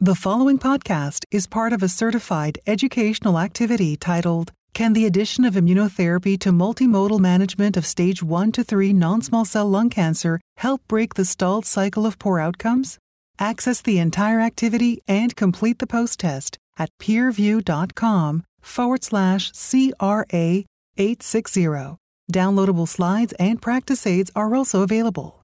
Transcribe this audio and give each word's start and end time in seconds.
The 0.00 0.14
following 0.14 0.60
podcast 0.60 1.24
is 1.32 1.48
part 1.48 1.72
of 1.72 1.82
a 1.82 1.88
certified 1.88 2.60
educational 2.68 3.36
activity 3.36 3.96
titled 3.96 4.52
Can 4.72 4.92
the 4.92 5.06
Addition 5.06 5.44
of 5.44 5.54
Immunotherapy 5.54 6.38
to 6.38 6.52
Multimodal 6.52 7.18
Management 7.18 7.76
of 7.76 7.84
Stage 7.84 8.22
1 8.22 8.52
to 8.52 8.62
3 8.62 8.92
Non 8.92 9.22
Small 9.22 9.44
Cell 9.44 9.68
Lung 9.68 9.90
Cancer 9.90 10.40
Help 10.58 10.82
Break 10.86 11.14
the 11.14 11.24
Stalled 11.24 11.66
Cycle 11.66 12.06
of 12.06 12.16
Poor 12.20 12.38
Outcomes? 12.38 12.96
Access 13.40 13.82
the 13.82 13.98
entire 13.98 14.38
activity 14.38 15.02
and 15.08 15.34
complete 15.34 15.80
the 15.80 15.86
post 15.88 16.20
test 16.20 16.58
at 16.78 16.96
peerview.com 17.00 18.44
forward 18.60 19.02
slash 19.02 19.50
CRA 19.50 20.62
860. 20.96 21.96
Downloadable 22.32 22.86
slides 22.86 23.34
and 23.40 23.60
practice 23.60 24.06
aids 24.06 24.30
are 24.36 24.54
also 24.54 24.82
available. 24.82 25.37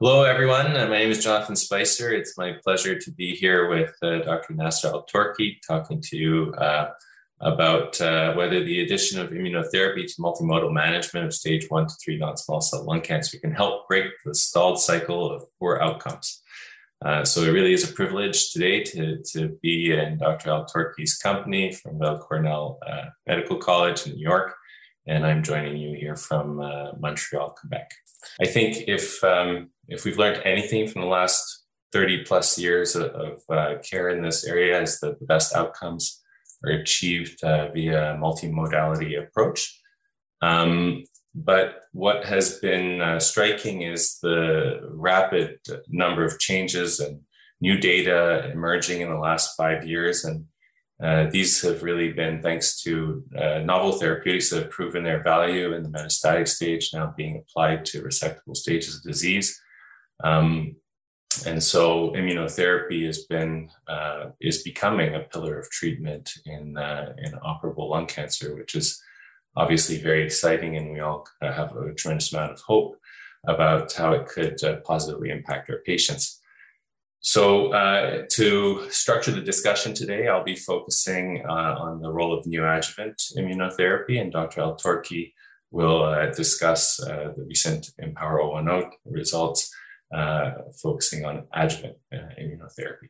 Hello, 0.00 0.22
everyone. 0.22 0.74
My 0.74 0.86
name 0.86 1.10
is 1.10 1.24
Jonathan 1.24 1.56
Spicer. 1.56 2.12
It's 2.12 2.38
my 2.38 2.52
pleasure 2.62 2.96
to 2.96 3.10
be 3.10 3.34
here 3.34 3.68
with 3.68 3.96
uh, 4.00 4.18
Dr. 4.18 4.54
Nasser 4.54 4.92
Altorki 4.92 5.56
talking 5.66 6.00
to 6.02 6.16
you 6.16 6.52
uh, 6.52 6.90
about 7.40 8.00
uh, 8.00 8.32
whether 8.34 8.62
the 8.62 8.80
addition 8.82 9.20
of 9.20 9.30
immunotherapy 9.30 10.06
to 10.06 10.22
multimodal 10.22 10.72
management 10.72 11.26
of 11.26 11.34
stage 11.34 11.66
one 11.68 11.88
to 11.88 11.94
three 12.00 12.16
non-small 12.16 12.60
cell 12.60 12.84
lung 12.84 13.00
cancer 13.00 13.40
can 13.40 13.50
help 13.50 13.88
break 13.88 14.04
the 14.24 14.36
stalled 14.36 14.80
cycle 14.80 15.32
of 15.32 15.42
poor 15.58 15.80
outcomes. 15.82 16.44
Uh, 17.04 17.24
so 17.24 17.42
it 17.42 17.50
really 17.50 17.72
is 17.72 17.90
a 17.90 17.92
privilege 17.92 18.52
today 18.52 18.84
to, 18.84 19.20
to 19.32 19.58
be 19.62 19.90
in 19.90 20.16
Dr. 20.18 20.50
Altorki's 20.50 21.16
company 21.16 21.72
from 21.72 21.98
Weill 21.98 22.18
Cornell 22.18 22.78
uh, 22.88 23.06
Medical 23.26 23.56
College 23.56 24.06
in 24.06 24.12
New 24.12 24.22
York 24.22 24.54
and 25.08 25.26
I'm 25.26 25.42
joining 25.42 25.78
you 25.78 25.96
here 25.96 26.14
from 26.14 26.60
uh, 26.60 26.92
Montreal, 27.00 27.56
Quebec. 27.58 27.90
I 28.40 28.46
think 28.46 28.88
if 28.88 29.24
um, 29.24 29.70
if 29.88 30.04
we've 30.04 30.18
learned 30.18 30.42
anything 30.44 30.86
from 30.88 31.02
the 31.02 31.08
last 31.08 31.64
30 31.92 32.24
plus 32.24 32.58
years 32.58 32.94
of, 32.94 33.10
of 33.10 33.40
uh, 33.50 33.74
care 33.82 34.10
in 34.10 34.22
this 34.22 34.44
area, 34.44 34.80
is 34.80 35.00
that 35.00 35.18
the 35.18 35.26
best 35.26 35.54
outcomes 35.54 36.22
are 36.64 36.72
achieved 36.72 37.42
uh, 37.42 37.70
via 37.72 38.16
multimodality 38.20 39.22
approach. 39.22 39.80
Um, 40.42 41.04
but 41.34 41.82
what 41.92 42.24
has 42.24 42.58
been 42.58 43.00
uh, 43.00 43.20
striking 43.20 43.82
is 43.82 44.18
the 44.20 44.80
rapid 44.90 45.58
number 45.88 46.24
of 46.24 46.38
changes 46.38 47.00
and 47.00 47.20
new 47.60 47.78
data 47.78 48.50
emerging 48.52 49.00
in 49.00 49.10
the 49.10 49.18
last 49.18 49.56
five 49.56 49.86
years 49.86 50.24
and 50.24 50.44
uh, 51.02 51.26
these 51.30 51.62
have 51.62 51.82
really 51.82 52.12
been 52.12 52.42
thanks 52.42 52.82
to 52.82 53.22
uh, 53.36 53.60
novel 53.60 53.92
therapeutics 53.92 54.50
that 54.50 54.64
have 54.64 54.70
proven 54.70 55.04
their 55.04 55.22
value 55.22 55.72
in 55.72 55.84
the 55.84 55.88
metastatic 55.88 56.48
stage, 56.48 56.90
now 56.92 57.14
being 57.16 57.36
applied 57.36 57.84
to 57.84 58.02
resectable 58.02 58.56
stages 58.56 58.96
of 58.96 59.02
disease. 59.04 59.60
Um, 60.24 60.76
and 61.46 61.62
so 61.62 62.10
immunotherapy 62.12 63.06
has 63.06 63.24
been 63.24 63.70
uh, 63.86 64.30
is 64.40 64.62
becoming 64.62 65.14
a 65.14 65.20
pillar 65.20 65.58
of 65.58 65.70
treatment 65.70 66.32
in 66.46 66.76
uh, 66.76 67.14
in 67.18 67.32
operable 67.32 67.90
lung 67.90 68.06
cancer, 68.06 68.56
which 68.56 68.74
is 68.74 69.00
obviously 69.56 69.98
very 69.98 70.24
exciting, 70.24 70.76
and 70.76 70.92
we 70.92 71.00
all 71.00 71.26
have 71.42 71.76
a 71.76 71.94
tremendous 71.94 72.32
amount 72.32 72.52
of 72.52 72.60
hope 72.60 72.96
about 73.46 73.92
how 73.92 74.12
it 74.12 74.26
could 74.26 74.62
uh, 74.64 74.76
positively 74.84 75.30
impact 75.30 75.70
our 75.70 75.78
patients. 75.86 76.40
So, 77.20 77.72
uh, 77.72 78.22
to 78.30 78.88
structure 78.90 79.32
the 79.32 79.40
discussion 79.40 79.92
today, 79.92 80.28
I'll 80.28 80.44
be 80.44 80.54
focusing 80.54 81.44
uh, 81.48 81.74
on 81.78 82.00
the 82.00 82.12
role 82.12 82.32
of 82.36 82.44
neoadjuvant 82.44 83.36
immunotherapy, 83.36 84.20
and 84.20 84.30
Dr. 84.30 84.60
Altorki 84.60 85.32
will 85.70 86.04
uh, 86.04 86.26
discuss 86.26 87.02
uh, 87.02 87.32
the 87.36 87.44
recent 87.44 87.90
IMpower 88.00 88.64
010 88.64 88.90
results, 89.04 89.74
uh, 90.14 90.50
focusing 90.82 91.24
on 91.24 91.46
adjuvant 91.54 91.96
uh, 92.12 92.34
immunotherapy. 92.40 93.08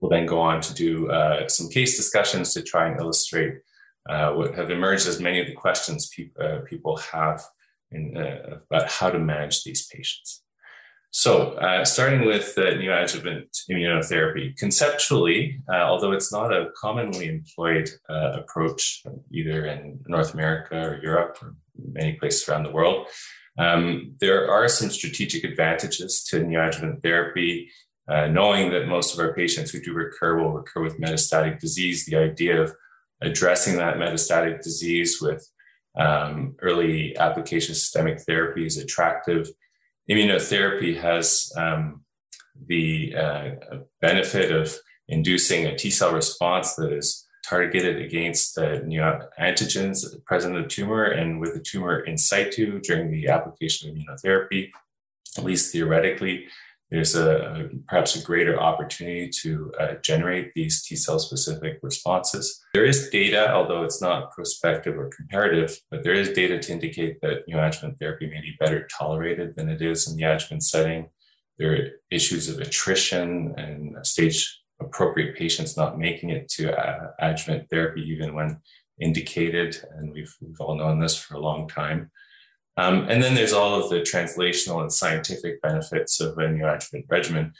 We'll 0.00 0.10
then 0.10 0.26
go 0.26 0.40
on 0.40 0.60
to 0.60 0.74
do 0.74 1.08
some 1.48 1.70
case 1.70 1.96
discussions 1.96 2.52
to 2.52 2.62
try 2.62 2.86
and 2.86 3.00
illustrate 3.00 3.54
what 4.06 4.54
have 4.54 4.70
emerged 4.70 5.08
as 5.08 5.20
many 5.20 5.40
of 5.40 5.46
the 5.46 5.54
questions 5.54 6.10
pe- 6.14 6.28
people 6.66 6.98
have 6.98 7.42
in, 7.90 8.14
about 8.70 8.90
how 8.90 9.08
to 9.10 9.18
manage 9.18 9.64
these 9.64 9.86
patients. 9.86 10.42
So, 11.16 11.52
uh, 11.52 11.82
starting 11.86 12.26
with 12.26 12.52
uh, 12.58 12.72
neoadjuvant 12.72 13.48
immunotherapy, 13.70 14.54
conceptually, 14.58 15.62
uh, 15.72 15.76
although 15.76 16.12
it's 16.12 16.30
not 16.30 16.52
a 16.52 16.68
commonly 16.76 17.28
employed 17.28 17.88
uh, 18.10 18.32
approach 18.40 19.02
either 19.30 19.64
in 19.64 19.98
North 20.06 20.34
America 20.34 20.78
or 20.78 21.00
Europe 21.02 21.38
or 21.40 21.54
many 21.74 22.12
places 22.14 22.46
around 22.46 22.64
the 22.64 22.70
world, 22.70 23.06
um, 23.58 24.14
there 24.20 24.50
are 24.50 24.68
some 24.68 24.90
strategic 24.90 25.44
advantages 25.44 26.24
to 26.30 26.40
neoadjuvant 26.40 27.02
therapy. 27.02 27.70
Uh, 28.08 28.28
knowing 28.28 28.70
that 28.70 28.86
most 28.86 29.12
of 29.12 29.18
our 29.18 29.34
patients 29.34 29.72
who 29.72 29.80
do 29.80 29.92
recur 29.92 30.38
will 30.38 30.52
recur 30.52 30.80
with 30.80 31.00
metastatic 31.00 31.58
disease, 31.58 32.06
the 32.06 32.14
idea 32.14 32.62
of 32.62 32.72
addressing 33.20 33.76
that 33.76 33.96
metastatic 33.96 34.62
disease 34.62 35.18
with 35.20 35.44
um, 35.98 36.54
early 36.62 37.16
application 37.18 37.74
systemic 37.74 38.20
therapy 38.20 38.64
is 38.64 38.76
attractive 38.76 39.48
immunotherapy 40.10 41.00
has 41.00 41.52
um, 41.56 42.02
the 42.66 43.14
uh, 43.16 43.50
benefit 44.00 44.52
of 44.52 44.74
inducing 45.08 45.66
a 45.66 45.76
T 45.76 45.90
cell 45.90 46.12
response 46.12 46.74
that 46.76 46.92
is 46.92 47.25
targeted 47.48 48.02
against 48.02 48.54
the 48.54 48.80
new 48.86 49.00
antigens 49.38 50.04
present 50.24 50.56
in 50.56 50.62
the 50.62 50.68
tumor 50.68 51.04
and 51.04 51.40
with 51.40 51.54
the 51.54 51.60
tumor 51.60 52.00
in 52.00 52.18
situ 52.18 52.80
during 52.80 53.10
the 53.10 53.28
application 53.28 53.88
of 53.88 53.96
immunotherapy, 53.96 54.70
at 55.38 55.44
least 55.44 55.72
theoretically, 55.72 56.46
there's 56.90 57.16
a, 57.16 57.68
perhaps 57.88 58.14
a 58.14 58.22
greater 58.22 58.60
opportunity 58.60 59.28
to 59.28 59.72
uh, 59.80 59.94
generate 60.02 60.52
these 60.54 60.84
T 60.84 60.94
cell 60.94 61.18
specific 61.18 61.80
responses. 61.82 62.62
There 62.74 62.84
is 62.84 63.10
data, 63.10 63.52
although 63.52 63.82
it's 63.82 64.00
not 64.00 64.30
prospective 64.30 64.96
or 64.96 65.10
comparative, 65.16 65.76
but 65.90 66.04
there 66.04 66.14
is 66.14 66.30
data 66.30 66.60
to 66.60 66.72
indicate 66.72 67.20
that 67.22 67.46
new 67.48 67.56
neoadjuvant 67.56 67.98
therapy 67.98 68.28
may 68.28 68.40
be 68.40 68.56
better 68.60 68.86
tolerated 68.96 69.56
than 69.56 69.68
it 69.68 69.82
is 69.82 70.08
in 70.08 70.16
the 70.16 70.22
adjuvant 70.22 70.62
setting. 70.62 71.08
There 71.58 71.72
are 71.72 71.88
issues 72.10 72.48
of 72.48 72.60
attrition 72.60 73.54
and 73.56 74.06
stage 74.06 74.60
appropriate 74.80 75.36
patients 75.36 75.76
not 75.76 75.98
making 75.98 76.30
it 76.30 76.48
to 76.48 76.76
uh, 76.76 77.10
adjuvant 77.20 77.68
therapy 77.70 78.02
even 78.02 78.34
when 78.34 78.60
indicated, 79.00 79.76
and 79.96 80.12
we've, 80.12 80.34
we've 80.40 80.60
all 80.60 80.76
known 80.76 81.00
this 81.00 81.16
for 81.16 81.34
a 81.34 81.40
long 81.40 81.68
time. 81.68 82.10
Um, 82.78 83.06
and 83.08 83.22
then 83.22 83.34
there's 83.34 83.52
all 83.52 83.74
of 83.74 83.88
the 83.88 84.00
translational 84.00 84.82
and 84.82 84.92
scientific 84.92 85.62
benefits 85.62 86.20
of 86.20 86.36
a 86.38 86.42
neoadjuvant 86.42 87.04
regimen, 87.08 87.52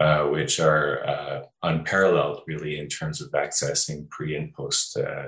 uh, 0.00 0.24
which 0.24 0.60
are 0.60 1.06
uh, 1.06 1.42
unparalleled 1.62 2.42
really 2.46 2.78
in 2.78 2.88
terms 2.88 3.20
of 3.20 3.30
accessing 3.32 4.08
pre 4.08 4.36
and 4.36 4.52
post 4.54 4.96
uh, 4.96 5.26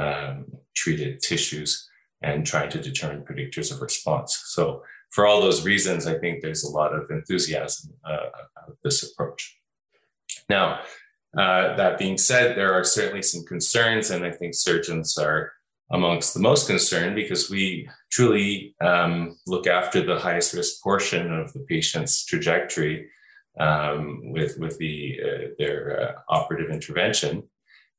um, 0.00 0.46
treated 0.76 1.20
tissues 1.20 1.88
and 2.22 2.46
trying 2.46 2.70
to 2.70 2.80
determine 2.80 3.24
predictors 3.24 3.72
of 3.72 3.80
response. 3.80 4.40
So, 4.46 4.82
for 5.10 5.26
all 5.26 5.40
those 5.40 5.64
reasons, 5.64 6.06
I 6.06 6.18
think 6.18 6.42
there's 6.42 6.64
a 6.64 6.70
lot 6.70 6.94
of 6.94 7.10
enthusiasm 7.10 7.94
uh, 8.04 8.28
about 8.62 8.76
this 8.84 9.02
approach. 9.02 9.57
Now, 10.48 10.80
uh, 11.36 11.76
that 11.76 11.98
being 11.98 12.18
said, 12.18 12.56
there 12.56 12.72
are 12.72 12.84
certainly 12.84 13.22
some 13.22 13.44
concerns, 13.44 14.10
and 14.10 14.24
I 14.24 14.30
think 14.30 14.54
surgeons 14.54 15.18
are 15.18 15.52
amongst 15.90 16.34
the 16.34 16.40
most 16.40 16.66
concerned 16.66 17.14
because 17.14 17.50
we 17.50 17.88
truly 18.10 18.74
um, 18.80 19.38
look 19.46 19.66
after 19.66 20.04
the 20.04 20.18
highest 20.18 20.54
risk 20.54 20.82
portion 20.82 21.32
of 21.32 21.52
the 21.52 21.60
patient's 21.60 22.24
trajectory 22.24 23.08
um, 23.58 24.20
with 24.32 24.58
with 24.58 24.78
the 24.78 25.18
uh, 25.22 25.48
their 25.58 26.00
uh, 26.00 26.12
operative 26.28 26.70
intervention, 26.70 27.42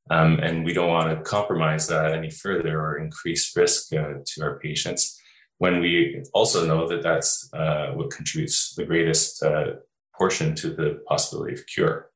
um, 0.09 0.39
and 0.39 0.63
we 0.63 0.73
don't 0.73 0.89
want 0.89 1.09
to 1.09 1.23
compromise 1.23 1.87
that 1.87 2.13
any 2.13 2.29
further 2.29 2.79
or 2.79 2.97
increase 2.97 3.55
risk 3.55 3.93
uh, 3.93 4.13
to 4.25 4.43
our 4.43 4.59
patients. 4.59 5.19
When 5.57 5.81
we 5.81 6.23
also 6.33 6.65
know 6.65 6.87
that 6.87 7.03
that's 7.03 7.49
uh, 7.53 7.91
what 7.91 8.11
contributes 8.11 8.75
the 8.75 8.85
greatest 8.85 9.43
uh, 9.43 9.73
portion 10.17 10.55
to 10.55 10.69
the 10.69 11.01
possibility 11.07 11.53
of 11.53 11.67
cure. 11.67 12.09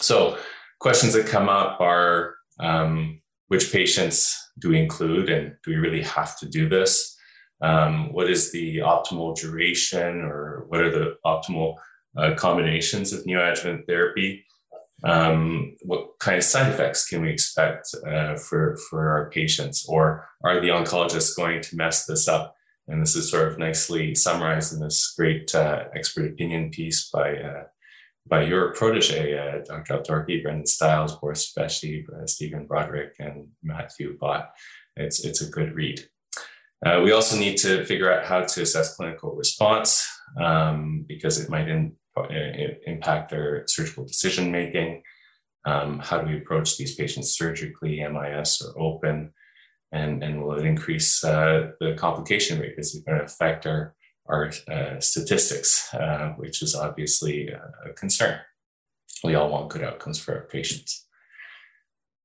So, 0.00 0.38
questions 0.78 1.14
that 1.14 1.26
come 1.26 1.48
up 1.48 1.80
are 1.80 2.34
um, 2.60 3.20
which 3.48 3.72
patients 3.72 4.50
do 4.58 4.70
we 4.70 4.80
include 4.80 5.30
and 5.30 5.54
do 5.64 5.70
we 5.70 5.76
really 5.76 6.02
have 6.02 6.38
to 6.38 6.48
do 6.48 6.68
this? 6.68 7.16
Um, 7.62 8.12
what 8.12 8.28
is 8.28 8.52
the 8.52 8.78
optimal 8.78 9.36
duration 9.36 10.20
or 10.20 10.66
what 10.68 10.80
are 10.80 10.90
the 10.90 11.16
optimal 11.24 11.76
uh, 12.16 12.34
combinations 12.36 13.12
of 13.12 13.24
neoadjuvant 13.24 13.86
therapy? 13.86 14.44
Um, 15.04 15.76
what 15.82 16.18
kind 16.18 16.38
of 16.38 16.44
side 16.44 16.72
effects 16.72 17.06
can 17.06 17.22
we 17.22 17.30
expect 17.30 17.88
uh, 18.06 18.36
for, 18.36 18.78
for 18.88 19.08
our 19.08 19.30
patients? 19.30 19.86
Or 19.88 20.26
are 20.42 20.60
the 20.60 20.68
oncologists 20.68 21.36
going 21.36 21.60
to 21.62 21.76
mess 21.76 22.06
this 22.06 22.28
up? 22.28 22.54
And 22.88 23.02
this 23.02 23.16
is 23.16 23.30
sort 23.30 23.48
of 23.48 23.58
nicely 23.58 24.14
summarized 24.14 24.72
in 24.72 24.80
this 24.80 25.12
great 25.16 25.54
uh, 25.54 25.84
expert 25.94 26.30
opinion 26.30 26.70
piece 26.70 27.10
by 27.10 27.36
uh, 27.36 27.64
by 28.28 28.42
your 28.42 28.72
protege, 28.74 29.38
uh, 29.38 29.64
Dr. 29.64 29.98
Altorki, 29.98 30.42
Brendan 30.42 30.66
Stiles, 30.66 31.16
Boris 31.16 31.52
Beshte, 31.56 32.04
uh, 32.08 32.26
Stephen 32.26 32.66
Broderick, 32.66 33.14
and 33.18 33.48
Matthew 33.62 34.16
Bott. 34.18 34.50
It's, 34.96 35.24
it's 35.24 35.42
a 35.42 35.50
good 35.50 35.74
read. 35.74 36.00
Uh, 36.84 37.00
we 37.02 37.12
also 37.12 37.38
need 37.38 37.56
to 37.58 37.84
figure 37.84 38.12
out 38.12 38.24
how 38.24 38.42
to 38.42 38.62
assess 38.62 38.96
clinical 38.96 39.34
response 39.34 40.06
um, 40.40 41.04
because 41.08 41.38
it 41.40 41.48
might 41.48 41.68
in, 41.68 41.92
impact 42.86 43.30
their 43.30 43.64
surgical 43.66 44.04
decision 44.04 44.50
making? 44.50 45.02
Um, 45.64 45.98
how 45.98 46.18
do 46.18 46.28
we 46.28 46.38
approach 46.38 46.76
these 46.76 46.94
patients 46.94 47.36
surgically, 47.36 48.00
MIS 48.00 48.62
or 48.62 48.80
open? 48.80 49.32
And, 49.92 50.22
and 50.22 50.42
will 50.42 50.58
it 50.58 50.66
increase 50.66 51.24
uh, 51.24 51.70
the 51.80 51.94
complication 51.94 52.60
rate? 52.60 52.74
Is 52.78 52.94
it 52.94 53.04
going 53.04 53.18
to 53.18 53.24
affect 53.24 53.66
our, 53.66 53.94
our 54.28 54.52
uh, 54.70 55.00
statistics, 55.00 55.92
uh, 55.94 56.34
which 56.36 56.62
is 56.62 56.74
obviously 56.74 57.48
a 57.48 57.92
concern? 57.92 58.40
We 59.24 59.34
all 59.34 59.50
want 59.50 59.70
good 59.70 59.82
outcomes 59.82 60.18
for 60.18 60.34
our 60.34 60.44
patients. 60.44 61.06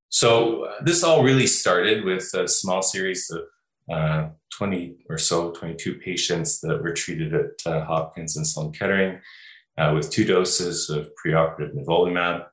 So, 0.09 0.65
uh, 0.65 0.83
this 0.83 1.03
all 1.03 1.24
really 1.24 1.48
started 1.48 2.03
with 2.03 2.33
a 2.33 2.48
small 2.48 2.81
series 2.81 3.31
of 3.31 3.44
uh, 3.92 4.30
20 4.57 4.98
or 5.09 5.18
so, 5.18 5.51
22 5.51 5.95
patients 5.95 6.59
that 6.62 6.83
were 6.83 6.94
treated 6.94 7.33
at 7.33 7.51
uh, 7.65 7.86
Hopkins 7.86 8.36
and 8.36 8.45
Sloan 8.45 8.74
Kettering 8.74 9.19
uh, 9.77 9.94
with 9.95 10.12
two 10.12 10.25
doses 10.25 10.89
of 10.89 11.09
preoperative 11.24 11.74
nivolumab. 11.75 12.45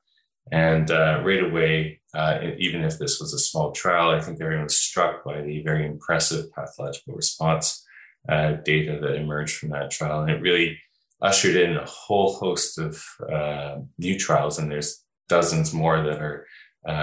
And 0.51 0.89
uh, 0.89 1.21
right 1.23 1.43
away, 1.43 2.01
uh, 2.13 2.39
even 2.57 2.81
if 2.83 2.97
this 2.97 3.19
was 3.19 3.33
a 3.33 3.39
small 3.39 3.71
trial, 3.71 4.09
I 4.09 4.21
think 4.21 4.41
everyone 4.41 4.63
was 4.63 4.77
struck 4.77 5.23
by 5.23 5.41
the 5.41 5.61
very 5.61 5.85
impressive 5.85 6.51
pathological 6.53 7.13
response 7.13 7.78
uh, 8.27 8.53
data 8.63 8.99
that 9.01 9.15
emerged 9.15 9.57
from 9.57 9.69
that 9.69 9.91
trial. 9.91 10.21
And 10.21 10.31
it 10.31 10.41
really 10.41 10.77
ushered 11.21 11.55
in 11.55 11.77
a 11.77 11.85
whole 11.85 12.33
host 12.33 12.79
of 12.79 13.03
new 13.97 14.17
trials, 14.17 14.57
and 14.57 14.71
there's 14.71 15.03
dozens 15.27 15.73
more 15.73 16.01
that 16.01 16.21
are 16.21 16.45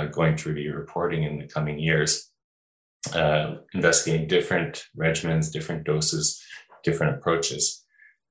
going 0.09 0.37
to 0.37 0.55
be 0.55 0.69
reporting 0.69 1.23
in 1.23 1.39
the 1.39 1.47
coming 1.47 1.79
years 1.79 2.31
uh, 3.15 3.57
investigating 3.75 4.27
different 4.27 4.85
regimens, 4.97 5.53
different 5.53 5.85
doses, 5.85 6.43
different 6.83 7.17
approaches. 7.17 7.85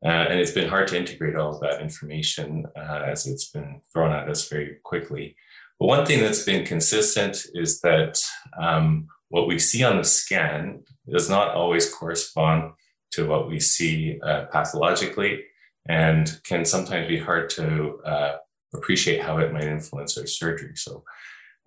Uh, 0.03 0.09
and 0.29 0.39
it's 0.39 0.51
been 0.51 0.69
hard 0.69 0.87
to 0.89 0.97
integrate 0.97 1.35
all 1.35 1.55
of 1.55 1.61
that 1.61 1.81
information 1.81 2.65
uh, 2.77 3.01
as 3.05 3.25
it's 3.25 3.49
been 3.49 3.81
thrown 3.91 4.11
at 4.11 4.29
us 4.29 4.47
very 4.49 4.77
quickly. 4.83 5.35
But 5.79 5.87
one 5.87 6.05
thing 6.05 6.21
that's 6.21 6.43
been 6.43 6.65
consistent 6.65 7.45
is 7.53 7.81
that 7.81 8.19
um, 8.61 9.07
what 9.29 9.47
we 9.47 9.59
see 9.59 9.83
on 9.83 9.97
the 9.97 10.03
scan 10.03 10.83
does 11.11 11.29
not 11.29 11.55
always 11.55 11.93
correspond 11.93 12.71
to 13.11 13.27
what 13.27 13.47
we 13.47 13.59
see 13.59 14.19
uh, 14.21 14.45
pathologically 14.51 15.43
and 15.87 16.39
can 16.43 16.65
sometimes 16.65 17.07
be 17.07 17.19
hard 17.19 17.49
to 17.51 17.99
uh, 18.05 18.37
appreciate 18.73 19.21
how 19.21 19.37
it 19.37 19.53
might 19.53 19.63
influence 19.63 20.17
our 20.17 20.25
surgery. 20.25 20.75
So 20.75 21.03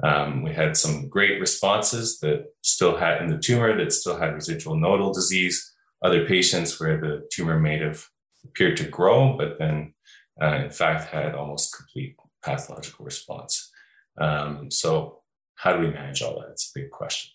um, 0.02 0.42
we 0.42 0.52
had 0.52 0.76
some 0.76 1.08
great 1.08 1.40
responses 1.40 2.18
that 2.20 2.46
still 2.62 2.96
had 2.96 3.22
in 3.22 3.28
the 3.28 3.38
tumor 3.38 3.76
that 3.76 3.92
still 3.92 4.18
had 4.18 4.34
residual 4.34 4.76
nodal 4.76 5.12
disease. 5.12 5.72
Other 6.02 6.26
patients 6.26 6.78
where 6.78 7.00
the 7.00 7.28
tumor 7.32 7.58
may 7.58 7.78
have 7.78 8.04
appeared 8.44 8.76
to 8.78 8.88
grow, 8.88 9.36
but 9.36 9.58
then 9.58 9.94
uh, 10.40 10.54
in 10.64 10.70
fact 10.70 11.10
had 11.10 11.34
almost 11.34 11.76
complete 11.76 12.16
pathological 12.44 13.04
response. 13.04 13.70
Um, 14.20 14.70
so, 14.70 15.20
how 15.56 15.72
do 15.72 15.80
we 15.80 15.90
manage 15.90 16.22
all 16.22 16.38
that? 16.38 16.50
It's 16.50 16.70
a 16.74 16.78
big 16.78 16.90
question. 16.90 17.32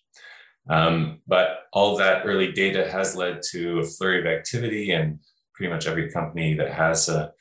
Um, 0.69 1.19
but 1.27 1.63
all 1.73 1.97
that 1.97 2.25
early 2.25 2.51
data 2.51 2.89
has 2.89 3.15
led 3.15 3.41
to 3.51 3.79
a 3.79 3.83
flurry 3.83 4.19
of 4.19 4.25
activity, 4.25 4.91
and 4.91 5.19
pretty 5.53 5.71
much 5.71 5.87
every 5.87 6.11
company 6.11 6.53
that 6.55 6.71
has 6.71 7.09
a 7.09 7.33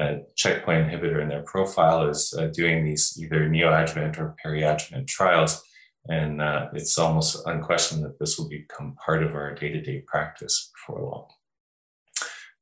a 0.00 0.20
checkpoint 0.36 0.88
inhibitor 0.88 1.20
in 1.20 1.28
their 1.28 1.42
profile 1.42 2.08
is 2.08 2.34
uh, 2.36 2.46
doing 2.46 2.84
these 2.84 3.18
either 3.20 3.48
neoadjuvant 3.48 4.18
or 4.18 4.36
periadjuvant 4.44 5.06
trials. 5.06 5.62
And 6.08 6.40
uh, 6.40 6.68
it's 6.72 6.98
almost 6.98 7.46
unquestioned 7.46 8.02
that 8.04 8.18
this 8.18 8.38
will 8.38 8.48
become 8.48 8.96
part 9.04 9.22
of 9.22 9.34
our 9.34 9.54
day 9.54 9.68
to 9.70 9.80
day 9.80 10.02
practice 10.06 10.70
before 10.74 11.04
long. 11.04 11.26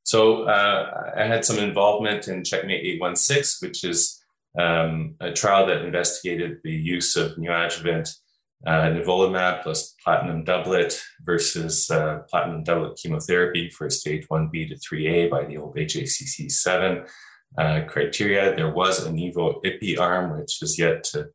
So 0.03 0.45
uh, 0.45 1.13
I 1.17 1.25
had 1.25 1.45
some 1.45 1.59
involvement 1.59 2.29
in 2.29 2.43
Checkmate 2.43 2.85
816, 2.85 3.69
which 3.69 3.85
is 3.85 4.21
um, 4.59 5.15
a 5.21 5.33
trial 5.33 5.67
that 5.67 5.85
investigated 5.85 6.59
the 6.65 6.73
use 6.73 7.15
of 7.15 7.37
neoadjuvant 7.37 8.13
uh, 8.67 8.91
nivolumab 8.91 9.63
plus 9.63 9.95
platinum 10.09 10.43
doublet 10.43 10.99
versus 11.21 11.91
uh, 11.91 12.21
platinum 12.31 12.65
doublet 12.65 12.97
chemotherapy 12.97 13.69
for 13.69 13.91
stage 13.91 14.27
1B 14.29 14.71
to 14.71 14.75
3A 14.77 15.31
by 15.31 15.45
the 15.45 15.59
old 15.59 15.77
AJCC 15.77 16.51
7 16.51 17.05
uh, 17.59 17.81
criteria. 17.87 18.57
There 18.57 18.73
was 18.73 19.05
a 19.05 19.11
Nivo 19.11 19.63
IPI 19.63 20.01
arm, 20.01 20.39
which 20.39 20.63
is 20.63 20.79
yet 20.79 21.05
to 21.13 21.27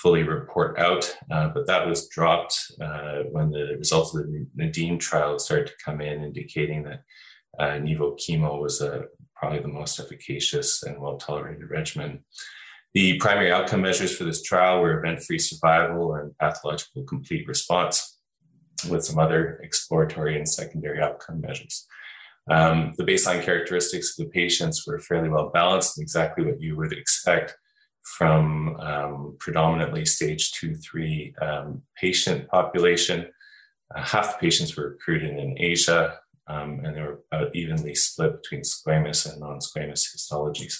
fully 0.00 0.22
report 0.22 0.78
out, 0.78 1.12
uh, 1.32 1.48
but 1.48 1.66
that 1.66 1.84
was 1.84 2.08
dropped 2.10 2.56
uh, 2.80 3.22
when 3.32 3.50
the 3.50 3.74
results 3.76 4.14
of 4.14 4.22
the 4.22 4.46
Nadim 4.56 5.00
trial 5.00 5.40
started 5.40 5.66
to 5.66 5.84
come 5.84 6.00
in, 6.00 6.22
indicating 6.22 6.84
that 6.84 7.02
uh, 7.58 7.80
Nivo 7.80 8.16
chemo 8.16 8.62
was 8.62 8.80
uh, 8.80 9.02
probably 9.34 9.58
the 9.58 9.66
most 9.66 9.98
efficacious 9.98 10.84
and 10.84 11.00
well 11.00 11.16
tolerated 11.16 11.68
regimen. 11.70 12.22
The 12.94 13.16
primary 13.18 13.50
outcome 13.50 13.80
measures 13.82 14.14
for 14.14 14.24
this 14.24 14.42
trial 14.42 14.80
were 14.80 14.98
event 14.98 15.22
free 15.22 15.38
survival 15.38 16.14
and 16.14 16.36
pathological 16.36 17.04
complete 17.04 17.48
response, 17.48 18.11
with 18.84 19.04
some 19.04 19.18
other 19.18 19.60
exploratory 19.62 20.36
and 20.36 20.48
secondary 20.48 21.00
outcome 21.00 21.40
measures. 21.40 21.86
Um, 22.50 22.94
the 22.96 23.04
baseline 23.04 23.42
characteristics 23.42 24.18
of 24.18 24.24
the 24.24 24.30
patients 24.30 24.84
were 24.86 24.98
fairly 24.98 25.28
well 25.28 25.50
balanced, 25.50 26.00
exactly 26.00 26.44
what 26.44 26.60
you 26.60 26.76
would 26.76 26.92
expect 26.92 27.56
from 28.02 28.76
um, 28.80 29.36
predominantly 29.38 30.04
stage 30.04 30.52
two, 30.52 30.74
three 30.74 31.34
um, 31.40 31.82
patient 31.96 32.48
population. 32.48 33.28
Uh, 33.94 34.02
half 34.02 34.32
the 34.32 34.46
patients 34.46 34.76
were 34.76 34.90
recruited 34.90 35.38
in 35.38 35.56
Asia, 35.58 36.18
um, 36.48 36.80
and 36.84 36.96
they 36.96 37.00
were 37.00 37.20
about 37.30 37.54
evenly 37.54 37.94
split 37.94 38.42
between 38.42 38.62
squamous 38.62 39.30
and 39.30 39.40
non 39.40 39.60
squamous 39.60 40.04
histologies. 40.14 40.74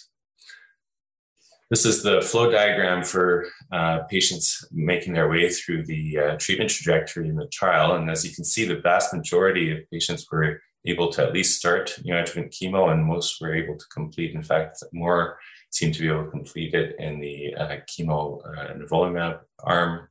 This 1.72 1.86
is 1.86 2.02
the 2.02 2.20
flow 2.20 2.50
diagram 2.50 3.02
for 3.02 3.46
uh, 3.72 4.00
patients 4.00 4.62
making 4.72 5.14
their 5.14 5.30
way 5.30 5.48
through 5.48 5.86
the 5.86 6.18
uh, 6.18 6.36
treatment 6.36 6.68
trajectory 6.68 7.30
in 7.30 7.36
the 7.36 7.46
trial. 7.46 7.94
And 7.94 8.10
as 8.10 8.26
you 8.26 8.34
can 8.34 8.44
see, 8.44 8.66
the 8.66 8.76
vast 8.76 9.14
majority 9.14 9.72
of 9.72 9.90
patients 9.90 10.30
were 10.30 10.60
able 10.84 11.10
to 11.12 11.22
at 11.22 11.32
least 11.32 11.58
start 11.58 11.98
neoadjuvant 12.04 12.50
chemo, 12.50 12.92
and 12.92 13.02
most 13.02 13.40
were 13.40 13.54
able 13.54 13.78
to 13.78 13.86
complete. 13.86 14.34
In 14.34 14.42
fact, 14.42 14.82
more 14.92 15.38
seem 15.70 15.92
to 15.92 16.00
be 16.02 16.08
able 16.08 16.24
to 16.24 16.30
complete 16.30 16.74
it 16.74 16.94
in 16.98 17.20
the 17.20 17.54
uh, 17.54 17.76
chemo 17.88 18.46
uh, 18.46 18.74
nivolumab 18.74 19.40
arm. 19.64 20.10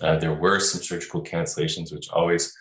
Uh, 0.00 0.16
there 0.16 0.34
were 0.34 0.58
some 0.58 0.82
surgical 0.82 1.22
cancellations, 1.22 1.92
which 1.92 2.08
always 2.08 2.52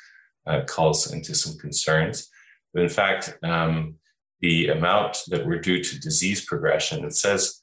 uh, 0.46 0.62
calls 0.68 1.12
into 1.12 1.34
some 1.34 1.58
concerns. 1.58 2.30
But 2.72 2.84
in 2.84 2.90
fact, 2.90 3.36
um, 3.42 3.96
the 4.42 4.68
amount 4.68 5.24
that 5.30 5.44
were 5.44 5.58
due 5.58 5.84
to 5.84 6.00
disease 6.00 6.46
progression, 6.46 7.04
it 7.04 7.16
says 7.16 7.61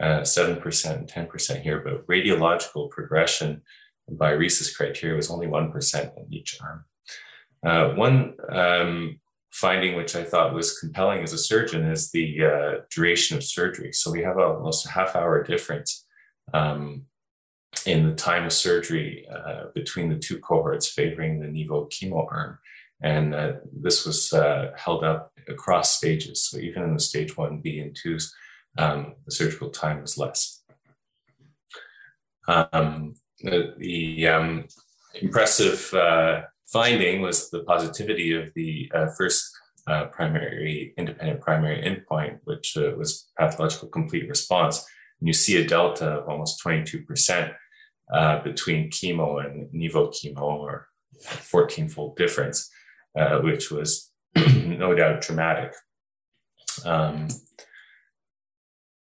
uh, 0.00 0.20
7%, 0.20 0.96
and 0.96 1.08
10% 1.08 1.62
here, 1.62 1.80
but 1.80 2.06
radiological 2.06 2.90
progression 2.90 3.62
by 4.10 4.32
RECIST 4.32 4.76
criteria 4.76 5.16
was 5.16 5.30
only 5.30 5.46
1% 5.46 6.16
in 6.16 6.32
each 6.32 6.58
arm. 6.62 6.84
Uh, 7.66 7.94
one 7.94 8.34
um, 8.50 9.20
finding 9.50 9.96
which 9.96 10.14
I 10.14 10.24
thought 10.24 10.54
was 10.54 10.78
compelling 10.78 11.22
as 11.22 11.32
a 11.32 11.38
surgeon 11.38 11.90
is 11.90 12.10
the 12.10 12.44
uh, 12.44 12.80
duration 12.90 13.36
of 13.36 13.44
surgery. 13.44 13.92
So 13.92 14.10
we 14.10 14.22
have 14.22 14.38
almost 14.38 14.86
a 14.86 14.90
half 14.90 15.16
hour 15.16 15.42
difference 15.42 16.06
um, 16.54 17.06
in 17.86 18.06
the 18.06 18.14
time 18.14 18.44
of 18.44 18.52
surgery 18.52 19.26
uh, 19.28 19.64
between 19.74 20.08
the 20.08 20.18
two 20.18 20.38
cohorts 20.38 20.88
favoring 20.88 21.40
the 21.40 21.46
Nivo 21.46 21.90
chemo 21.90 22.26
arm. 22.30 22.58
And 23.02 23.34
uh, 23.34 23.52
this 23.72 24.06
was 24.06 24.32
uh, 24.32 24.72
held 24.76 25.04
up 25.04 25.32
across 25.48 25.96
stages. 25.96 26.44
So 26.44 26.58
even 26.58 26.82
in 26.82 26.94
the 26.94 27.00
stage 27.00 27.34
1B 27.34 27.82
and 27.82 27.96
2s, 27.96 28.30
um, 28.76 29.14
the 29.24 29.32
surgical 29.32 29.70
time 29.70 30.00
was 30.00 30.18
less. 30.18 30.62
Um, 32.46 33.14
the, 33.40 33.74
the 33.78 34.28
um, 34.28 34.64
impressive 35.20 35.92
uh, 35.94 36.42
finding 36.66 37.22
was 37.22 37.50
the 37.50 37.62
positivity 37.64 38.34
of 38.34 38.52
the 38.54 38.90
uh, 38.94 39.06
first 39.16 39.50
uh, 39.86 40.04
primary 40.06 40.92
independent 40.98 41.40
primary 41.40 41.82
endpoint, 41.82 42.38
which 42.44 42.76
uh, 42.76 42.90
was 42.96 43.30
pathological 43.38 43.88
complete 43.88 44.28
response. 44.28 44.84
And 45.20 45.26
you 45.26 45.32
see 45.32 45.56
a 45.56 45.66
delta 45.66 46.06
of 46.06 46.28
almost 46.28 46.62
22% 46.64 47.54
uh, 48.12 48.42
between 48.42 48.90
chemo 48.90 49.44
and 49.44 49.68
Nivo 49.72 50.12
chemo, 50.12 50.42
or 50.42 50.88
14 51.22 51.88
fold 51.88 52.16
difference, 52.16 52.70
uh, 53.18 53.38
which 53.38 53.70
was 53.70 54.10
no 54.36 54.94
doubt 54.94 55.22
dramatic. 55.22 55.74
Um, 56.84 57.28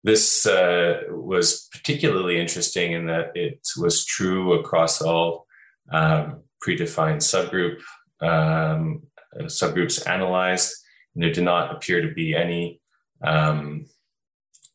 this 0.08 0.48
uh, 0.48 1.02
was 1.10 1.68
particularly 1.74 2.40
interesting 2.40 2.94
in 2.94 3.08
that 3.08 3.36
it 3.36 3.60
was 3.78 4.06
true 4.06 4.54
across 4.54 5.02
all 5.02 5.46
um, 5.92 6.44
predefined 6.66 7.22
subgroup 7.22 7.80
um, 8.22 9.04
subgroups 9.42 10.08
analyzed, 10.08 10.74
and 11.14 11.24
there 11.24 11.34
did 11.34 11.44
not 11.44 11.76
appear 11.76 12.02
to 12.02 12.14
be 12.14 12.34
any 12.34 12.80
um, 13.22 13.86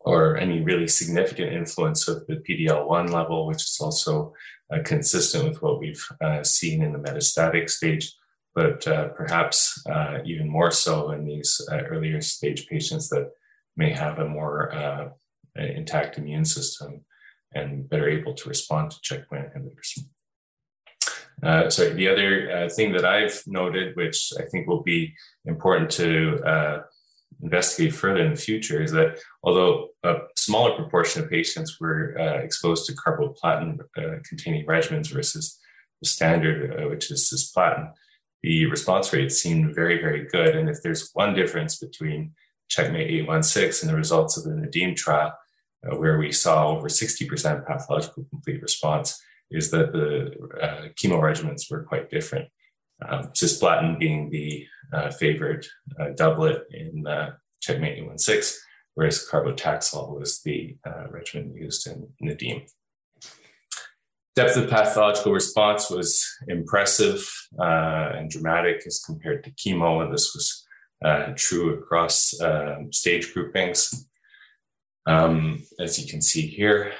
or 0.01 0.37
any 0.37 0.61
really 0.61 0.87
significant 0.87 1.51
influence 1.51 2.09
of 2.09 2.27
the 2.27 2.37
PDL1 2.37 3.09
level, 3.11 3.47
which 3.47 3.62
is 3.62 3.79
also 3.81 4.35
uh, 4.71 4.81
consistent 4.85 5.49
with 5.49 5.62
what 5.62 5.81
we've 5.81 6.07
uh, 6.23 6.43
seen 6.43 6.83
in 6.83 6.93
the 6.93 6.99
metastatic 6.99 7.71
stage, 7.71 8.15
but 8.55 8.87
uh, 8.87 9.09
perhaps 9.09 9.83
uh, 9.89 10.19
even 10.27 10.47
more 10.47 10.71
so 10.71 11.12
in 11.12 11.25
these 11.25 11.67
uh, 11.73 11.79
earlier 11.89 12.21
stage 12.21 12.67
patients 12.67 13.09
that 13.09 13.31
may 13.77 13.91
have 13.91 14.19
a 14.19 14.29
more 14.29 15.15
uh, 15.59 15.63
intact 15.63 16.19
immune 16.19 16.45
system 16.45 17.05
and 17.55 17.89
better 17.89 18.09
able 18.09 18.35
to 18.35 18.49
respond 18.49 18.91
to 18.91 19.01
checkpoint 19.03 19.53
inhibitors. 19.55 19.99
Uh, 21.43 21.69
so 21.69 21.91
the 21.91 22.09
other 22.09 22.51
uh, 22.51 22.69
thing 22.69 22.93
that 22.93 23.05
I've 23.05 23.43
noted, 23.47 23.97
which 23.97 24.33
I 24.39 24.45
think 24.45 24.69
will 24.69 24.83
be 24.83 25.15
important 25.45 25.91
to 25.93 26.41
uh, 26.45 26.83
investigate 27.43 27.95
further 27.95 28.23
in 28.23 28.31
the 28.31 28.41
future, 28.41 28.83
is 28.83 28.93
that 28.93 29.19
although 29.43 29.89
a 30.05 30.19
smaller 30.37 30.77
proportion 30.77 31.23
of 31.23 31.31
patients 31.31 31.81
were 31.81 32.17
uh, 32.19 32.39
exposed 32.39 32.87
to 32.87 32.93
carboplatin 32.93 33.81
uh, 33.99 34.19
containing 34.29 34.67
regimens 34.67 35.13
versus 35.13 35.59
the 36.01 36.09
standard, 36.09 36.81
uh, 36.81 36.89
which 36.89 37.11
is 37.11 37.33
cisplatin, 37.33 37.93
the 38.43 38.67
response 38.67 39.13
rates 39.13 39.41
seemed 39.41 39.75
very, 39.75 40.01
very 40.01 40.27
good. 40.27 40.57
And 40.57 40.69
if 40.69 40.83
there's 40.83 41.11
one 41.15 41.35
difference 41.35 41.79
between 41.79 42.33
Checkmate 42.69 43.11
816 43.11 43.89
and 43.89 43.95
the 43.95 43.99
results 43.99 44.37
of 44.37 44.45
the 44.45 44.51
Nadim 44.51 44.97
trial, 44.97 45.33
uh, 45.91 45.97
where 45.97 46.19
we 46.19 46.33
saw 46.33 46.69
over 46.69 46.89
60% 46.89 47.67
pathological 47.67 48.25
complete 48.31 48.62
response, 48.62 49.21
is 49.51 49.71
that 49.71 49.93
the 49.93 50.33
uh, 50.62 50.89
chemo 50.95 51.21
regimens 51.21 51.71
were 51.71 51.83
quite 51.83 52.11
different. 52.11 52.49
Um, 53.07 53.25
cisplatin 53.35 53.99
being 53.99 54.31
the 54.31 54.67
uh, 54.93 55.11
favored 55.11 55.67
uh, 55.99 56.11
doublet 56.17 56.62
in 56.71 57.07
uh, 57.07 57.33
Checkmate 57.61 57.99
816, 57.99 58.61
whereas 58.95 59.27
carbotaxol 59.29 60.19
was 60.19 60.41
the 60.43 60.77
uh, 60.87 61.09
regimen 61.11 61.55
used 61.55 61.87
in 61.87 62.09
Nadim. 62.23 62.71
Depth 64.35 64.57
of 64.57 64.71
pathological 64.71 65.33
response 65.33 65.91
was 65.91 66.27
impressive 66.49 67.31
and 67.59 68.31
dramatic 68.31 68.83
as 68.87 69.03
compared 69.05 69.45
to 69.45 69.51
chemo, 69.51 70.03
and 70.03 70.12
this 70.12 70.35
was 70.35 70.67
true 71.37 71.75
across 71.75 72.41
um, 72.41 72.91
stage 72.93 73.35
groupings, 73.35 74.07
um, 75.07 75.63
as 75.81 75.99
you 75.99 76.11
can 76.11 76.23
see 76.23 76.47
here. 76.47 76.93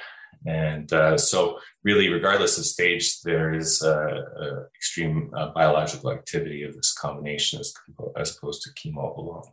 And 0.45 0.91
uh, 0.91 1.17
so, 1.17 1.59
really, 1.83 2.09
regardless 2.09 2.57
of 2.57 2.65
stage, 2.65 3.21
there 3.21 3.53
is 3.53 3.81
uh, 3.81 4.65
extreme 4.75 5.31
biological 5.55 6.11
activity 6.11 6.63
of 6.63 6.75
this 6.75 6.93
combination 6.93 7.61
as, 7.61 7.73
as 8.17 8.35
opposed 8.35 8.61
to 8.63 8.69
chemo 8.71 9.17
alone. 9.17 9.43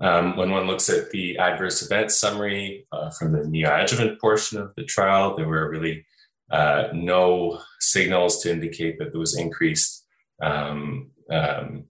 Um, 0.00 0.36
when 0.36 0.50
one 0.50 0.66
looks 0.66 0.88
at 0.88 1.10
the 1.10 1.38
adverse 1.38 1.82
event 1.82 2.12
summary 2.12 2.86
uh, 2.92 3.10
from 3.10 3.32
the 3.32 3.40
neoadjuvant 3.40 4.20
portion 4.20 4.58
of 4.58 4.72
the 4.76 4.84
trial, 4.84 5.36
there 5.36 5.48
were 5.48 5.70
really 5.70 6.04
uh, 6.50 6.88
no 6.92 7.60
signals 7.80 8.40
to 8.42 8.52
indicate 8.52 8.98
that 8.98 9.12
there 9.12 9.20
was 9.20 9.36
increased 9.36 10.06
um, 10.40 11.10
um, 11.30 11.84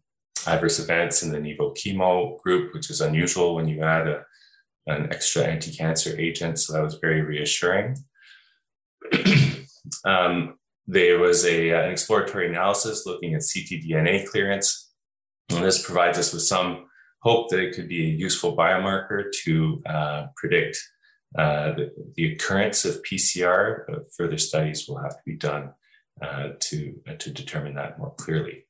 adverse 0.47 0.79
events 0.79 1.23
in 1.23 1.31
the 1.31 1.39
Nivo 1.39 1.77
chemo 1.77 2.41
group, 2.41 2.73
which 2.73 2.91
is 2.91 3.03
unusual 3.03 3.55
when 3.55 3.69
you 3.69 3.83
add 3.83 4.09
a, 4.09 4.25
an 4.89 5.13
extra 5.13 5.45
anti 5.45 5.73
cancer 5.73 6.19
agent. 6.19 6.59
So 6.59 6.73
that 6.73 6.83
was 6.83 6.99
very 7.01 7.23
reassuring. 7.23 7.97
Um, 10.05 10.59
there 10.87 11.19
was 11.19 11.45
a, 11.45 11.71
an 11.71 11.91
exploratory 11.91 12.49
analysis 12.49 13.07
looking 13.07 13.35
at 13.35 13.43
ctDNA 13.43 14.27
clearance. 14.27 14.91
And 15.51 15.65
this 15.65 15.85
provides 15.85 16.19
us 16.19 16.33
with 16.33 16.43
some 16.43 16.87
hope 17.23 17.51
that 17.51 17.61
it 17.61 17.75
could 17.75 17.89
be 17.89 18.05
a 18.05 18.15
useful 18.15 18.57
biomarker 18.57 19.25
to 19.45 19.83
uh, 19.87 20.27
predict 20.37 20.79
uh, 21.37 21.73
the, 21.73 21.93
the, 22.17 22.33
occurrence 22.33 22.85
of 22.85 23.03
PCR. 23.03 24.05
Further 24.17 24.39
studies 24.39 24.89
will 24.89 24.99
have 24.99 25.13
to 25.13 25.23
be 25.27 25.37
done 25.37 25.73
uh, 26.23 26.51
to, 26.61 26.95
uh, 27.09 27.15
to 27.15 27.31
determine 27.31 27.75
that 27.75 27.99
more 27.99 28.15
clearly. 28.15 28.65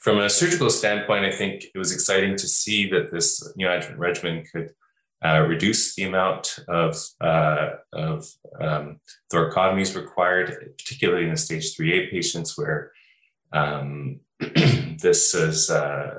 From 0.00 0.18
a 0.18 0.30
surgical 0.30 0.70
standpoint, 0.70 1.24
I 1.24 1.32
think 1.32 1.64
it 1.74 1.78
was 1.78 1.92
exciting 1.92 2.36
to 2.36 2.48
see 2.48 2.88
that 2.90 3.10
this 3.10 3.52
neoadjuvant 3.58 3.98
regimen 3.98 4.44
could 4.52 4.70
uh, 5.24 5.40
reduce 5.40 5.94
the 5.94 6.04
amount 6.04 6.58
of, 6.68 6.96
uh, 7.20 7.70
of 7.92 8.26
um, 8.60 9.00
thoracotomies 9.32 9.94
required, 9.94 10.74
particularly 10.78 11.24
in 11.24 11.30
the 11.30 11.36
stage 11.36 11.76
3A 11.76 12.10
patients 12.10 12.58
where 12.58 12.92
um, 13.52 14.20
this 14.40 15.34
is, 15.34 15.70
uh, 15.70 16.18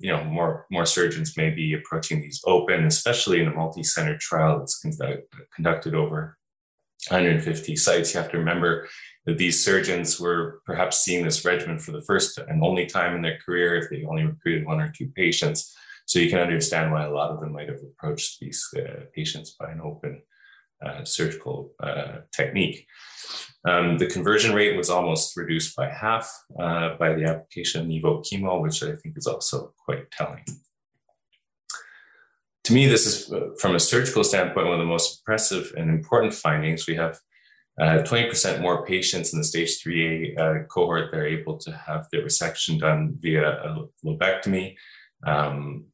you 0.00 0.10
know, 0.12 0.24
more 0.24 0.66
more 0.70 0.86
surgeons 0.86 1.36
may 1.36 1.50
be 1.50 1.74
approaching 1.74 2.20
these 2.20 2.40
open, 2.44 2.84
especially 2.84 3.40
in 3.40 3.48
a 3.48 3.54
multi-center 3.54 4.16
trial 4.18 4.58
that's 4.58 4.78
conduct, 4.78 5.32
conducted 5.54 5.94
over 5.94 6.36
150 7.08 7.76
sites. 7.76 8.14
You 8.14 8.20
have 8.20 8.30
to 8.30 8.38
remember 8.38 8.88
that 9.26 9.38
these 9.38 9.64
surgeons 9.64 10.20
were 10.20 10.60
perhaps 10.66 11.00
seeing 11.00 11.24
this 11.24 11.44
regimen 11.44 11.78
for 11.78 11.92
the 11.92 12.02
first 12.02 12.38
and 12.38 12.62
only 12.62 12.86
time 12.86 13.14
in 13.14 13.22
their 13.22 13.38
career 13.44 13.76
if 13.76 13.90
they 13.90 14.04
only 14.04 14.24
recruited 14.24 14.66
one 14.66 14.80
or 14.80 14.90
two 14.90 15.08
patients. 15.14 15.76
So 16.06 16.18
you 16.18 16.30
can 16.30 16.40
understand 16.40 16.92
why 16.92 17.04
a 17.04 17.10
lot 17.10 17.30
of 17.30 17.40
them 17.40 17.52
might 17.52 17.68
have 17.68 17.80
approached 17.82 18.40
these 18.40 18.66
uh, 18.76 19.04
patients 19.14 19.56
by 19.58 19.70
an 19.70 19.80
open 19.80 20.22
uh, 20.84 21.04
surgical 21.04 21.72
uh, 21.82 22.18
technique. 22.32 22.86
Um, 23.68 23.98
the 23.98 24.06
conversion 24.06 24.54
rate 24.54 24.76
was 24.76 24.90
almost 24.90 25.36
reduced 25.36 25.76
by 25.76 25.88
half 25.88 26.28
uh, 26.58 26.96
by 26.98 27.14
the 27.14 27.24
application 27.24 27.82
of 27.82 27.86
Nivo 27.86 28.24
chemo, 28.24 28.60
which 28.60 28.82
I 28.82 28.96
think 28.96 29.16
is 29.16 29.28
also 29.28 29.72
quite 29.84 30.10
telling. 30.10 30.44
To 32.64 32.72
me, 32.72 32.86
this 32.86 33.06
is, 33.06 33.32
uh, 33.32 33.50
from 33.60 33.76
a 33.76 33.80
surgical 33.80 34.24
standpoint, 34.24 34.66
one 34.66 34.74
of 34.74 34.80
the 34.80 34.84
most 34.84 35.20
impressive 35.20 35.72
and 35.76 35.88
important 35.88 36.34
findings. 36.34 36.86
We 36.86 36.96
have 36.96 37.18
20% 37.80 38.58
uh, 38.58 38.60
more 38.60 38.84
patients 38.84 39.32
in 39.32 39.38
the 39.38 39.44
stage 39.44 39.82
3A 39.82 40.38
uh, 40.38 40.66
cohort 40.66 41.10
that 41.10 41.18
are 41.18 41.26
able 41.26 41.58
to 41.58 41.72
have 41.72 42.06
their 42.10 42.22
resection 42.22 42.78
done 42.78 43.14
via 43.18 43.48
a 43.48 43.86
lobectomy. 44.04 44.74
Um, 45.26 45.86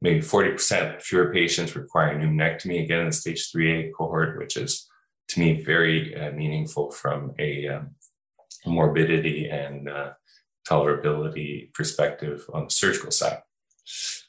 maybe 0.00 0.20
40% 0.20 1.02
fewer 1.02 1.32
patients 1.32 1.76
requiring 1.76 2.20
pneumonectomy, 2.20 2.82
again 2.84 3.00
in 3.00 3.06
the 3.06 3.12
stage 3.12 3.50
3A 3.52 3.92
cohort, 3.96 4.38
which 4.38 4.56
is 4.56 4.88
to 5.28 5.40
me 5.40 5.62
very 5.62 6.14
uh, 6.14 6.32
meaningful 6.32 6.90
from 6.90 7.32
a 7.38 7.68
um, 7.68 7.90
morbidity 8.66 9.48
and 9.48 9.88
uh, 9.88 10.12
tolerability 10.68 11.72
perspective 11.74 12.44
on 12.52 12.64
the 12.64 12.70
surgical 12.70 13.10
side. 13.10 13.38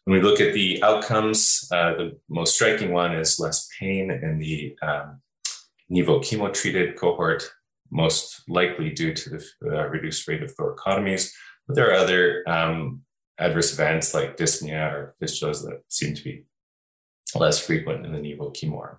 When 0.04 0.18
we 0.18 0.24
look 0.24 0.42
at 0.42 0.54
the 0.54 0.84
outcomes, 0.84 1.68
uh, 1.72 1.94
the 1.94 2.20
most 2.30 2.56
striking 2.56 2.92
one 2.92 3.16
is 3.16 3.40
less 3.40 3.68
pain 3.80 4.12
in 4.12 4.38
the 4.38 4.78
um, 4.82 5.22
Nivo 5.92 6.20
chemo 6.20 6.54
treated 6.54 6.98
cohort, 6.98 7.50
most 7.92 8.44
likely 8.48 8.90
due 8.92 9.14
to 9.14 9.30
the 9.30 9.46
uh, 9.66 9.88
reduced 9.88 10.28
rate 10.28 10.44
of 10.44 10.56
thoracotomies. 10.56 11.32
But 11.68 11.76
there 11.76 11.90
are 11.90 11.94
other 11.94 12.44
um, 12.48 13.02
adverse 13.40 13.74
events 13.74 14.14
like 14.14 14.38
dyspnea 14.38 14.92
or 14.92 15.16
fistulas 15.22 15.64
that 15.64 15.82
seem 15.90 16.16
to 16.16 16.24
be 16.24 16.46
less 17.36 17.60
frequent 17.60 18.06
in 18.06 18.12
the 18.14 18.20
Nivo 18.20 18.56
chemo 18.56 18.80
arm. 18.80 18.98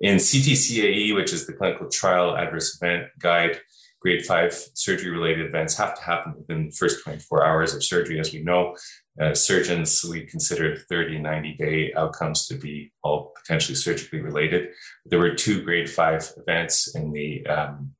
In 0.00 0.16
CTCAE, 0.16 1.14
which 1.14 1.32
is 1.32 1.46
the 1.46 1.52
clinical 1.52 1.88
trial 1.88 2.36
adverse 2.36 2.78
event 2.80 3.06
guide, 3.18 3.60
grade 4.04 4.26
five 4.26 4.52
surgery 4.74 5.10
related 5.10 5.46
events 5.46 5.78
have 5.78 5.96
to 5.96 6.02
happen 6.02 6.34
within 6.36 6.66
the 6.66 6.72
first 6.72 7.02
24 7.02 7.44
hours 7.44 7.74
of 7.74 7.82
surgery. 7.82 8.20
As 8.20 8.32
we 8.32 8.42
know, 8.42 8.76
uh, 9.20 9.32
surgeons, 9.34 10.04
we 10.04 10.26
consider 10.26 10.76
30 10.76 11.20
90 11.20 11.54
day 11.54 11.92
outcomes 11.94 12.46
to 12.48 12.54
be 12.56 12.92
all 13.02 13.32
potentially 13.40 13.76
surgically 13.76 14.20
related. 14.20 14.68
There 15.06 15.18
were 15.18 15.34
two 15.34 15.62
grade 15.62 15.88
five 15.88 16.30
events 16.36 16.94
in 16.94 17.12
the 17.12 17.46
um, 17.46 17.94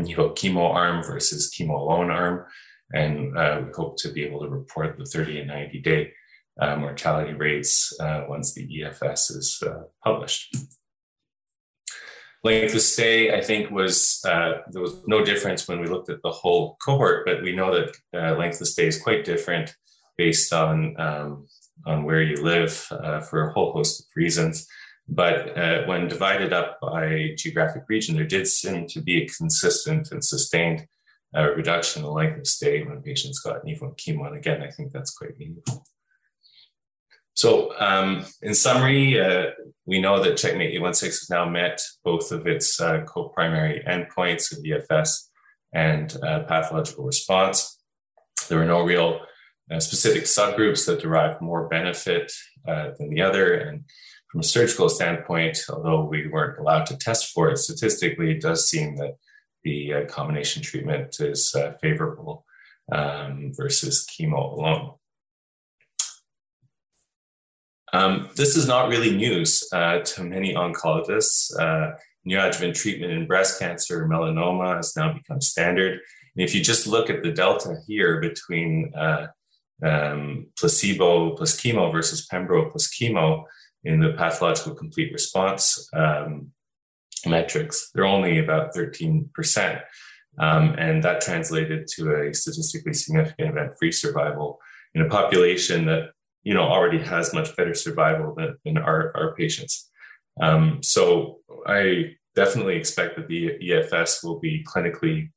chemo 0.00 0.72
arm 0.74 1.02
versus 1.02 1.52
chemo 1.54 1.78
alone 1.80 2.10
arm. 2.10 2.46
And 2.92 3.36
uh, 3.36 3.62
we 3.66 3.72
hope 3.72 3.96
to 3.98 4.12
be 4.12 4.24
able 4.24 4.40
to 4.40 4.48
report 4.48 4.96
the 4.98 5.04
30 5.04 5.40
and 5.40 5.48
90 5.48 5.80
day 5.80 6.12
uh, 6.60 6.76
mortality 6.76 7.34
rates 7.34 7.92
uh, 8.00 8.24
once 8.28 8.54
the 8.54 8.66
EFS 8.66 9.30
is 9.36 9.62
uh, 9.66 9.82
published. 10.02 10.56
Length 12.44 12.74
of 12.74 12.80
stay, 12.80 13.36
I 13.36 13.40
think, 13.40 13.70
was 13.70 14.24
uh, 14.24 14.62
there 14.70 14.82
was 14.82 15.02
no 15.08 15.24
difference 15.24 15.66
when 15.66 15.80
we 15.80 15.88
looked 15.88 16.10
at 16.10 16.22
the 16.22 16.30
whole 16.30 16.76
cohort, 16.84 17.26
but 17.26 17.42
we 17.42 17.56
know 17.56 17.74
that 17.74 18.38
length 18.38 18.60
of 18.60 18.68
stay 18.68 18.86
is 18.86 19.02
quite 19.02 19.24
different 19.24 19.74
based 20.16 20.52
on 20.52 20.98
um, 21.00 21.48
on 21.86 22.04
where 22.04 22.22
you 22.22 22.36
live 22.36 22.72
for 22.72 23.48
a 23.48 23.52
whole 23.52 23.72
host 23.72 24.00
of 24.00 24.06
reasons. 24.14 24.68
But 25.08 25.56
uh, 25.56 25.84
when 25.84 26.08
divided 26.08 26.52
up 26.52 26.78
by 26.80 27.34
geographic 27.36 27.84
region, 27.88 28.16
there 28.16 28.26
did 28.26 28.46
seem 28.46 28.86
to 28.88 29.00
be 29.00 29.22
a 29.22 29.28
consistent 29.28 30.10
and 30.10 30.24
sustained 30.24 30.86
uh, 31.34 31.50
reduction 31.54 32.02
in 32.02 32.06
the 32.06 32.12
length 32.12 32.38
of 32.38 32.46
stay 32.46 32.82
when 32.82 33.02
patients 33.02 33.40
got 33.40 33.64
Nivo 33.64 33.96
chemo. 33.96 34.26
And 34.26 34.36
again, 34.36 34.62
I 34.62 34.70
think 34.70 34.92
that's 34.92 35.14
quite 35.14 35.38
meaningful. 35.38 35.84
So, 37.34 37.78
um, 37.78 38.24
in 38.40 38.54
summary, 38.54 39.20
uh, 39.20 39.50
we 39.84 40.00
know 40.00 40.22
that 40.22 40.38
Checkmate 40.38 40.70
816 40.70 41.10
has 41.10 41.30
now 41.30 41.46
met 41.46 41.82
both 42.02 42.32
of 42.32 42.46
its 42.46 42.80
uh, 42.80 43.02
co-primary 43.06 43.84
endpoints 43.86 44.52
of 44.52 44.64
EFS 44.64 45.28
and 45.74 46.16
uh, 46.22 46.44
pathological 46.44 47.04
response. 47.04 47.78
There 48.48 48.58
were 48.58 48.64
no 48.64 48.82
real 48.82 49.20
uh, 49.70 49.80
specific 49.80 50.24
subgroups 50.24 50.86
that 50.86 51.00
derived 51.02 51.42
more 51.42 51.68
benefit 51.68 52.32
uh, 52.66 52.92
than 52.98 53.10
the 53.10 53.20
other. 53.20 53.54
And 53.54 53.84
from 54.30 54.40
a 54.40 54.44
surgical 54.44 54.88
standpoint, 54.88 55.58
although 55.68 56.04
we 56.04 56.28
weren't 56.28 56.58
allowed 56.58 56.86
to 56.86 56.96
test 56.96 57.32
for 57.32 57.50
it 57.50 57.58
statistically, 57.58 58.30
it 58.30 58.40
does 58.40 58.68
seem 58.68 58.96
that 58.96 59.16
the 59.66 60.06
combination 60.08 60.62
treatment 60.62 61.16
is 61.18 61.52
uh, 61.56 61.72
favorable 61.82 62.44
um, 62.92 63.52
versus 63.56 64.06
chemo 64.06 64.56
alone. 64.56 64.92
Um, 67.92 68.28
this 68.36 68.56
is 68.56 68.68
not 68.68 68.88
really 68.88 69.16
news 69.16 69.68
uh, 69.72 69.98
to 70.00 70.22
many 70.22 70.54
oncologists. 70.54 71.50
Uh, 71.58 71.96
neoadjuvant 72.28 72.74
treatment 72.74 73.12
in 73.12 73.26
breast 73.26 73.58
cancer, 73.58 74.04
or 74.04 74.08
melanoma 74.08 74.76
has 74.76 74.96
now 74.96 75.12
become 75.12 75.40
standard. 75.40 75.94
And 76.36 76.44
if 76.44 76.54
you 76.54 76.62
just 76.62 76.86
look 76.86 77.10
at 77.10 77.22
the 77.22 77.32
delta 77.32 77.76
here 77.88 78.20
between 78.20 78.92
uh, 78.94 79.26
um, 79.84 80.46
placebo 80.58 81.36
plus 81.36 81.60
chemo 81.60 81.90
versus 81.90 82.26
pembro 82.32 82.70
plus 82.70 82.88
chemo 82.88 83.44
in 83.84 84.00
the 84.00 84.12
pathological 84.12 84.74
complete 84.74 85.12
response 85.12 85.88
um, 85.94 86.52
metrics, 87.26 87.90
they're 87.94 88.06
only 88.06 88.38
about 88.38 88.74
13%. 88.74 89.80
Um, 90.38 90.74
and 90.78 91.02
that 91.02 91.20
translated 91.20 91.86
to 91.96 92.14
a 92.14 92.34
statistically 92.34 92.92
significant 92.92 93.50
event-free 93.50 93.92
survival 93.92 94.58
in 94.94 95.02
a 95.02 95.08
population 95.08 95.86
that 95.86 96.10
you 96.42 96.54
know 96.54 96.62
already 96.62 96.98
has 96.98 97.32
much 97.32 97.56
better 97.56 97.74
survival 97.74 98.34
than, 98.34 98.56
than 98.64 98.78
our, 98.78 99.12
our 99.16 99.34
patients. 99.34 99.90
Um, 100.40 100.82
so 100.82 101.38
I 101.66 102.16
definitely 102.34 102.76
expect 102.76 103.16
that 103.16 103.28
the 103.28 103.58
EFS 103.62 104.22
will 104.22 104.38
be 104.38 104.64
clinically 104.64 105.30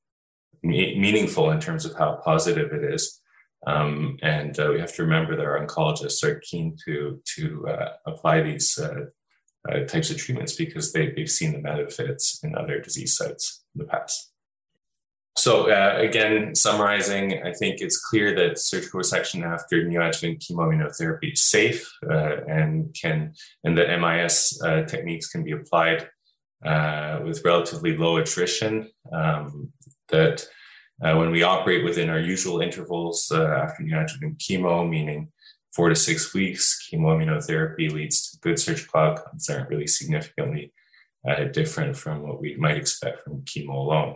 me- 0.62 1.00
meaningful 1.00 1.51
in 1.51 1.60
terms 1.60 1.86
of 1.86 1.98
how 1.98 2.19
positive 2.24 2.74
it 2.74 2.93
is. 2.93 3.22
Um, 3.65 4.17
and 4.22 4.58
uh, 4.60 4.69
we 4.72 4.79
have 4.79 4.93
to 4.96 5.03
remember 5.03 5.36
that 5.36 5.46
our 5.46 5.65
oncologists 5.65 6.24
are 6.24 6.39
keen 6.39 6.77
to 6.86 7.22
to 7.36 7.67
uh, 7.67 7.89
apply 8.05 8.41
these 8.41 8.77
uh, 8.77 9.05
uh 9.68 9.80
types 9.86 10.10
of 10.10 10.18
treatments 10.18 10.56
because 10.56 10.94
they, 10.94 11.12
they've 11.12 11.30
seen 11.30 11.54
the 11.54 11.60
benefits 11.60 12.39
in 12.44 12.56
other 12.56 12.80
disease 12.80 13.16
sites 13.18 13.63
in 13.75 13.80
the 13.80 13.86
past. 13.86 14.30
So 15.39 15.72
uh, 15.72 15.96
again, 15.98 16.54
summarizing, 16.54 17.42
I 17.44 17.54
think 17.54 17.80
it's 17.80 17.98
clear 17.98 18.36
that 18.36 18.60
surgical 18.60 19.00
resection 19.00 19.46
after 19.46 19.86
neoadjuvant 19.86 20.39
chemoimmunotherapy 20.39 21.32
is 21.32 21.44
safe 21.44 21.89
uh, 22.12 22.44
and 22.48 22.94
can 22.94 23.34
and 23.63 23.78
that 23.78 23.88
MIS 24.01 24.62
uh, 24.62 24.84
techniques 24.84 25.30
can 25.30 25.46
be 25.46 25.54
applied 25.54 26.10
uh, 26.66 27.22
with 27.24 27.46
relatively 27.46 27.96
low 27.96 28.18
attrition. 28.18 28.89
Um, 29.13 29.72
that 30.10 30.46
uh, 31.01 31.16
when 31.16 31.32
we 31.32 31.44
operate 31.44 31.86
within 31.86 32.10
our 32.10 32.20
usual 32.20 32.60
intervals 32.60 33.32
after 33.32 33.84
neoadjuvant 33.84 34.39
chemo, 34.39 34.89
meaning 34.89 35.32
four 35.74 35.88
to 35.88 35.96
six 35.96 36.34
weeks, 36.34 36.89
chemoimmunotherapy 36.92 37.89
leads 37.89 38.28
good 38.41 38.60
Search 38.60 38.88
outcomes 38.96 39.46
that 39.46 39.58
aren't 39.58 39.69
really 39.69 39.88
significantly 39.88 40.74
different 41.51 41.98
from 41.98 42.27
what 42.27 42.39
we 42.41 42.55
might 42.55 42.77
expect 42.77 43.24
from 43.24 43.41
chemo 43.41 43.74
alone. 43.74 44.15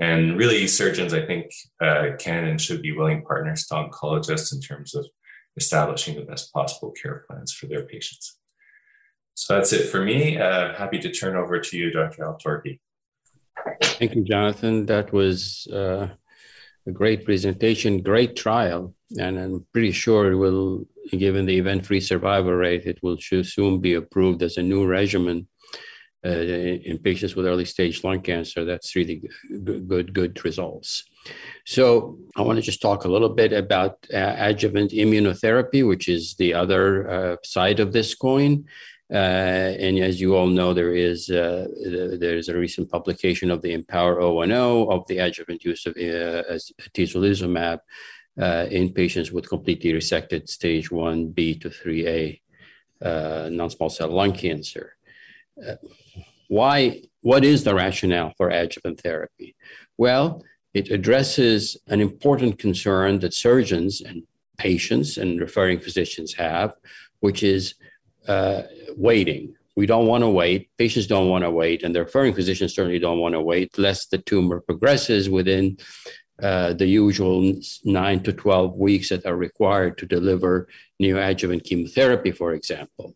And 0.00 0.36
really, 0.36 0.66
surgeons, 0.66 1.14
I 1.14 1.24
think, 1.24 1.52
uh, 1.80 2.16
can 2.18 2.44
and 2.44 2.60
should 2.60 2.82
be 2.82 2.92
willing 2.92 3.24
partners 3.24 3.66
to 3.66 3.74
oncologists 3.74 4.52
in 4.52 4.60
terms 4.60 4.94
of 4.94 5.06
establishing 5.56 6.16
the 6.16 6.22
best 6.22 6.52
possible 6.52 6.90
care 6.90 7.24
plans 7.28 7.52
for 7.52 7.66
their 7.66 7.84
patients. 7.84 8.36
So 9.34 9.54
that's 9.54 9.72
it 9.72 9.88
for 9.88 10.04
me. 10.04 10.36
Uh, 10.38 10.74
happy 10.74 10.98
to 10.98 11.10
turn 11.10 11.36
over 11.36 11.60
to 11.60 11.76
you, 11.76 11.90
Dr. 11.90 12.24
Altorki. 12.24 12.80
Thank 13.82 14.14
you, 14.14 14.24
Jonathan. 14.24 14.86
That 14.86 15.12
was 15.12 15.68
uh, 15.72 16.08
a 16.86 16.90
great 16.90 17.24
presentation, 17.24 18.02
great 18.02 18.36
trial, 18.36 18.94
and 19.18 19.38
I'm 19.38 19.66
pretty 19.72 19.92
sure 19.92 20.30
it 20.30 20.36
will, 20.36 20.86
given 21.10 21.46
the 21.46 21.58
event-free 21.58 22.00
survival 22.00 22.52
rate, 22.52 22.84
it 22.86 22.98
will 23.02 23.18
soon 23.18 23.80
be 23.80 23.94
approved 23.94 24.42
as 24.42 24.56
a 24.56 24.62
new 24.62 24.86
regimen 24.86 25.48
uh, 26.24 26.30
in 26.30 26.98
patients 26.98 27.36
with 27.36 27.46
early 27.46 27.66
stage 27.66 28.02
lung 28.02 28.22
cancer. 28.22 28.64
That's 28.64 28.96
really 28.96 29.22
good, 29.64 29.88
good, 29.88 30.14
good 30.14 30.44
results. 30.44 31.04
So 31.66 32.18
I 32.36 32.42
want 32.42 32.56
to 32.56 32.62
just 32.62 32.80
talk 32.80 33.04
a 33.04 33.10
little 33.10 33.28
bit 33.28 33.52
about 33.52 33.98
uh, 34.12 34.34
adjuvant 34.38 34.92
immunotherapy, 34.92 35.86
which 35.86 36.08
is 36.08 36.34
the 36.36 36.54
other 36.54 37.10
uh, 37.10 37.36
side 37.44 37.80
of 37.80 37.92
this 37.92 38.14
coin. 38.14 38.64
Uh, 39.12 39.76
and 39.78 39.98
as 39.98 40.18
you 40.18 40.34
all 40.34 40.46
know, 40.46 40.72
there 40.72 40.94
is 40.94 41.28
uh, 41.28 41.66
there's 42.18 42.48
a 42.48 42.56
recent 42.56 42.90
publication 42.90 43.50
of 43.50 43.60
the 43.60 43.76
IMpower 43.76 44.18
010 44.48 44.50
of 44.90 45.06
the 45.06 45.18
adjuvant 45.18 45.62
use 45.62 45.84
of 45.84 45.92
uh, 45.92 46.56
atezolizumab 46.88 47.80
Uh, 48.36 48.66
in 48.68 48.92
patients 48.92 49.30
with 49.30 49.48
completely 49.48 49.92
resected 49.92 50.48
stage 50.48 50.90
1B 50.90 51.60
to 51.60 51.70
3A 51.70 52.40
uh, 53.00 53.48
non-small 53.52 53.88
cell 53.88 54.08
lung 54.08 54.32
cancer 54.32 54.96
uh, 55.64 55.76
why, 56.48 57.02
what 57.22 57.44
is 57.44 57.64
the 57.64 57.74
rationale 57.74 58.32
for 58.36 58.48
adjuvant 58.48 59.00
therapy? 59.00 59.54
Well, 59.96 60.42
it 60.72 60.90
addresses 60.90 61.76
an 61.88 62.00
important 62.00 62.58
concern 62.58 63.20
that 63.20 63.34
surgeons 63.34 64.00
and 64.00 64.24
patients 64.58 65.16
and 65.16 65.40
referring 65.40 65.80
physicians 65.80 66.34
have, 66.34 66.74
which 67.20 67.42
is 67.42 67.74
uh, 68.28 68.62
waiting. 68.96 69.54
We 69.76 69.86
don't 69.86 70.06
want 70.06 70.22
to 70.22 70.28
wait. 70.28 70.70
Patients 70.78 71.06
don't 71.06 71.28
want 71.28 71.42
to 71.44 71.50
wait, 71.50 71.82
and 71.82 71.94
the 71.94 72.00
referring 72.00 72.34
physicians 72.34 72.74
certainly 72.74 72.98
don't 72.98 73.18
want 73.18 73.34
to 73.34 73.40
wait, 73.40 73.76
lest 73.78 74.10
the 74.10 74.18
tumor 74.18 74.60
progresses 74.60 75.28
within 75.28 75.78
uh, 76.42 76.72
the 76.72 76.86
usual 76.86 77.54
nine 77.84 78.22
to 78.22 78.32
12 78.32 78.74
weeks 78.76 79.08
that 79.10 79.24
are 79.26 79.36
required 79.36 79.96
to 79.98 80.06
deliver 80.06 80.68
neoadjuvant 81.00 81.64
chemotherapy, 81.64 82.32
for 82.32 82.52
example. 82.52 83.14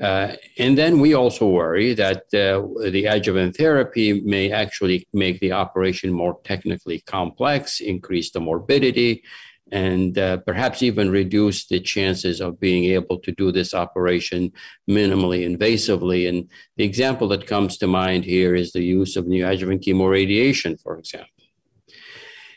Uh, 0.00 0.34
and 0.58 0.76
then 0.76 0.98
we 0.98 1.14
also 1.14 1.46
worry 1.46 1.94
that 1.94 2.22
uh, 2.34 2.66
the 2.90 3.04
adjuvant 3.06 3.54
therapy 3.56 4.20
may 4.22 4.50
actually 4.50 5.06
make 5.12 5.38
the 5.40 5.52
operation 5.52 6.12
more 6.12 6.40
technically 6.44 7.00
complex, 7.00 7.80
increase 7.80 8.30
the 8.30 8.40
morbidity, 8.40 9.22
and 9.70 10.18
uh, 10.18 10.38
perhaps 10.38 10.82
even 10.82 11.10
reduce 11.10 11.66
the 11.66 11.80
chances 11.80 12.40
of 12.40 12.58
being 12.58 12.84
able 12.84 13.18
to 13.18 13.32
do 13.32 13.52
this 13.52 13.72
operation 13.72 14.52
minimally 14.88 15.46
invasively. 15.48 16.28
And 16.28 16.48
the 16.76 16.84
example 16.84 17.28
that 17.28 17.46
comes 17.46 17.78
to 17.78 17.86
mind 17.86 18.24
here 18.24 18.54
is 18.54 18.72
the 18.72 18.82
use 18.82 19.16
of 19.16 19.26
neoadjuvant 19.26 19.84
chemoradiation, 19.84 20.80
for 20.80 20.98
example. 20.98 21.28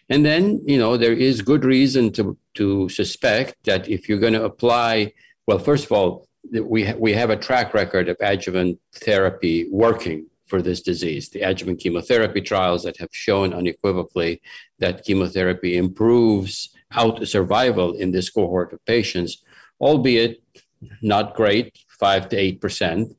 And 0.09 0.25
then, 0.25 0.61
you 0.65 0.77
know, 0.77 0.97
there 0.97 1.13
is 1.13 1.41
good 1.41 1.65
reason 1.65 2.11
to, 2.13 2.37
to 2.55 2.89
suspect 2.89 3.55
that 3.65 3.89
if 3.89 4.07
you're 4.07 4.19
going 4.19 4.33
to 4.33 4.43
apply, 4.43 5.13
well, 5.47 5.59
first 5.59 5.85
of 5.85 5.91
all, 5.91 6.27
we, 6.51 6.85
ha- 6.85 6.97
we 6.97 7.13
have 7.13 7.31
a 7.31 7.37
track 7.37 7.73
record 7.73 8.07
of 8.07 8.17
adjuvant 8.19 8.79
therapy 8.93 9.67
working 9.71 10.27
for 10.45 10.61
this 10.61 10.81
disease. 10.81 11.29
The 11.29 11.41
adjuvant 11.41 11.79
chemotherapy 11.79 12.41
trials 12.41 12.83
that 12.83 12.97
have 12.97 13.09
shown 13.11 13.51
unequivocally 13.51 14.41
that 14.77 15.03
chemotherapy 15.03 15.75
improves 15.75 16.69
out 16.91 17.27
survival 17.27 17.93
in 17.93 18.11
this 18.11 18.29
cohort 18.29 18.73
of 18.73 18.85
patients, 18.85 19.43
albeit 19.81 20.43
not 21.01 21.35
great, 21.35 21.79
five 21.99 22.29
to 22.29 22.37
eight 22.37 22.61
percent. 22.61 23.15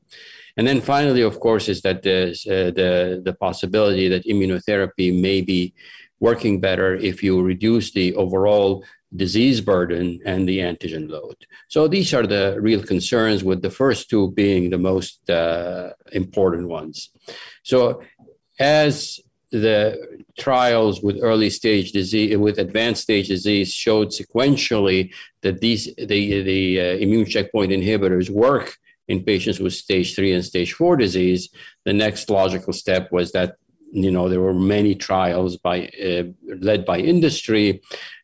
And 0.56 0.66
then 0.66 0.80
finally, 0.80 1.20
of 1.22 1.40
course, 1.40 1.68
is 1.68 1.82
that 1.82 2.02
there's 2.02 2.46
uh, 2.46 2.70
the 2.74 3.20
the 3.22 3.34
possibility 3.34 4.08
that 4.08 4.24
immunotherapy 4.24 5.20
may 5.20 5.40
be 5.42 5.74
working 6.20 6.60
better 6.60 6.94
if 6.94 7.22
you 7.22 7.42
reduce 7.42 7.92
the 7.92 8.14
overall 8.14 8.84
disease 9.14 9.60
burden 9.60 10.20
and 10.24 10.48
the 10.48 10.58
antigen 10.58 11.08
load. 11.08 11.36
So 11.68 11.88
these 11.88 12.12
are 12.12 12.26
the 12.26 12.58
real 12.60 12.82
concerns, 12.82 13.44
with 13.44 13.62
the 13.62 13.70
first 13.70 14.10
two 14.10 14.30
being 14.32 14.70
the 14.70 14.78
most 14.78 15.28
uh, 15.30 15.90
important 16.12 16.68
ones. 16.68 17.10
So 17.62 18.02
as 18.58 19.20
the 19.50 20.20
trials 20.38 21.02
with 21.02 21.18
early 21.22 21.50
stage 21.50 21.92
disease, 21.92 22.36
with 22.36 22.58
advanced 22.58 23.02
stage 23.02 23.28
disease, 23.28 23.72
showed 23.72 24.08
sequentially 24.08 25.12
that 25.42 25.60
these 25.60 25.94
the 25.96 26.42
the 26.42 26.80
uh, 26.80 26.84
immune 27.04 27.26
checkpoint 27.26 27.72
inhibitors 27.72 28.28
work 28.28 28.76
in 29.08 29.22
patients 29.22 29.60
with 29.60 29.72
stage 29.72 30.16
three 30.16 30.32
and 30.32 30.44
stage 30.44 30.72
four 30.72 30.96
disease. 30.96 31.48
The 31.84 31.92
next 31.92 32.28
logical 32.28 32.72
step 32.72 33.12
was 33.12 33.32
that 33.32 33.56
you 33.92 34.10
know 34.10 34.28
there 34.28 34.40
were 34.40 34.54
many 34.54 34.94
trials 34.94 35.56
by 35.56 35.88
uh, 36.02 36.24
led 36.60 36.84
by 36.84 36.98
industry 36.98 37.80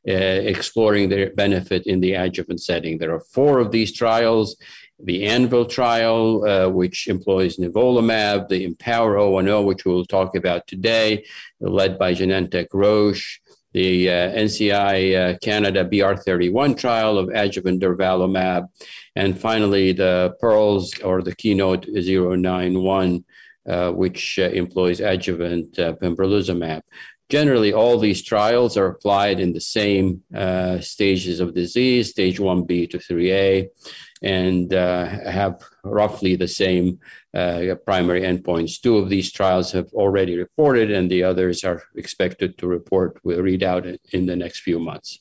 uh, 0.09 0.13
exploring 0.13 1.09
their 1.09 1.31
benefit 1.31 1.87
in 1.87 2.01
the 2.01 2.15
adjuvant 2.15 2.61
setting. 2.61 2.99
There 2.99 3.15
are 3.15 3.21
four 3.21 3.59
of 3.59 3.71
these 3.71 3.93
trials. 3.93 4.57
The 5.05 5.27
anvil 5.27 5.67
trial 5.67 6.45
uh, 6.45 6.69
which 6.69 7.09
employs 7.09 7.57
nivolumab 7.57 8.49
the 8.49 8.69
IMpower 8.69 9.45
010 9.45 9.65
which 9.65 9.85
we'll 9.85 10.05
talk 10.05 10.37
about 10.37 10.67
today 10.67 11.25
led 11.61 11.99
by 11.99 12.15
genentech 12.15 12.69
roche 12.73 13.41
the 13.73 14.11
uh, 14.11 14.31
NCI 14.33 15.35
uh, 15.35 15.39
Canada 15.39 15.85
BR31 15.85 16.77
trial 16.77 17.19
of 17.19 17.31
adjuvant 17.31 17.83
durvalumab, 17.83 18.69
and 19.17 19.39
finally 19.39 19.93
the 19.93 20.35
PEARLS 20.41 21.01
or 21.03 21.23
the 21.23 21.35
Keynote 21.35 21.87
091 21.89 23.17
uh, 23.17 23.19
which 23.65 24.39
uh, 24.39 24.43
employs 24.43 25.01
adjuvant 25.01 25.79
uh, 25.79 25.95
pembrolizumab. 25.95 26.83
Generally, 27.29 27.73
all 27.73 27.99
these 27.99 28.23
trials 28.23 28.77
are 28.77 28.87
applied 28.87 29.41
in 29.41 29.55
the 29.55 29.61
same 29.61 30.23
uh, 30.35 30.81
stages 30.81 31.41
of 31.41 31.55
disease, 31.55 32.11
stage 32.11 32.39
1B 32.39 32.91
to 32.91 32.99
3A, 32.99 33.69
and 34.23 34.75
uh, 34.75 35.07
have 35.07 35.63
roughly 35.83 36.37
the 36.37 36.49
same 36.49 37.01
uh, 37.33 37.75
primary 37.87 38.21
endpoints. 38.21 38.81
Two 38.81 38.99
of 38.99 39.09
these 39.09 39.33
trials 39.33 39.73
have 39.73 39.89
already 39.95 40.37
reported, 40.37 40.91
and 40.91 41.11
the 41.11 41.23
others 41.23 41.65
are 41.65 41.83
expected 41.97 42.59
to 42.59 42.67
report, 42.67 43.19
will 43.25 43.41
read 43.41 43.63
out 43.63 43.87
in 44.13 44.27
the 44.27 44.37
next 44.37 44.61
few 44.61 44.79
months. 44.79 45.19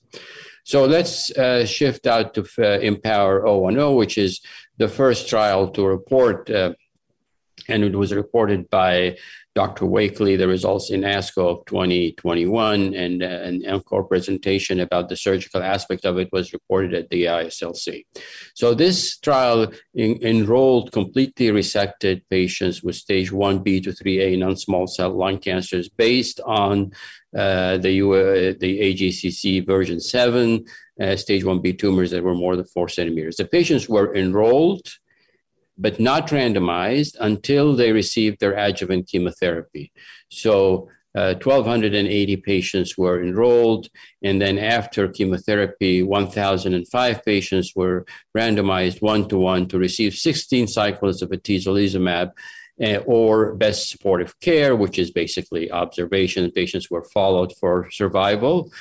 So 0.64 0.86
let's 0.86 1.32
uh, 1.32 1.66
shift 1.66 2.06
out 2.06 2.34
to 2.36 2.42
uh, 2.42 2.80
IMpower 2.80 3.44
010, 3.74 3.96
which 3.96 4.18
is 4.18 4.42
the 4.78 4.88
first 4.88 5.28
trial 5.28 5.70
to 5.70 5.86
report, 5.86 6.50
uh, 6.50 6.74
and 7.72 7.84
it 7.84 7.96
was 7.96 8.14
reported 8.14 8.70
by 8.70 9.18
Dr. 9.54 9.86
Wakelee, 9.86 10.38
the 10.38 10.48
results 10.48 10.92
in 10.92 11.02
ASCO 11.02 11.60
of 11.60 11.66
2021, 11.66 12.94
and 12.94 13.22
uh, 13.22 13.26
an 13.26 13.64
encore 13.68 14.06
presentation 14.06 14.80
about 14.80 15.10
the 15.10 15.18
surgical 15.18 15.62
aspect 15.62 16.06
of 16.06 16.18
it 16.18 16.30
was 16.32 16.54
reported 16.54 16.94
at 16.94 17.10
the 17.10 17.26
ISLC. 17.26 18.06
So 18.54 18.74
this 18.74 19.18
trial 19.18 19.72
in, 19.94 20.20
enrolled 20.22 20.94
completely 20.94 21.48
resected 21.48 22.22
patients 22.30 22.82
with 22.82 22.96
stage 22.96 23.32
1B 23.32 23.84
to 23.84 23.92
3A 23.92 24.38
non-small 24.38 24.88
cell 24.88 25.10
lung 25.10 25.40
cancers 25.40 25.90
based 25.90 26.40
on 26.46 26.92
uh, 27.36 27.78
the, 27.78 28.56
the 28.60 28.80
AJCC 28.80 29.66
version 29.66 30.00
7 30.00 30.64
uh, 31.02 31.16
stage 31.16 31.44
1B 31.44 31.78
tumors 31.80 32.12
that 32.12 32.24
were 32.24 32.36
more 32.36 32.56
than 32.56 32.66
four 32.66 32.88
centimeters. 32.88 33.36
The 33.36 33.46
patients 33.46 33.90
were 33.90 34.16
enrolled 34.16 34.88
but 35.82 36.00
not 36.00 36.28
randomized 36.28 37.16
until 37.20 37.76
they 37.76 37.92
received 37.92 38.40
their 38.40 38.54
adjuvant 38.54 39.08
chemotherapy. 39.08 39.92
So 40.30 40.90
uh, 41.14 41.34
1,280 41.34 42.38
patients 42.38 42.98
were 42.98 43.22
enrolled, 43.22 43.90
and 44.24 44.42
then 44.42 44.58
after 44.58 45.10
chemotherapy, 45.10 46.04
1,005 46.04 47.26
patients 47.26 47.74
were 47.76 48.06
randomized 48.38 49.02
one 49.02 49.28
to 49.28 49.38
one 49.38 49.68
to 49.68 49.78
receive 49.78 50.14
16 50.14 50.68
cycles 50.68 51.22
of 51.22 51.30
atezolizumab. 51.30 52.32
Uh, 52.82 52.98
or 53.06 53.54
best 53.54 53.92
supportive 53.92 54.40
care, 54.40 54.76
which 54.76 54.98
is 54.98 55.12
basically 55.12 55.70
observation. 55.70 56.50
Patients 56.50 56.90
were 56.90 57.04
followed 57.04 57.54
for 57.60 57.92
survival. 57.92 58.72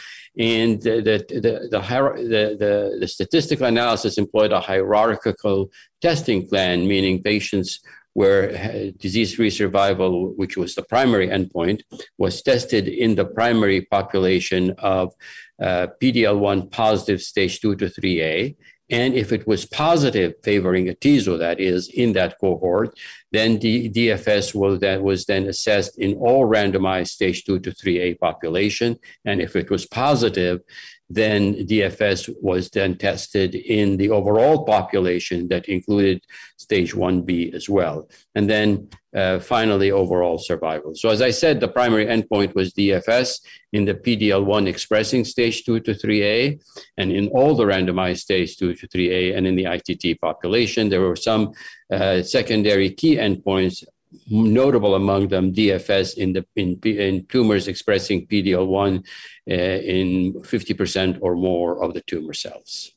And 0.41 0.81
the, 0.81 1.03
the, 1.03 1.19
the, 1.29 1.69
the, 1.71 2.57
the, 2.59 2.97
the 2.99 3.07
statistical 3.07 3.67
analysis 3.67 4.17
employed 4.17 4.53
a 4.53 4.61
hierarchical 4.61 5.71
testing 6.01 6.49
plan, 6.49 6.89
meaning 6.89 7.23
patients 7.23 7.81
where 8.15 8.91
disease-free 8.93 9.51
survival, 9.51 10.33
which 10.37 10.57
was 10.57 10.75
the 10.75 10.83
primary 10.83 11.29
endpoint, 11.29 11.83
was 12.17 12.41
tested 12.41 12.89
in 12.89 13.17
the 13.17 13.27
primary 13.27 13.83
population 13.83 14.75
of 14.79 15.13
uh, 15.61 15.89
PD-L1 16.03 16.71
positive 16.71 17.21
stage 17.21 17.61
2 17.61 17.77
to 17.77 17.87
3A, 17.87 18.57
and 18.91 19.15
if 19.15 19.33
it 19.33 19.47
was 19.47 19.65
positive, 19.65 20.35
favoring 20.43 20.87
atezo, 20.87 21.39
that 21.39 21.61
is, 21.61 21.89
in 21.89 22.13
that 22.15 22.39
cohort, 22.41 22.99
then 23.33 23.59
the 23.59 23.89
DFS 23.91 24.55
was, 24.55 24.81
that 24.81 25.03
was 25.03 25.27
then 25.27 25.47
assessed 25.47 25.99
in 25.99 26.15
all 26.15 26.47
randomized 26.47 27.09
stage 27.09 27.45
2 27.45 27.61
to 27.61 27.71
3A 27.71 28.19
population. 28.19 28.99
And 29.25 29.41
if 29.41 29.55
it 29.55 29.71
was 29.71 29.87
positive, 29.87 30.61
then 31.09 31.55
DFS 31.67 32.33
was 32.41 32.71
then 32.71 32.97
tested 32.97 33.55
in 33.55 33.97
the 33.97 34.11
overall 34.11 34.65
population 34.65 35.49
that 35.49 35.69
included 35.69 36.25
stage 36.57 36.95
1B 36.95 37.55
as 37.55 37.69
well. 37.69 38.09
And 38.35 38.49
then 38.49 38.89
uh, 39.15 39.41
finally, 39.41 39.91
overall 39.91 40.39
survival. 40.39 40.95
So, 40.95 41.09
as 41.09 41.21
I 41.21 41.31
said, 41.31 41.59
the 41.59 41.69
primary 41.69 42.07
endpoint 42.07 42.55
was 42.55 42.73
DFS 42.73 43.41
in 43.73 43.85
the 43.85 43.95
PDL1 43.95 44.69
expressing 44.69 45.25
stage 45.25 45.65
2 45.65 45.81
to 45.81 45.95
3A, 45.95 46.61
and 46.97 47.11
in 47.11 47.29
all 47.29 47.55
the 47.55 47.65
randomized 47.65 48.19
stage 48.19 48.57
2 48.57 48.75
to 48.75 48.89
3A, 48.89 49.37
and 49.37 49.47
in 49.47 49.57
the 49.57 49.67
ITT 49.67 50.21
population. 50.21 50.89
There 50.89 51.01
were 51.01 51.17
some 51.17 51.53
uh, 51.93 52.23
secondary 52.23 52.91
key 52.91 53.17
endpoints 53.17 53.85
notable 54.29 54.95
among 54.95 55.29
them 55.29 55.53
DFS 55.53 56.17
in 56.17 56.33
the 56.33 56.45
in, 56.57 56.79
in 56.83 57.27
tumors 57.27 57.69
expressing 57.69 58.27
PDL1 58.27 59.07
uh, 59.51 59.53
in 59.53 60.35
50% 60.35 61.19
or 61.21 61.37
more 61.37 61.83
of 61.83 61.95
the 61.95 62.01
tumor 62.03 62.35
cells. 62.35 62.93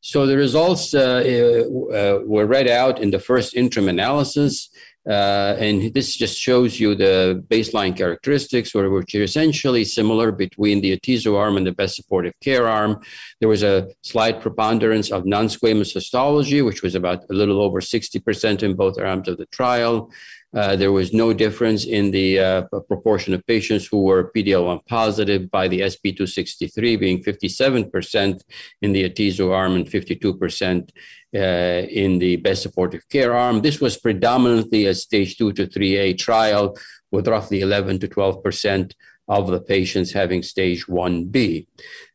So 0.00 0.26
the 0.26 0.36
results 0.36 0.94
uh, 0.94 0.98
uh, 1.00 2.20
were 2.24 2.46
read 2.46 2.68
out 2.68 3.00
in 3.00 3.10
the 3.10 3.18
first 3.18 3.54
interim 3.54 3.88
analysis. 3.88 4.70
Uh, 5.08 5.56
and 5.58 5.94
this 5.94 6.14
just 6.14 6.38
shows 6.38 6.78
you 6.78 6.94
the 6.94 7.42
baseline 7.48 7.96
characteristics, 7.96 8.74
which 8.74 9.14
are 9.14 9.22
essentially 9.22 9.82
similar 9.82 10.30
between 10.30 10.82
the 10.82 10.96
atezo 10.96 11.38
arm 11.38 11.56
and 11.56 11.66
the 11.66 11.72
best 11.72 11.96
supportive 11.96 12.34
care 12.42 12.68
arm. 12.68 13.00
There 13.40 13.48
was 13.48 13.62
a 13.62 13.88
slight 14.02 14.42
preponderance 14.42 15.10
of 15.10 15.24
non 15.24 15.46
squamous 15.46 15.94
histology, 15.94 16.60
which 16.60 16.82
was 16.82 16.94
about 16.94 17.24
a 17.30 17.32
little 17.32 17.62
over 17.62 17.80
60% 17.80 18.62
in 18.62 18.74
both 18.74 18.98
arms 18.98 19.26
of 19.28 19.38
the 19.38 19.46
trial. 19.46 20.10
Uh, 20.52 20.74
there 20.74 20.90
was 20.90 21.12
no 21.12 21.32
difference 21.32 21.84
in 21.84 22.10
the 22.10 22.38
uh, 22.38 22.62
proportion 22.88 23.32
of 23.34 23.46
patients 23.46 23.86
who 23.86 24.02
were 24.02 24.32
PD-L1 24.32 24.84
positive 24.86 25.50
by 25.50 25.68
the 25.68 25.80
SP263 25.80 26.98
being 26.98 27.22
57% 27.22 28.42
in 28.82 28.92
the 28.92 29.08
atezo 29.08 29.54
arm 29.54 29.76
and 29.76 29.86
52% 29.86 30.90
uh, 31.32 31.38
in 31.38 32.18
the 32.18 32.36
best 32.36 32.62
supportive 32.62 33.08
care 33.08 33.36
arm. 33.36 33.60
This 33.60 33.80
was 33.80 33.96
predominantly 33.96 34.86
a 34.86 34.94
stage 34.94 35.36
2 35.38 35.52
to 35.52 35.66
3A 35.68 36.18
trial 36.18 36.76
with 37.12 37.28
roughly 37.28 37.60
11 37.60 38.00
to 38.00 38.08
12% 38.08 38.92
of 39.30 39.46
the 39.46 39.60
patients 39.60 40.10
having 40.10 40.42
stage 40.42 40.86
1B. 40.86 41.66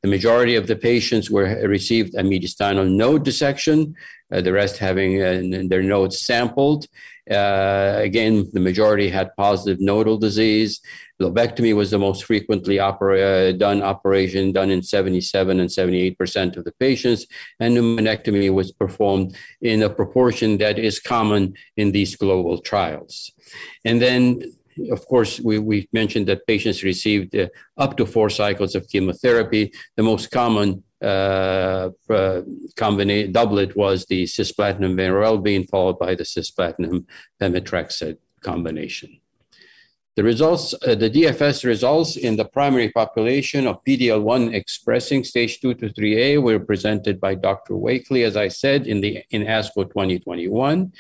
The 0.04 0.10
majority 0.10 0.56
of 0.56 0.68
the 0.68 0.76
patients 0.76 1.32
were 1.32 1.48
received 1.66 2.14
a 2.14 2.24
mediastinal 2.24 2.88
node 2.92 3.24
dissection, 3.24 3.96
uh, 4.34 4.42
the 4.42 4.52
rest 4.52 4.78
having 4.78 5.22
uh, 5.22 5.68
their 5.70 5.82
nodes 5.82 6.20
sampled. 6.20 6.88
Uh, 7.32 7.96
again, 8.10 8.48
the 8.52 8.60
majority 8.60 9.10
had 9.10 9.36
positive 9.38 9.80
nodal 9.80 10.18
disease. 10.18 10.82
Lobectomy 11.22 11.74
was 11.74 11.90
the 11.90 11.98
most 11.98 12.26
frequently 12.26 12.80
uh, 12.80 13.52
done 13.54 13.82
operation, 13.82 14.52
done 14.52 14.70
in 14.70 14.84
77 14.84 15.60
and 15.62 15.70
78% 15.70 16.58
of 16.58 16.66
the 16.66 16.74
patients, 16.74 17.26
and 17.62 17.78
pneumonectomy 17.78 18.54
was 18.54 18.74
performed 18.74 19.36
in 19.62 19.82
a 19.84 19.90
proportion 19.90 20.58
that 20.58 20.78
is 20.78 21.00
common 21.00 21.54
in 21.78 21.94
these 21.94 22.18
global 22.18 22.60
trials. 22.60 23.32
And 23.86 24.02
then 24.02 24.42
of 24.92 25.06
course, 25.08 25.40
we, 25.40 25.60
we 25.60 25.88
mentioned 25.94 26.28
that 26.28 26.48
patients 26.48 26.84
received 26.84 27.36
uh, 27.36 27.48
up 27.78 27.98
to 27.98 28.06
four 28.06 28.30
cycles 28.30 28.76
of 28.76 28.88
chemotherapy. 28.88 29.72
The 29.96 30.04
most 30.04 30.32
common 30.32 30.84
uh, 31.02 31.90
uh, 32.10 32.42
combination 32.76 33.32
doublet 33.32 33.76
was 33.76 34.06
the 34.06 34.24
cisplatin 34.24 34.96
vinorelbine 34.96 35.70
followed 35.70 36.00
by 36.00 36.16
the 36.16 36.24
cisplatin 36.24 37.06
pemetrexed 37.40 38.18
combination. 38.42 39.20
The 40.16 40.24
results, 40.24 40.74
uh, 40.74 40.96
the 40.96 41.10
DFS 41.10 41.66
results 41.66 42.16
in 42.16 42.38
the 42.38 42.46
primary 42.46 42.90
population 42.90 43.68
of 43.68 43.84
PDL1 43.84 44.54
expressing 44.54 45.26
stage 45.26 45.60
2 45.60 45.74
to 45.74 45.90
3A 45.90 46.42
were 46.42 46.60
presented 46.60 47.20
by 47.20 47.36
Dr. 47.36 47.74
Wakelee, 47.74 48.26
as 48.26 48.38
I 48.38 48.48
said, 48.48 48.88
in, 48.88 49.02
the, 49.02 49.24
in 49.32 49.44
ASCO 49.44 49.84
2021. 49.84 50.94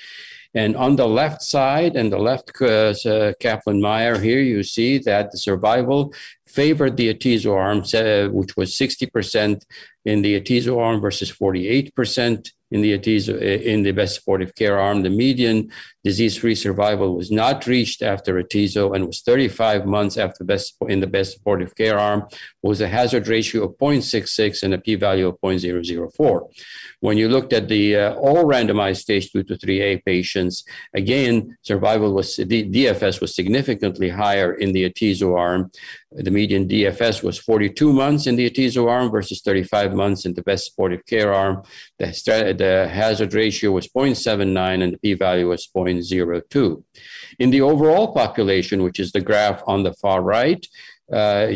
And 0.55 0.77
on 0.77 0.95
the 0.95 1.07
left 1.07 1.41
side 1.41 1.97
and 1.97 2.11
the 2.11 2.17
left 2.17 2.51
uh, 2.61 2.93
uh 3.05 3.33
Kaplan-Meier 3.39 4.17
here, 4.19 4.39
you 4.39 4.63
see 4.63 4.97
that 4.99 5.31
the 5.31 5.37
survival 5.37 6.13
favored 6.47 6.95
the 6.95 7.13
atezo 7.13 7.53
arm, 7.53 7.79
uh, 7.93 8.31
which 8.31 8.55
was 8.55 8.73
60% 8.73 9.63
in 10.05 10.21
the 10.21 10.39
atezo 10.39 10.79
arm 10.79 11.01
versus 11.01 11.29
48% 11.31 12.51
in 12.71 12.81
the 12.81 12.97
atezo, 12.97 13.39
in 13.39 13.83
the 13.83 13.91
best 13.91 14.15
supportive 14.15 14.53
care 14.55 14.79
arm. 14.79 15.03
The 15.03 15.09
median 15.09 15.71
disease-free 16.03 16.55
survival 16.55 17.15
was 17.15 17.31
not 17.31 17.65
reached 17.67 18.01
after 18.01 18.41
atezo 18.41 18.95
and 18.95 19.07
was 19.07 19.21
35 19.21 19.85
months 19.85 20.17
after 20.17 20.43
best 20.43 20.75
in 20.87 20.99
the 20.99 21.07
best 21.07 21.33
supportive 21.33 21.75
care 21.75 21.97
arm 21.97 22.27
was 22.61 22.81
a 22.81 22.87
hazard 22.87 23.27
ratio 23.27 23.63
of 23.63 23.77
0.66 23.77 24.63
and 24.63 24.73
a 24.73 24.77
p-value 24.77 25.27
of 25.27 25.39
0.004. 25.41 26.41
When 26.99 27.17
you 27.17 27.29
looked 27.29 27.53
at 27.53 27.67
the 27.67 27.95
uh, 27.95 28.13
all 28.15 28.45
randomized 28.45 28.97
stage 28.97 29.31
2 29.31 29.43
to 29.43 29.55
3A 29.55 30.03
patients, 30.03 30.63
again, 30.93 31.57
survival 31.61 32.13
was, 32.13 32.37
DFS 32.37 33.21
was 33.21 33.35
significantly 33.35 34.09
higher 34.09 34.53
in 34.53 34.73
the 34.73 34.89
atezo 34.89 35.37
arm. 35.37 35.71
The 36.17 36.31
median 36.31 36.67
DFS 36.67 37.23
was 37.23 37.37
42 37.37 37.91
months 37.91 38.25
in 38.25 38.37
the 38.37 38.49
atezo 38.49 38.89
arm 38.89 39.11
versus 39.11 39.41
35 39.41 39.93
months 39.93 40.25
in 40.25 40.33
the 40.33 40.43
best 40.43 40.67
supportive 40.67 41.05
care 41.05 41.33
arm. 41.33 41.61
The, 41.99 42.55
the 42.57 42.87
hazard 42.89 43.33
ratio 43.33 43.71
was 43.71 43.87
0.79 43.87 44.83
and 44.83 44.93
the 44.93 44.97
p-value 44.97 45.49
was 45.49 45.67
0.02. 45.75 46.83
In 47.39 47.49
the 47.49 47.61
overall 47.61 48.13
population, 48.13 48.81
which 48.81 48.99
is 48.99 49.11
the 49.11 49.19
graph 49.19 49.61
on 49.67 49.83
the 49.83 49.93
far 49.93 50.21
right, 50.21 50.65
uh, 51.11 51.53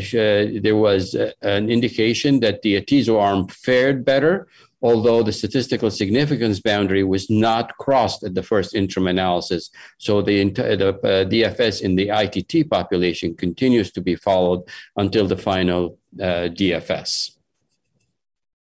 there 0.62 0.76
was 0.76 1.16
uh, 1.16 1.32
an 1.42 1.70
indication 1.70 2.40
that 2.42 2.62
the 2.62 2.80
atezo 2.80 3.20
arm 3.20 3.48
fared 3.48 4.06
better, 4.06 4.48
although 4.82 5.24
the 5.24 5.32
statistical 5.32 5.92
significance 5.92 6.60
boundary 6.60 7.04
was 7.04 7.30
not 7.30 7.78
crossed 7.78 8.24
at 8.24 8.36
the 8.36 8.44
first 8.44 8.74
interim 8.74 9.08
analysis. 9.08 9.70
So 9.98 10.22
the, 10.22 10.50
the 10.50 10.90
uh, 10.90 11.26
DFS 11.26 11.82
in 11.82 11.96
the 11.96 12.10
ITT 12.10 12.70
population 12.70 13.36
continues 13.36 13.92
to 13.92 14.02
be 14.02 14.16
followed 14.16 14.64
until 14.96 15.28
the 15.28 15.38
final 15.38 15.98
uh, 16.20 16.50
DFS. 16.50 17.32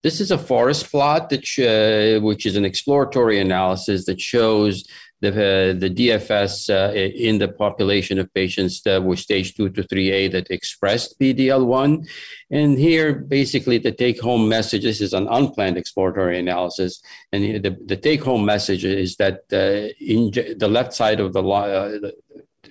This 0.03 0.21
is 0.21 0.31
a 0.31 0.39
forest 0.39 0.89
plot 0.91 1.31
that 1.31 1.45
sh- 1.45 2.23
which 2.23 2.47
is 2.47 2.55
an 2.55 2.65
exploratory 2.65 3.41
analysis 3.41 4.07
that 4.07 4.21
shows 4.21 4.85
the, 5.21 5.29
uh, 5.29 5.79
the 5.79 5.91
DFS 5.91 6.69
uh, 6.69 6.93
in 6.95 7.39
the 7.39 7.49
population 7.49 8.19
of 8.19 8.33
patients 8.35 8.83
that 8.83 9.03
were 9.03 9.17
stage 9.17 9.55
2 9.55 9.71
to 9.71 9.83
3A 9.83 10.33
that 10.33 10.51
expressed 10.51 11.19
PD-L1. 11.19 12.07
And 12.51 12.79
here, 12.79 13.15
basically, 13.15 13.79
the 13.79 13.93
take-home 13.93 14.49
message, 14.49 14.83
this 14.83 15.01
is 15.01 15.13
an 15.15 15.27
unplanned 15.29 15.79
exploratory 15.79 16.39
analysis, 16.39 17.03
and 17.33 17.65
the, 17.65 17.77
the 17.87 17.97
take-home 17.97 18.45
message 18.45 18.85
is 18.85 19.17
that 19.17 19.41
uh, 19.53 19.93
in 20.01 20.31
the 20.59 20.69
left 20.69 20.93
side 20.93 21.21
of 21.21 21.33
the, 21.33 21.43
uh, 21.43 22.11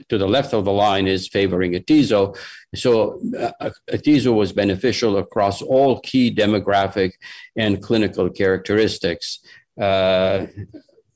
to 0.09 0.17
the 0.17 0.27
left 0.27 0.53
of 0.53 0.65
the 0.65 0.71
line 0.71 1.07
is 1.07 1.27
favoring 1.27 1.73
atezo. 1.73 2.37
So 2.75 3.19
uh, 3.37 3.71
atezo 3.89 4.33
was 4.35 4.53
beneficial 4.53 5.17
across 5.17 5.61
all 5.61 5.99
key 6.01 6.33
demographic 6.33 7.13
and 7.55 7.81
clinical 7.81 8.29
characteristics. 8.29 9.39
Uh, 9.79 10.47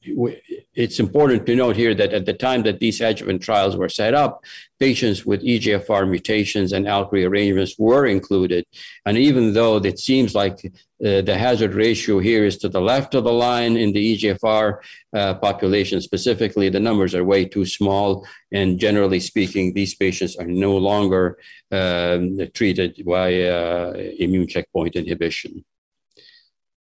it's 0.02 1.00
important 1.00 1.46
to 1.46 1.56
note 1.56 1.76
here 1.76 1.94
that 1.94 2.14
at 2.14 2.26
the 2.26 2.34
time 2.34 2.64
that 2.64 2.80
these 2.80 3.02
adjuvant 3.02 3.42
trials 3.42 3.76
were 3.76 3.90
set 3.90 4.14
up, 4.14 4.44
patients 4.80 5.26
with 5.26 5.44
EGFR 5.44 6.10
mutations 6.10 6.72
and 6.72 6.86
ALK 6.86 7.12
rearrangements 7.12 7.76
were 7.78 8.06
included. 8.06 8.66
And 9.06 9.18
even 9.18 9.54
though 9.54 9.78
it 9.78 10.00
seems 10.00 10.34
like 10.34 10.66
uh, 10.66 11.22
the 11.22 11.38
hazard 11.38 11.74
ratio 11.74 12.20
here 12.20 12.46
is 12.46 12.58
to 12.60 12.70
the 12.70 12.80
left 12.80 13.14
of 13.14 13.26
the 13.26 13.34
line 13.34 13.76
in 13.76 13.92
the 13.92 14.18
EGFR 14.18 14.78
uh, 15.14 15.34
population 15.36 16.00
specifically, 16.02 16.70
the 16.70 16.80
numbers 16.80 17.14
are 17.14 17.26
way 17.26 17.44
too 17.46 17.66
small. 17.66 18.26
And 18.54 18.80
generally 18.80 19.20
speaking, 19.20 19.74
these 19.74 19.96
patients 19.96 20.38
are 20.38 20.48
no 20.48 20.78
longer 20.78 21.38
um, 21.72 22.40
treated 22.54 23.04
by 23.06 23.44
uh, 23.44 23.94
immune 24.18 24.48
checkpoint 24.48 24.96
inhibition. 24.96 25.66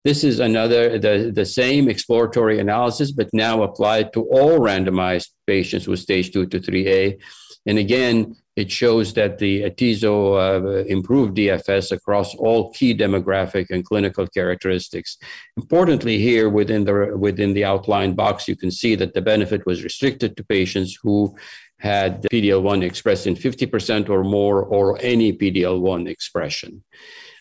This 0.03 0.23
is 0.23 0.39
another, 0.39 0.99
the, 0.99 1.31
the 1.33 1.45
same 1.45 1.87
exploratory 1.87 2.59
analysis, 2.59 3.11
but 3.11 3.29
now 3.31 3.63
applied 3.63 4.11
to 4.13 4.23
all 4.23 4.59
randomized 4.59 5.29
patients 5.47 5.87
with 5.87 5.99
stage 5.99 6.31
2 6.31 6.47
to 6.47 6.59
3A. 6.59 7.19
And 7.65 7.77
again, 7.77 8.35
it 8.55 8.69
shows 8.69 9.13
that 9.13 9.39
the 9.39 9.63
atezo 9.63 10.13
uh, 10.37 10.85
improved 10.85 11.37
DFS 11.37 11.91
across 11.91 12.35
all 12.35 12.71
key 12.73 12.95
demographic 12.95 13.67
and 13.71 13.85
clinical 13.85 14.27
characteristics. 14.27 15.17
Importantly, 15.57 16.19
here 16.19 16.49
within 16.49 16.83
the 16.83 17.17
within 17.17 17.53
the 17.53 17.65
outlined 17.65 18.15
box, 18.15 18.47
you 18.47 18.55
can 18.55 18.69
see 18.69 18.95
that 18.95 19.13
the 19.13 19.21
benefit 19.21 19.65
was 19.65 19.83
restricted 19.83 20.37
to 20.37 20.43
patients 20.43 20.99
who 21.01 21.35
had 21.79 22.23
PD-L1 22.31 22.83
expressed 22.83 23.27
in 23.27 23.35
50% 23.35 24.09
or 24.09 24.23
more, 24.23 24.63
or 24.63 24.97
any 25.01 25.33
PD-L1 25.33 26.07
expression. 26.07 26.83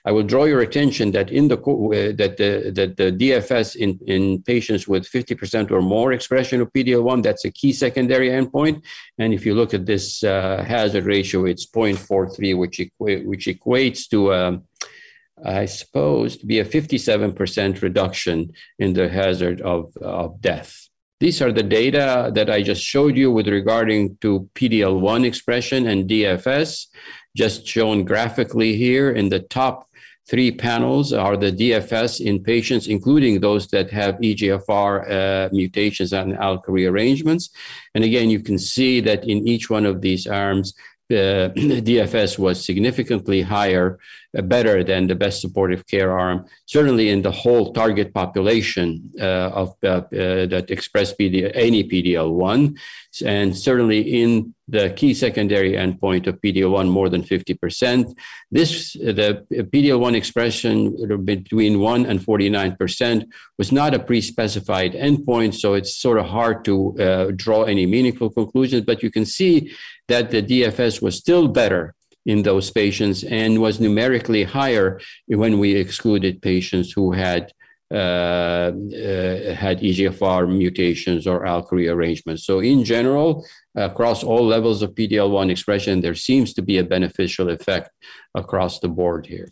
I 0.05 0.11
will 0.11 0.25
draw 0.25 0.45
your 0.45 0.61
attention 0.61 1.13
that 1.13 1.31
in 1.31 1.47
the 1.47 1.57
uh, 1.57 2.13
that 2.17 2.37
the 2.37 2.73
that 2.75 2.97
the 2.97 3.13
DFS 3.13 3.77
in, 3.77 3.99
in 4.07 4.43
patients 4.43 4.89
with 4.89 5.09
50% 5.09 5.71
or 5.71 5.81
more 5.81 6.13
expression 6.13 6.61
of 6.61 6.73
PD-L1, 6.73 7.23
that's 7.23 7.45
a 7.45 7.53
key 7.53 7.73
secondary 7.73 8.31
endpoint. 8.31 8.83
And 9.19 9.33
if 9.33 9.47
you 9.47 9.55
look 9.55 9.75
at 9.75 9.87
this 9.87 10.25
uh, 10.25 10.65
hazard 10.67 11.05
ratio, 11.05 11.45
it's 11.45 11.67
0.43, 11.67 12.59
which 12.59 12.79
equ- 12.79 13.25
which 13.25 13.47
equates 13.47 14.09
to 14.11 14.35
um, 14.35 14.65
I 15.45 15.67
suppose 15.67 16.37
to 16.39 16.47
be 16.47 16.59
a 16.59 16.65
57% 16.65 17.83
reduction 17.83 18.53
in 18.79 18.93
the 18.93 19.09
hazard 19.09 19.61
of, 19.61 19.97
of 19.97 20.41
death. 20.41 20.89
These 21.21 21.41
are 21.41 21.53
the 21.53 21.63
data 21.63 22.33
that 22.35 22.51
I 22.51 22.63
just 22.63 22.83
showed 22.83 23.17
you 23.17 23.31
with 23.31 23.47
regarding 23.47 24.17
to 24.23 24.49
PD-L1 24.55 25.25
expression 25.25 25.87
and 25.87 26.09
DFS, 26.09 26.87
just 27.37 27.67
shown 27.67 28.05
graphically 28.05 28.77
here 28.77 29.11
in 29.11 29.29
the 29.29 29.39
top 29.39 29.89
Three 30.29 30.53
panels 30.53 31.13
are 31.13 31.37
the 31.37 31.53
DFS 31.53 32.21
in 32.25 32.43
patients, 32.43 32.87
including 32.87 33.41
those 33.41 33.67
that 33.69 33.91
have 33.91 34.15
EGFR 34.17 35.11
uh, 35.11 35.49
mutations 35.53 36.13
and 36.13 36.35
ALK 36.35 36.63
rearrangements. 36.69 37.51
And 37.95 38.05
again, 38.05 38.31
you 38.31 38.41
can 38.41 38.59
see 38.59 39.01
that 39.01 39.25
in 39.25 39.47
each 39.49 39.69
one 39.69 39.85
of 39.85 40.01
these 40.01 40.27
arms, 40.27 40.75
uh, 41.11 41.51
DFS 41.89 42.39
was 42.39 42.65
significantly 42.65 43.43
higher, 43.43 43.99
uh, 44.37 44.43
better 44.43 44.83
than 44.83 45.07
the 45.07 45.15
best 45.15 45.41
supportive 45.41 45.87
care 45.87 46.17
arm, 46.19 46.47
certainly 46.67 47.11
in 47.11 47.21
the 47.23 47.31
whole 47.31 47.73
target 47.73 48.15
population 48.15 49.11
uh, 49.21 49.51
of 49.53 49.75
uh, 49.83 49.89
uh, 49.89 50.03
that 50.47 50.67
express 50.71 51.13
PD, 51.13 51.51
any 51.55 51.85
PDL1, 51.85 52.75
and 53.27 53.57
certainly 53.57 54.23
in 54.23 54.55
the 54.73 54.91
key 54.97 55.13
secondary 55.13 55.73
endpoint 55.73 56.27
of 56.27 56.41
PDL1 56.41 56.89
more 56.89 57.11
than 57.11 57.23
50%. 57.23 58.17
This 58.51 58.95
the 58.95 59.45
PDL1 59.53 60.15
expression 60.15 60.77
between 61.25 61.79
1 61.79 62.07
and 62.07 62.19
49% 62.19 63.27
was 63.59 63.71
not 63.71 63.93
a 63.93 63.99
pre-specified 63.99 64.95
endpoint, 64.95 65.55
so 65.55 65.75
it's 65.75 65.95
sort 65.95 66.19
of 66.19 66.27
hard 66.27 66.65
to 66.65 66.75
uh, 66.99 67.33
draw 67.37 67.65
any 67.65 67.85
meaningful 67.85 68.31
conclusions. 68.31 68.83
But 68.87 69.03
you 69.03 69.11
can 69.11 69.27
see 69.27 69.73
that 70.09 70.31
the 70.31 70.43
DFS 70.43 71.03
was 71.03 71.19
still 71.19 71.49
better 71.49 71.95
in 72.25 72.43
those 72.43 72.71
patients 72.71 73.25
and 73.25 73.61
was 73.61 73.79
numerically 73.79 74.45
higher 74.45 75.01
when 75.27 75.59
we 75.59 75.75
excluded 75.75 76.41
patients 76.41 76.93
who 76.93 77.13
had 77.13 77.53
had 77.93 79.81
EGFR 79.81 80.49
mutations 80.49 81.27
or 81.27 81.45
ALK 81.45 81.71
rearrangements. 81.73 82.45
So, 82.45 82.61
in 82.61 82.85
general, 82.85 83.45
across 83.75 84.23
all 84.23 84.47
levels 84.47 84.83
of 84.83 84.95
PD-L1 84.95 85.51
expression, 85.51 86.01
there 86.01 86.15
seems 86.15 86.55
to 86.55 86.63
be 86.63 86.79
a 86.79 86.85
beneficial 86.85 87.51
effect 87.51 87.91
across 88.35 88.81
the 88.81 88.89
board 88.89 89.27
here. 89.27 89.49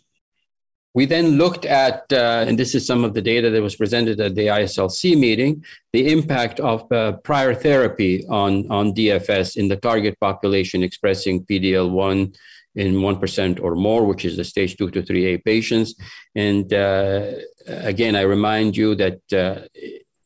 We 0.93 1.05
then 1.05 1.37
looked 1.37 1.65
at, 1.65 2.11
uh, 2.11 2.43
and 2.45 2.59
this 2.59 2.75
is 2.75 2.85
some 2.85 3.05
of 3.05 3.13
the 3.13 3.21
data 3.21 3.49
that 3.49 3.61
was 3.61 3.77
presented 3.77 4.19
at 4.19 4.35
the 4.35 4.47
ISLC 4.47 5.17
meeting, 5.17 5.63
the 5.93 6.11
impact 6.11 6.59
of 6.59 6.91
uh, 6.91 7.13
prior 7.23 7.53
therapy 7.55 8.25
on, 8.27 8.69
on 8.69 8.93
DFS 8.93 9.55
in 9.55 9.69
the 9.69 9.77
target 9.77 10.19
population 10.19 10.83
expressing 10.83 11.45
PDL1 11.45 12.35
in 12.75 12.95
1% 12.95 13.63
or 13.63 13.75
more, 13.75 14.05
which 14.05 14.25
is 14.25 14.35
the 14.35 14.43
stage 14.43 14.75
2 14.77 14.91
to 14.91 15.01
3A 15.01 15.43
patients. 15.45 15.95
And 16.35 16.73
uh, 16.73 17.31
again, 17.67 18.15
I 18.15 18.21
remind 18.21 18.77
you 18.77 18.95
that 18.95 19.21
uh, 19.33 19.67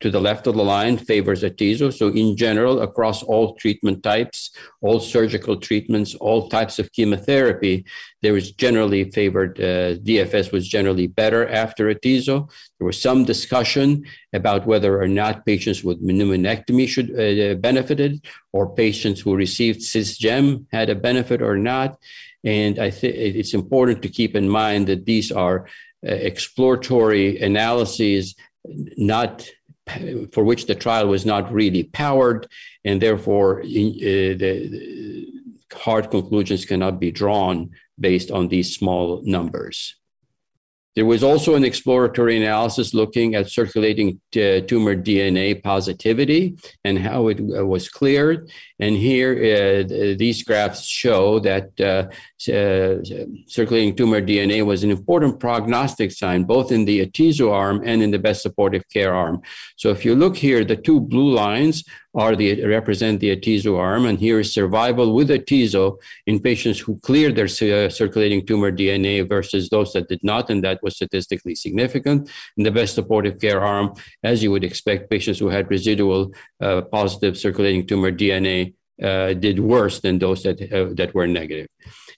to 0.02 0.12
the 0.12 0.22
left 0.22 0.46
of 0.46 0.56
the 0.56 0.64
line 0.64 0.98
favors 0.98 1.42
atezo. 1.44 1.92
So 1.92 2.10
in 2.10 2.36
general, 2.38 2.82
across 2.82 3.24
all 3.24 3.56
treatment 3.56 4.04
types, 4.04 4.52
all 4.82 5.00
surgical 5.00 5.58
treatments, 5.58 6.14
all 6.16 6.50
types 6.50 6.80
of 6.80 6.92
chemotherapy, 6.92 7.86
there 8.22 8.36
is 8.36 8.52
generally 8.52 9.10
favored, 9.10 9.60
uh, 9.60 9.96
DFS 9.96 10.52
was 10.52 10.68
generally 10.68 11.08
better 11.08 11.48
after 11.48 11.94
atezo. 11.94 12.50
There 12.78 12.86
was 12.86 13.02
some 13.02 13.24
discussion 13.24 14.06
about 14.34 14.68
whether 14.68 15.02
or 15.02 15.08
not 15.08 15.46
patients 15.46 15.84
with 15.84 16.06
pneumonectomy 16.06 16.88
should 16.88 17.10
uh, 17.18 17.56
benefited 17.56 18.26
or 18.52 18.76
patients 18.76 19.22
who 19.22 19.36
received 19.36 19.80
cisgem 19.80 20.66
had 20.72 20.90
a 20.90 20.96
benefit 20.96 21.42
or 21.42 21.58
not. 21.58 21.98
And 22.44 22.78
I 22.78 22.92
think 22.92 23.16
it's 23.16 23.56
important 23.56 24.04
to 24.04 24.10
keep 24.10 24.36
in 24.36 24.48
mind 24.48 24.86
that 24.86 25.06
these 25.06 25.32
are 25.32 25.66
exploratory 26.04 27.40
analyses, 27.40 28.36
not 28.98 29.48
for 30.32 30.44
which 30.44 30.66
the 30.66 30.76
trial 30.76 31.08
was 31.08 31.26
not 31.26 31.52
really 31.52 31.84
powered, 31.84 32.48
and 32.84 33.02
therefore 33.02 33.62
uh, 33.62 33.64
the, 33.64 35.28
hard 35.74 36.10
conclusions 36.10 36.66
cannot 36.66 37.00
be 37.00 37.12
drawn 37.12 37.72
based 38.00 38.32
on 38.32 38.48
these 38.48 38.76
small 38.76 39.22
numbers. 39.24 39.96
There 40.96 41.06
was 41.06 41.24
also 41.24 41.56
an 41.56 41.66
exploratory 41.66 42.38
analysis 42.38 42.94
looking 42.94 43.36
at 43.36 43.52
circulating 43.52 44.22
t- 44.32 44.62
tumor 44.62 44.96
DNA 44.96 45.62
positivity 45.62 46.56
and 46.86 46.98
how 46.98 47.28
it 47.28 47.40
uh, 47.42 47.66
was 47.66 47.90
cleared. 47.90 48.50
And 48.80 48.96
here, 48.96 49.34
uh, 49.34 50.16
these 50.18 50.42
graphs 50.44 50.86
show 50.86 51.40
that 51.40 52.08
uh, 52.50 53.02
circulating 53.48 53.96
tumor 53.96 54.22
DNA 54.22 54.66
was 54.66 54.84
an 54.84 54.92
important 54.92 55.40
prognostic 55.40 56.12
sign, 56.12 56.44
both 56.44 56.72
in 56.72 56.84
the 56.86 57.06
atezo 57.06 57.52
arm 57.52 57.82
and 57.86 58.04
in 58.04 58.12
the 58.12 58.20
best 58.20 58.42
supportive 58.42 58.84
care 58.90 59.14
arm. 59.14 59.42
So 59.78 59.90
if 59.90 60.04
you 60.04 60.16
look 60.16 60.36
here, 60.36 60.66
the 60.66 60.76
two 60.76 61.00
blue 61.00 61.34
lines 61.34 61.84
are 62.14 62.36
the 62.36 62.66
represent 62.66 63.20
the 63.20 63.36
atezo 63.36 63.80
arm, 63.80 64.06
and 64.06 64.20
here 64.20 64.40
is 64.40 64.54
survival 64.54 65.16
with 65.16 65.30
atezo 65.30 65.98
in 66.28 66.40
patients 66.40 66.80
who 66.80 67.00
cleared 67.00 67.36
their 67.36 67.46
uh, 67.46 67.90
circulating 67.90 68.46
tumor 68.46 68.72
DNA 68.72 69.28
versus 69.28 69.70
those 69.70 69.94
that 69.94 70.10
did 70.10 70.20
not, 70.22 70.50
and 70.50 70.64
that 70.64 70.84
was 70.84 70.96
statistically 70.96 71.56
significant. 71.56 72.30
In 72.58 72.64
the 72.64 72.72
best 72.72 72.96
supportive 72.96 73.40
care 73.40 73.62
arm, 73.62 73.94
as 74.24 74.44
you 74.44 74.52
would 74.52 74.64
expect, 74.64 75.10
patients 75.10 75.40
who 75.40 75.50
had 75.50 75.70
residual 75.70 76.34
uh, 76.62 76.82
positive 76.82 77.38
circulating 77.38 77.88
tumor 77.88 78.12
DNA 78.12 78.74
uh, 79.02 79.34
did 79.34 79.60
worse 79.60 80.00
than 80.00 80.20
those 80.20 80.44
that 80.44 80.62
uh, 80.72 80.94
that 80.96 81.14
were 81.14 81.28
negative. 81.28 81.68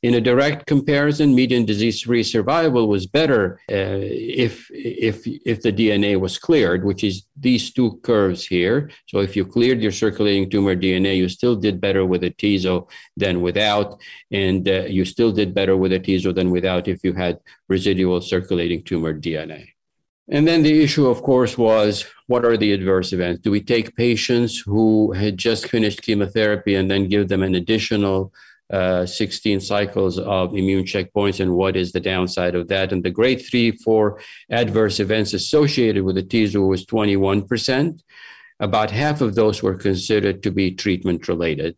In 0.03 0.13
a 0.13 0.21
direct 0.21 0.67
comparison, 0.67 1.33
median 1.33 1.65
disease-free 1.65 2.23
survival 2.23 2.87
was 2.87 3.07
better 3.07 3.59
uh, 3.71 3.99
if 4.01 4.69
if 4.71 5.25
if 5.25 5.61
the 5.61 5.73
DNA 5.73 6.19
was 6.19 6.37
cleared, 6.37 6.85
which 6.85 7.03
is 7.03 7.25
these 7.35 7.71
two 7.71 7.99
curves 8.03 8.45
here. 8.45 8.91
So 9.07 9.19
if 9.19 9.35
you 9.35 9.45
cleared 9.45 9.81
your 9.81 9.91
circulating 9.91 10.49
tumor 10.49 10.75
DNA, 10.75 11.17
you 11.17 11.29
still 11.29 11.55
did 11.55 11.81
better 11.81 12.05
with 12.05 12.23
a 12.23 12.31
atezo 12.31 12.87
than 13.15 13.41
without, 13.41 13.99
and 14.31 14.67
uh, 14.67 14.83
you 14.83 15.03
still 15.05 15.31
did 15.31 15.53
better 15.53 15.75
with 15.75 15.91
a 15.93 15.99
atezo 15.99 16.33
than 16.33 16.51
without 16.51 16.87
if 16.87 17.03
you 17.03 17.13
had 17.13 17.39
residual 17.67 18.21
circulating 18.21 18.83
tumor 18.83 19.13
DNA. 19.13 19.69
And 20.29 20.45
then 20.45 20.61
the 20.61 20.83
issue, 20.83 21.07
of 21.07 21.23
course, 21.23 21.57
was 21.57 22.05
what 22.27 22.43
are 22.43 22.57
the 22.57 22.73
adverse 22.73 23.13
events? 23.13 23.41
Do 23.41 23.49
we 23.49 23.61
take 23.61 23.95
patients 23.95 24.59
who 24.59 25.13
had 25.13 25.37
just 25.37 25.69
finished 25.69 26.01
chemotherapy 26.01 26.75
and 26.75 26.91
then 26.91 27.07
give 27.07 27.29
them 27.29 27.43
an 27.43 27.55
additional 27.55 28.33
uh, 28.71 29.05
16 29.05 29.61
cycles 29.61 30.19
of 30.19 30.55
immune 30.55 30.83
checkpoints 30.83 31.39
and 31.39 31.53
what 31.53 31.75
is 31.75 31.91
the 31.91 31.99
downside 31.99 32.55
of 32.55 32.67
that? 32.67 32.91
And 32.91 33.03
the 33.03 33.11
grade 33.11 33.41
three, 33.41 33.71
four 33.71 34.19
adverse 34.51 34.99
events 34.99 35.33
associated 35.33 36.03
with 36.03 36.15
the 36.15 36.23
atezo 36.23 36.67
was 36.67 36.85
21%. 36.85 38.01
About 38.59 38.91
half 38.91 39.21
of 39.21 39.35
those 39.35 39.61
were 39.61 39.75
considered 39.75 40.43
to 40.43 40.51
be 40.51 40.71
treatment 40.71 41.27
related. 41.27 41.77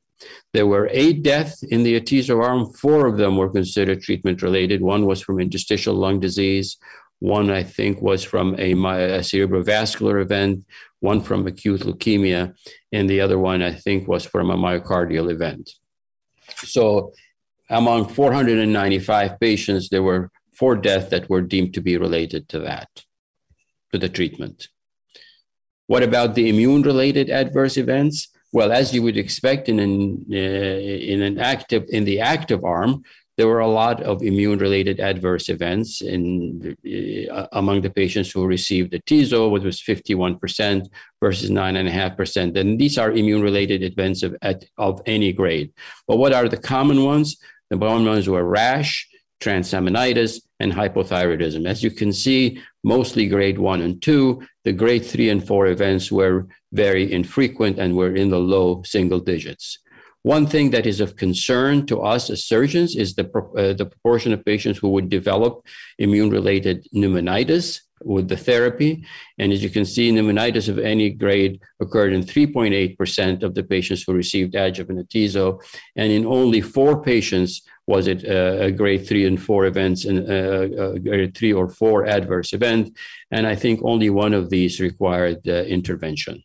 There 0.54 0.68
were 0.68 0.90
eight 0.92 1.24
deaths 1.24 1.64
in 1.64 1.84
the 1.84 2.00
atezo 2.00 2.44
arm. 2.44 2.74
Four 2.74 3.06
of 3.06 3.18
them 3.18 3.38
were 3.38 3.50
considered 3.50 4.02
treatment 4.02 4.42
related. 4.42 4.82
One 4.82 5.06
was 5.06 5.22
from 5.22 5.40
interstitial 5.40 5.94
lung 5.94 6.20
disease. 6.20 6.78
One, 7.20 7.52
I 7.52 7.64
think, 7.64 8.02
was 8.02 8.24
from 8.24 8.56
a, 8.56 8.72
a 8.72 9.20
cerebrovascular 9.20 10.22
event. 10.22 10.66
One 11.02 11.22
from 11.22 11.48
acute 11.48 11.82
leukemia. 11.82 12.56
And 12.92 13.10
the 13.10 13.22
other 13.22 13.38
one, 13.38 13.62
I 13.62 13.74
think, 13.74 14.08
was 14.08 14.26
from 14.26 14.50
a 14.50 14.58
myocardial 14.58 15.32
event. 15.32 15.70
So, 16.58 17.14
among 17.70 18.10
495 18.10 19.40
patients, 19.40 19.90
there 19.90 20.04
were 20.04 20.32
four 20.54 20.76
deaths 20.76 21.10
that 21.10 21.30
were 21.30 21.42
deemed 21.42 21.74
to 21.76 21.82
be 21.82 21.98
related 21.98 22.50
to 22.50 22.60
that, 22.60 22.90
to 23.92 23.98
the 23.98 24.10
treatment. 24.10 24.68
What 25.88 26.04
about 26.04 26.36
the 26.36 26.50
immune 26.50 26.82
related 26.84 27.30
adverse 27.30 27.78
events? 27.78 28.28
Well, 28.52 28.72
as 28.72 28.94
you 28.94 29.02
would 29.04 29.18
expect 29.18 29.70
in 29.70 29.80
an, 29.80 30.26
uh, 30.32 30.36
in 30.36 31.22
an 31.22 31.40
active 31.40 31.86
in 31.90 32.04
the 32.04 32.20
active 32.20 32.64
arm, 32.64 33.04
there 33.40 33.48
were 33.48 33.62
a 33.62 33.68
lot 33.84 34.04
of 34.04 34.22
immune 34.22 34.60
related 34.60 35.00
adverse 35.00 35.48
events 35.48 36.02
in 36.02 36.76
uh, 37.32 37.48
among 37.54 37.80
the 37.80 37.90
patients 37.90 38.30
who 38.30 38.46
received 38.46 38.92
the 38.92 39.00
atezo, 39.00 39.50
which 39.50 39.64
was 39.64 39.80
51% 39.80 40.90
versus 41.22 41.50
9.5%. 41.50 42.58
And 42.58 42.78
these 42.78 42.98
are 42.98 43.14
immune 43.14 43.42
related 43.42 43.82
events 43.82 44.24
of, 44.24 44.36
at, 44.42 44.66
of 44.78 45.02
any 45.06 45.32
grade. 45.32 45.72
But 46.06 46.18
what 46.18 46.34
are 46.34 46.50
the 46.50 46.58
common 46.58 47.06
ones? 47.06 47.38
The 47.70 47.78
common 47.78 48.06
ones 48.06 48.28
were 48.28 48.44
rash, 48.44 49.08
transaminitis, 49.40 50.42
and 50.60 50.74
hypothyroidism. 50.74 51.66
As 51.66 51.82
you 51.82 51.92
can 51.92 52.12
see, 52.12 52.62
mostly 52.84 53.26
grade 53.28 53.58
one 53.58 53.82
and 53.82 54.02
two. 54.02 54.46
The 54.66 54.74
grade 54.74 55.06
three 55.06 55.30
and 55.30 55.48
four 55.48 55.68
events 55.68 56.12
were 56.12 56.46
very 56.74 57.10
infrequent 57.10 57.80
and 57.80 57.96
were 57.96 58.14
in 58.14 58.32
the 58.32 58.40
low 58.56 58.84
single 58.84 59.22
digits. 59.22 59.80
One 60.24 60.46
thing 60.48 60.72
that 60.72 60.86
is 60.86 61.00
of 61.00 61.16
concern 61.16 61.86
to 61.88 62.02
us 62.02 62.30
as 62.30 62.44
surgeons 62.44 62.96
is 62.96 63.16
the, 63.16 63.26
uh, 63.58 63.74
the 63.74 63.86
proportion 63.86 64.34
of 64.34 64.44
patients 64.44 64.78
who 64.78 64.90
would 64.90 65.10
develop 65.10 65.66
immune 65.98 66.30
related 66.30 66.88
pneumonitis 66.94 67.80
with 68.04 68.28
the 68.28 68.38
therapy. 68.38 69.06
And 69.38 69.52
as 69.52 69.64
you 69.64 69.70
can 69.70 69.86
see, 69.86 70.12
pneumonitis 70.12 70.68
of 70.68 70.80
any 70.80 71.10
grade 71.10 71.62
occurred 71.80 72.14
in 72.14 72.24
3.8% 72.24 73.44
of 73.44 73.56
the 73.56 73.64
patients 73.64 74.04
who 74.04 74.14
received 74.14 74.56
adjuvant 74.56 75.08
atezo. 75.08 75.62
And 75.96 76.12
in 76.12 76.26
only 76.26 76.62
four 76.62 77.02
patients 77.02 77.62
was 77.88 78.08
it 78.08 78.24
uh, 78.24 78.66
a 78.66 78.72
grade 78.72 79.08
three 79.08 79.26
and 79.26 79.42
four 79.42 79.66
events 79.66 80.06
and 80.06 80.20
uh, 80.30 80.94
a 80.96 81.00
grade 81.00 81.36
three 81.36 81.54
or 81.54 81.70
four 81.70 82.06
adverse 82.06 82.54
event. 82.54 82.96
And 83.32 83.48
I 83.48 83.56
think 83.56 83.80
only 83.84 84.10
one 84.10 84.34
of 84.34 84.50
these 84.50 84.80
required 84.80 85.48
uh, 85.48 85.64
intervention. 85.64 86.44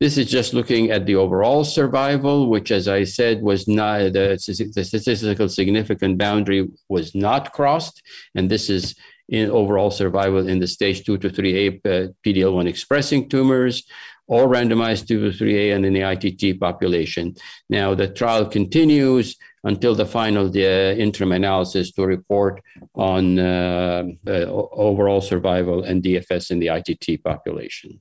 This 0.00 0.16
is 0.16 0.30
just 0.30 0.54
looking 0.54 0.92
at 0.92 1.06
the 1.06 1.16
overall 1.16 1.64
survival, 1.64 2.48
which, 2.48 2.70
as 2.70 2.86
I 2.86 3.02
said, 3.02 3.42
was 3.42 3.66
not 3.66 4.12
the, 4.12 4.38
the 4.74 4.84
statistical 4.84 5.48
significant 5.48 6.18
boundary 6.18 6.68
was 6.88 7.16
not 7.16 7.52
crossed. 7.52 8.00
And 8.36 8.48
this 8.48 8.70
is 8.70 8.94
in 9.28 9.50
overall 9.50 9.90
survival 9.90 10.46
in 10.46 10.60
the 10.60 10.68
stage 10.68 11.04
two 11.04 11.18
to 11.18 11.28
three 11.28 11.66
A 11.66 11.68
uh, 11.68 12.08
PD-L1 12.24 12.68
expressing 12.68 13.28
tumors, 13.28 13.82
or 14.28 14.46
randomized 14.46 15.08
two 15.08 15.20
to 15.30 15.36
three 15.36 15.56
A 15.68 15.74
and 15.74 15.84
in 15.84 15.94
the 15.94 16.02
ITT 16.02 16.60
population. 16.60 17.34
Now 17.68 17.94
the 17.94 18.08
trial 18.08 18.46
continues 18.46 19.36
until 19.64 19.96
the 19.96 20.06
final 20.06 20.46
uh, 20.46 20.94
interim 20.94 21.32
analysis 21.32 21.90
to 21.92 22.06
report 22.06 22.62
on 22.94 23.38
uh, 23.40 24.04
uh 24.26 24.30
overall 24.88 25.20
survival 25.20 25.82
and 25.82 26.02
DFS 26.02 26.52
in 26.52 26.60
the 26.60 26.68
ITT 26.68 27.24
population. 27.24 28.00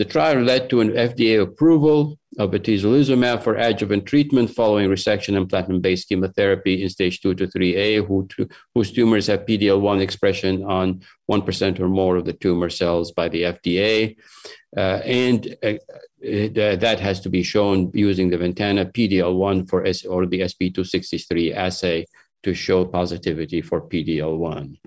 The 0.00 0.06
trial 0.06 0.40
led 0.40 0.70
to 0.70 0.80
an 0.80 0.92
FDA 0.92 1.42
approval 1.42 2.18
of 2.38 2.52
atezolizumab 2.52 3.42
for 3.42 3.56
adjuvant 3.56 4.06
treatment 4.06 4.48
following 4.48 4.88
resection 4.88 5.36
and 5.36 5.46
platinum-based 5.46 6.08
chemotherapy 6.08 6.82
in 6.82 6.88
stage 6.88 7.20
2 7.20 7.34
to 7.34 7.46
3A, 7.46 8.06
who, 8.06 8.26
whose 8.74 8.92
tumors 8.92 9.26
have 9.26 9.44
PD-L1 9.44 10.00
expression 10.00 10.64
on 10.64 11.02
1% 11.30 11.80
or 11.80 11.88
more 11.90 12.16
of 12.16 12.24
the 12.24 12.32
tumor 12.32 12.70
cells 12.70 13.12
by 13.12 13.28
the 13.28 13.42
FDA. 13.42 14.16
Uh, 14.74 15.02
and 15.04 15.54
uh, 15.62 15.68
uh, 15.68 16.76
that 16.86 16.98
has 16.98 17.20
to 17.20 17.28
be 17.28 17.42
shown 17.42 17.90
using 17.92 18.30
the 18.30 18.38
Ventana 18.38 18.86
PD-L1 18.86 19.68
for 19.68 19.84
S- 19.84 20.06
or 20.06 20.24
the 20.24 20.40
SP263 20.40 21.54
assay 21.54 22.06
to 22.42 22.54
show 22.54 22.86
positivity 22.86 23.60
for 23.60 23.82
PD-L1. 23.82 24.78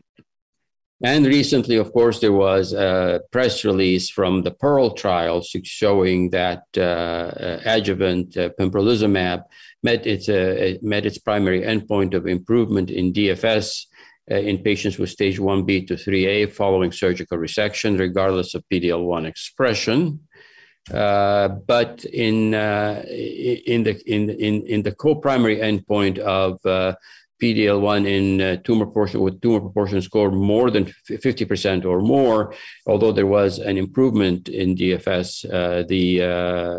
And 1.02 1.26
recently, 1.26 1.76
of 1.78 1.92
course, 1.92 2.20
there 2.20 2.32
was 2.32 2.72
a 2.72 3.22
press 3.32 3.66
release 3.66 4.10
from 4.10 4.44
the 4.44 4.52
Pearl 4.52 4.92
trial 4.92 5.42
showing 5.42 6.30
that 6.30 6.64
uh, 6.78 6.82
uh, 6.82 7.60
adjuvant 7.66 8.38
uh, 8.38 8.50
pembrolizumab 8.60 9.44
met 9.82 10.06
its, 10.08 10.30
uh, 10.30 10.76
met 10.82 11.06
its 11.06 11.18
primary 11.18 11.62
endpoint 11.62 12.14
of 12.14 12.28
improvement 12.28 12.90
in 12.90 13.12
DFS 13.12 13.86
uh, 14.32 14.36
in 14.36 14.60
patients 14.60 14.98
with 14.98 15.10
stage 15.10 15.40
1B 15.40 15.88
to 15.88 15.96
3A 15.96 16.54
following 16.54 16.92
surgical 16.92 17.38
resection, 17.38 18.00
regardless 18.00 18.56
of 18.56 18.64
PD-L1 18.72 19.26
expression. 19.26 20.22
Uh, 20.94 21.48
but 21.48 22.06
in, 22.06 22.54
in, 22.54 23.84
the, 23.84 24.02
in, 24.06 24.30
in, 24.30 24.66
in 24.68 24.84
the 24.84 24.94
co-primary 24.94 25.58
endpoint 25.58 26.18
of 26.20 26.60
PD-L1 27.42 28.08
in 28.08 28.42
uh, 28.42 28.58
tumor 28.64 28.86
proportion 28.86 29.22
with 29.22 29.42
tumor 29.42 29.60
proportion 29.60 30.02
score 30.02 30.32
more 30.32 30.70
than 30.72 30.86
50% 31.10 31.86
or 31.86 32.02
more, 32.02 32.54
although 32.88 33.12
there 33.12 33.28
was 33.28 33.60
an 33.60 33.78
improvement 33.78 34.50
in 34.50 34.76
DFS, 34.76 35.46
uh, 35.46 35.84
the, 35.88 36.22
uh, 36.22 36.78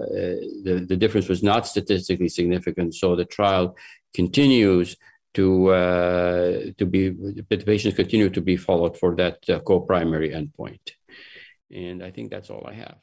the, 0.65 0.87
the 0.89 0.97
difference 0.97 1.29
was 1.29 1.43
not 1.43 1.67
statistically 1.67 2.29
significant. 2.29 2.95
So 2.95 3.17
the 3.17 3.25
trial 3.25 3.77
continues 4.15 4.97
to 5.35 5.69
uh, 5.71 6.61
to 6.79 6.87
be 6.87 7.09
the 7.09 7.43
patients 7.67 7.97
continue 7.97 8.31
to 8.31 8.41
be 8.41 8.57
followed 8.57 8.97
for 8.97 9.17
that 9.17 9.39
uh, 9.49 9.59
co-primary 9.59 10.31
endpoint. 10.31 10.93
And 11.73 12.05
I 12.05 12.13
think 12.13 12.31
that's 12.31 12.51
all 12.51 12.65
I 12.67 12.75
have. 12.75 12.99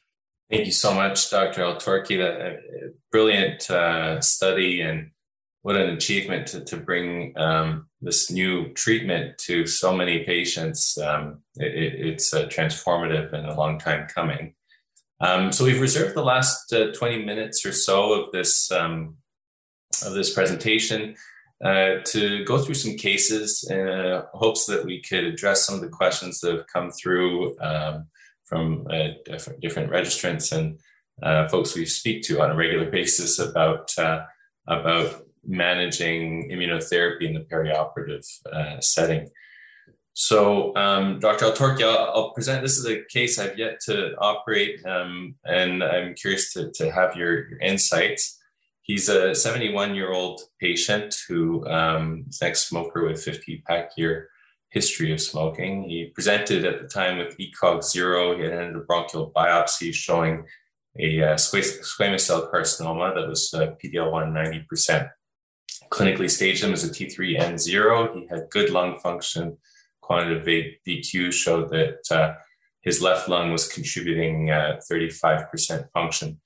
Thank 0.50 0.66
you 0.66 0.72
so 0.72 0.94
much, 0.94 1.30
Dr. 1.30 1.62
Altorki. 1.62 2.18
That 2.18 2.60
brilliant 3.12 3.62
study 4.24 4.80
and 4.80 5.12
what 5.63 5.76
an 5.76 5.89
achievement 5.91 6.47
to, 6.47 6.63
to 6.65 6.78
bring 6.78 7.38
um, 7.38 7.88
this 8.02 8.32
new 8.32 8.74
treatment 8.74 9.38
to 9.38 9.67
so 9.67 9.93
many 9.95 10.24
patients. 10.24 10.97
Um, 10.97 11.41
it, 11.56 11.93
it's 12.08 12.34
uh, 12.34 12.45
transformative 12.45 13.32
and 13.34 13.47
a 13.47 13.56
long 13.56 13.78
time 13.78 14.08
coming. 14.08 14.56
Um, 15.19 15.52
so 15.52 15.65
we've 15.65 15.82
reserved 15.82 16.15
the 16.15 16.24
last 16.24 16.74
uh, 16.74 16.91
20 16.93 17.26
minutes 17.26 17.63
or 17.63 17.71
so 17.71 18.13
of 18.13 18.32
this 18.32 18.71
um, 18.71 19.17
of 20.04 20.13
this 20.13 20.34
presentation 20.34 21.15
uh, 21.63 21.97
to 22.06 22.43
go 22.45 22.58
through 22.58 22.74
some 22.74 22.95
cases 22.95 23.67
in 23.69 23.88
uh, 23.88 24.26
hopes 24.34 24.65
that 24.65 24.84
we 24.84 25.00
could 25.02 25.26
address 25.26 25.65
some 25.65 25.76
of 25.76 25.82
the 25.82 25.89
questions 25.89 26.39
that 26.39 26.56
have 26.56 26.65
come 26.65 26.89
through 26.91 27.56
um, 27.60 28.08
from 28.45 28.88
uh, 28.89 29.10
different, 29.26 29.60
different 29.60 29.91
registrants 29.91 30.52
and 30.58 30.80
uh, 31.21 31.47
folks 31.50 31.76
we 31.76 31.86
speak 31.86 32.24
to 32.24 32.41
on 32.41 32.50
a 32.50 32.56
regular 32.56 32.89
basis 32.89 33.38
about 33.38 33.93
about 34.67 35.21
managing 35.45 36.49
immunotherapy 36.49 37.23
in 37.23 37.34
the 37.34 37.41
perioperative 37.41 38.25
uh, 38.51 38.80
setting. 38.80 39.30
So, 40.13 40.75
um, 40.75 41.19
Dr. 41.19 41.45
Altorki, 41.45 41.84
I'll, 41.84 42.12
I'll, 42.13 42.32
present 42.32 42.62
this 42.62 42.77
is 42.77 42.86
a 42.86 43.04
case 43.06 43.39
I've 43.39 43.58
yet 43.58 43.80
to 43.86 44.13
operate, 44.17 44.86
um, 44.86 45.36
and 45.45 45.82
I'm 45.84 46.15
curious 46.15 46.51
to, 46.54 46.69
to 46.75 46.91
have 46.91 47.15
your, 47.15 47.49
your 47.49 47.60
insights. 47.60 48.38
He's 48.82 49.08
a 49.08 49.34
71 49.34 49.95
year 49.95 50.12
old 50.12 50.41
patient 50.60 51.15
who 51.30 51.65
um, 51.67 52.25
is 52.27 52.42
an 52.42 52.50
ex 52.50 52.67
smoker 52.67 53.08
with 53.08 53.23
50 53.23 53.63
pack 53.65 53.92
year 53.96 54.27
history 54.71 55.13
of 55.13 55.21
smoking. 55.21 55.83
He 55.83 56.12
presented 56.13 56.65
at 56.65 56.81
the 56.81 56.87
time 56.87 57.17
with 57.17 57.37
ECOG 57.37 57.83
zero. 57.83 58.37
He 58.37 58.44
had 58.44 58.75
a 58.75 58.79
bronchial 58.79 59.31
biopsy 59.35 59.94
showing 59.94 60.46
a 61.00 61.23
uh, 61.23 61.35
squamous 61.35 62.21
cell 62.21 62.50
carcinoma 62.52 63.15
that 63.15 63.27
was 63.27 63.54
uh, 63.54 63.73
PD-L1 63.81 64.65
90% 64.67 65.10
clinically 65.92 66.29
staged 66.29 66.63
him 66.63 66.73
as 66.73 66.83
a 66.83 66.89
T3N0. 66.89 68.15
He 68.15 68.27
had 68.27 68.50
good 68.50 68.69
lung 68.69 69.00
function. 69.00 69.58
Quantitative 70.02 70.73
VQ 70.87 71.31
showed 71.31 71.69
that 71.71 72.00
uh, 72.10 72.33
his 72.81 73.02
left 73.02 73.29
lung 73.29 73.52
was 73.52 73.67
contributing 73.67 74.50
uh, 74.50 74.79
35% 74.92 75.89
function. 75.92 76.39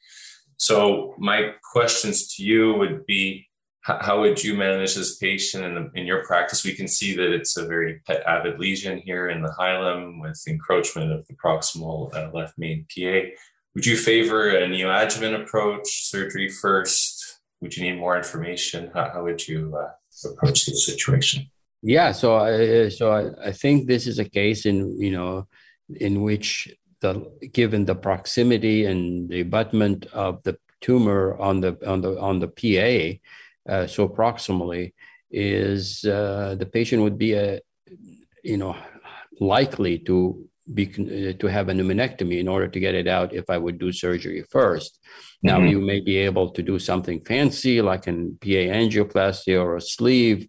So, 0.57 1.15
my 1.17 1.53
questions 1.73 2.35
to 2.35 2.43
you 2.43 2.73
would 2.75 3.05
be 3.05 3.47
how 3.85 4.19
would 4.19 4.43
you 4.43 4.55
manage 4.55 4.95
this 4.95 5.17
patient 5.17 5.63
in, 5.63 5.91
in 5.93 6.07
your 6.07 6.25
practice? 6.25 6.65
We 6.65 6.73
can 6.73 6.87
see 6.87 7.15
that 7.15 7.31
it's 7.31 7.55
a 7.55 7.67
very 7.67 8.01
PET 8.07 8.23
avid 8.25 8.59
lesion 8.59 8.97
here 8.97 9.29
in 9.29 9.43
the 9.43 9.53
hilum 9.59 10.19
with 10.19 10.41
encroachment 10.47 11.11
of 11.11 11.27
the 11.27 11.35
proximal 11.35 12.11
uh, 12.15 12.31
left 12.33 12.57
main 12.57 12.87
PA. 12.89 13.29
Would 13.75 13.85
you 13.85 13.95
favor 13.95 14.49
a 14.49 14.67
neoadjuvant 14.67 15.39
approach, 15.43 16.09
surgery 16.09 16.49
first? 16.49 17.04
Would 17.66 17.76
you 17.76 17.84
need 17.84 17.99
more 17.99 18.16
information? 18.16 18.91
How, 18.93 19.09
how 19.09 19.24
would 19.24 19.47
you 19.47 19.76
uh, 19.76 20.30
approach 20.30 20.68
this 20.68 20.86
situation? 20.86 21.49
Yeah, 21.82 22.11
so 22.11 22.36
I, 22.36 22.89
so 22.89 23.11
I, 23.11 23.47
I 23.49 23.51
think 23.51 23.88
this 23.88 24.05
is 24.05 24.20
a 24.20 24.30
case 24.30 24.68
in 24.68 25.01
you 25.01 25.09
know 25.09 25.47
in 25.89 26.22
which 26.22 26.70
the 27.01 27.26
given 27.51 27.86
the 27.86 27.95
proximity 27.95 28.86
and 28.86 29.28
the 29.32 29.41
abutment 29.41 30.05
of 30.13 30.43
the 30.43 30.59
tumor 30.80 31.36
on 31.39 31.61
the 31.61 31.72
on 31.91 32.01
the 32.01 32.20
on 32.20 32.38
the 32.38 32.51
PA 32.59 33.18
uh, 33.68 33.88
so 33.88 34.07
proximally, 34.07 34.93
is 35.32 36.05
uh, 36.05 36.55
the 36.59 36.68
patient 36.68 37.01
would 37.01 37.18
be 37.18 37.34
a, 37.34 37.59
you 38.43 38.57
know, 38.57 38.76
likely 39.39 39.97
to 39.97 40.47
be 40.74 40.86
uh, 40.88 41.38
to 41.39 41.47
have 41.47 41.70
a 41.70 41.74
pneumonectomy 41.74 42.39
in 42.39 42.47
order 42.47 42.68
to 42.68 42.80
get 42.80 42.95
it 42.95 43.07
out 43.07 43.34
if 43.34 43.49
I 43.49 43.57
would 43.57 43.78
do 43.78 43.91
surgery 43.91 44.43
1st 44.51 44.91
Now 45.43 45.59
mm-hmm. 45.59 45.68
you 45.68 45.80
may 45.80 45.99
be 45.99 46.18
able 46.18 46.49
to 46.51 46.63
do 46.63 46.80
something 46.80 47.22
fancy 47.22 47.82
like 47.82 48.07
an 48.07 48.38
PA 48.41 48.66
angioplasty 48.82 49.59
or 49.59 49.76
a 49.76 49.82
sleeve, 49.82 50.47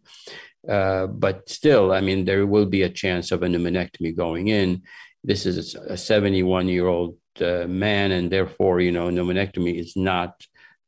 uh, 0.69 1.07
but 1.07 1.49
still, 1.49 1.93
I 1.93 2.01
mean, 2.01 2.25
there 2.25 2.47
will 2.47 2.67
be 2.67 2.83
a 2.83 2.89
chance 2.89 3.31
of 3.31 3.43
a 3.43 3.47
pneumonectomy 3.47 4.17
going 4.17 4.49
in. 4.49 4.83
This 5.23 5.47
is 5.47 5.75
a 5.75 5.97
71 5.97 6.69
year 6.69 6.87
old 6.87 7.19
uh, 7.41 7.67
man, 7.69 8.13
and 8.13 8.31
therefore, 8.31 8.81
you 8.81 8.93
know, 8.93 9.09
pneumonectomy 9.09 9.79
is 9.79 9.97
not 9.97 10.41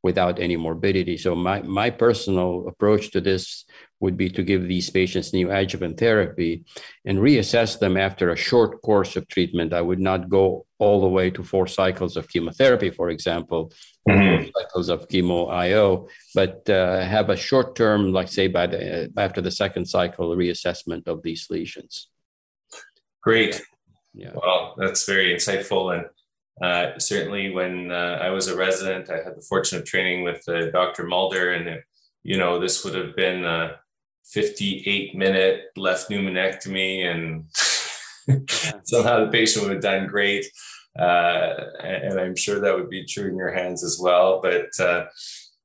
without 0.02 0.38
any 0.40 0.56
morbidity. 0.56 1.16
So 1.16 1.34
my, 1.34 1.62
my 1.62 1.90
personal 1.90 2.66
approach 2.68 3.10
to 3.10 3.20
this 3.20 3.64
would 4.00 4.16
be 4.16 4.30
to 4.30 4.42
give 4.42 4.68
these 4.68 4.90
patients 4.90 5.32
neoadjuvant 5.32 5.98
therapy 5.98 6.64
and 7.04 7.18
reassess 7.18 7.78
them 7.78 7.96
after 7.96 8.30
a 8.30 8.36
short 8.36 8.80
course 8.82 9.16
of 9.16 9.26
treatment. 9.28 9.72
I 9.72 9.80
would 9.80 9.98
not 9.98 10.28
go 10.28 10.66
all 10.78 11.00
the 11.00 11.08
way 11.08 11.30
to 11.30 11.42
four 11.42 11.66
cycles 11.66 12.16
of 12.16 12.28
chemotherapy, 12.28 12.90
for 12.90 13.10
example, 13.10 13.72
mm-hmm. 14.08 14.48
cycles 14.56 14.88
of 14.88 15.08
chemo 15.08 15.50
IO, 15.50 16.08
but 16.34 16.68
uh, 16.70 17.00
have 17.00 17.30
a 17.30 17.36
short 17.36 17.74
term, 17.74 18.12
like 18.12 18.28
say 18.28 18.46
by 18.46 18.66
the 18.66 19.04
uh, 19.04 19.08
after 19.16 19.40
the 19.40 19.50
second 19.50 19.86
cycle, 19.86 20.36
reassessment 20.36 21.08
of 21.08 21.22
these 21.22 21.46
lesions. 21.50 22.08
Great. 23.22 23.62
Yeah. 24.14 24.32
Well, 24.34 24.74
that's 24.78 25.04
very 25.06 25.34
insightful 25.34 25.94
and 25.94 26.06
uh, 26.60 26.98
certainly, 26.98 27.50
when 27.50 27.92
uh, 27.92 28.18
I 28.20 28.30
was 28.30 28.48
a 28.48 28.56
resident, 28.56 29.10
I 29.10 29.22
had 29.22 29.36
the 29.36 29.42
fortune 29.48 29.78
of 29.78 29.84
training 29.84 30.24
with 30.24 30.48
uh, 30.48 30.70
Dr. 30.70 31.04
Mulder, 31.04 31.52
and 31.52 31.68
it, 31.68 31.84
you 32.24 32.36
know 32.36 32.58
this 32.58 32.84
would 32.84 32.94
have 32.94 33.14
been 33.14 33.44
a 33.44 33.76
58 34.32 35.14
minute 35.14 35.62
left 35.76 36.10
pneumonectomy, 36.10 37.04
and 37.04 37.44
somehow 38.84 39.24
the 39.24 39.30
patient 39.30 39.64
would 39.64 39.72
have 39.72 39.82
done 39.82 40.06
great. 40.06 40.46
Uh, 40.98 41.54
and 41.82 42.18
I'm 42.18 42.36
sure 42.36 42.60
that 42.60 42.74
would 42.74 42.90
be 42.90 43.04
true 43.04 43.28
in 43.28 43.36
your 43.36 43.52
hands 43.52 43.84
as 43.84 43.98
well. 44.00 44.40
But 44.42 44.68
uh, 44.80 45.04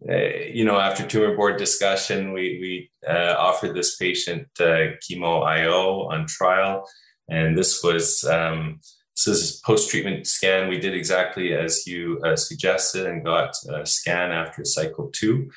you 0.07 0.65
know, 0.65 0.79
after 0.79 1.05
tumor 1.07 1.35
board 1.35 1.57
discussion, 1.57 2.33
we 2.33 2.89
we 3.05 3.09
offered 3.09 3.75
this 3.75 3.95
patient 3.95 4.47
chemo 4.59 5.45
IO 5.45 6.03
on 6.03 6.27
trial, 6.27 6.87
and 7.29 7.57
this 7.57 7.83
was. 7.83 8.23
Um, 8.23 8.79
this 9.15 9.27
is 9.27 9.61
post-treatment 9.63 10.25
scan. 10.25 10.67
We 10.67 10.79
did 10.79 10.95
exactly 10.95 11.53
as 11.53 11.85
you 11.85 12.19
uh, 12.25 12.35
suggested 12.35 13.05
and 13.05 13.23
got 13.23 13.53
a 13.69 13.85
scan 13.85 14.31
after 14.31 14.65
cycle 14.65 15.11
two. 15.13 15.51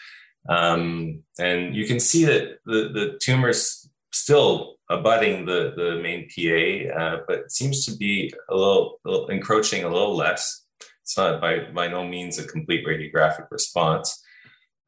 Um, 0.48 1.22
and 1.38 1.74
you 1.74 1.86
can 1.86 2.00
see 2.00 2.24
that 2.24 2.58
the, 2.64 2.90
the 2.92 3.18
tumor's 3.20 3.88
still 4.12 4.76
abutting 4.88 5.44
the, 5.46 5.72
the 5.76 6.00
main 6.02 6.28
PA, 6.28 7.00
uh, 7.00 7.20
but 7.26 7.50
seems 7.50 7.84
to 7.86 7.96
be 7.96 8.32
a 8.48 8.54
little, 8.54 9.00
a 9.04 9.10
little, 9.10 9.26
encroaching 9.28 9.84
a 9.84 9.88
little 9.88 10.16
less. 10.16 10.64
It's 11.02 11.16
not 11.16 11.40
by, 11.40 11.70
by 11.74 11.88
no 11.88 12.06
means 12.06 12.38
a 12.38 12.46
complete 12.46 12.86
radiographic 12.86 13.50
response. 13.50 14.22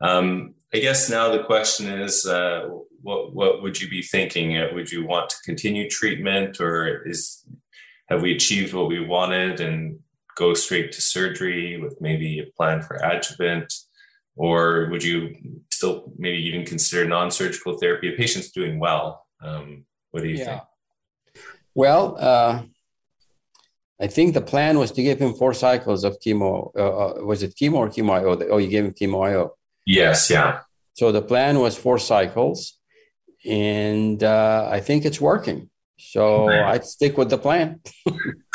Um, 0.01 0.55
I 0.73 0.79
guess 0.79 1.11
now 1.11 1.31
the 1.31 1.45
question 1.45 1.89
is, 1.89 2.27
uh, 2.27 2.69
what, 3.03 3.35
what 3.35 3.63
would 3.63 3.81
you 3.81 3.89
be 3.89 4.03
thinking? 4.03 4.57
Uh, 4.57 4.69
would 4.73 4.91
you 4.91 5.07
want 5.07 5.31
to 5.31 5.37
continue 5.45 5.89
treatment 5.89 6.61
or 6.61 7.07
is 7.07 7.45
have 8.09 8.23
we 8.23 8.35
achieved 8.35 8.75
what 8.75 8.89
we 8.89 9.05
wanted 9.05 9.61
and 9.61 9.99
go 10.37 10.55
straight 10.55 10.93
to 10.93 11.03
surgery 11.03 11.81
with 11.81 12.01
maybe 12.01 12.39
a 12.39 12.47
plan 12.57 12.81
for 12.83 12.97
adjuvant? 12.97 13.73
Or 14.39 14.89
would 14.91 15.03
you 15.03 15.35
still 15.71 16.13
maybe 16.17 16.39
even 16.47 16.65
consider 16.65 17.07
non 17.07 17.31
surgical 17.31 17.77
therapy? 17.77 18.15
A 18.15 18.17
patient's 18.17 18.51
doing 18.53 18.79
well. 18.79 19.27
Um, 19.43 19.85
what 20.13 20.23
do 20.23 20.29
you 20.29 20.37
yeah. 20.37 20.45
think? 20.45 20.63
Well, 21.75 22.17
uh, 22.19 22.63
I 24.01 24.07
think 24.07 24.35
the 24.35 24.41
plan 24.41 24.79
was 24.79 24.93
to 24.93 25.03
give 25.03 25.19
him 25.19 25.35
four 25.35 25.55
cycles 25.55 26.05
of 26.05 26.19
chemo. 26.21 26.71
Uh, 26.77 26.81
uh 26.81 27.25
was 27.25 27.43
it 27.43 27.57
chemo 27.57 27.75
or 27.75 27.89
chemo 27.89 28.13
IO? 28.13 28.39
Oh, 28.53 28.59
you 28.59 28.69
gave 28.69 28.85
him 28.85 28.95
chemo 28.95 29.27
IO. 29.29 29.57
Yes, 29.85 30.31
yeah. 30.31 30.61
So 30.95 31.11
the 31.11 31.23
plan 31.23 31.59
was 31.59 31.77
four 31.77 31.99
cycles, 31.99 32.79
and 33.45 34.23
uh, 34.23 34.69
I 34.71 34.81
think 34.81 35.05
it's 35.05 35.21
working. 35.21 35.71
So 35.99 36.49
I'd 36.49 36.85
stick 36.85 37.19
with 37.19 37.31
the 37.31 37.39
plan. 37.39 37.81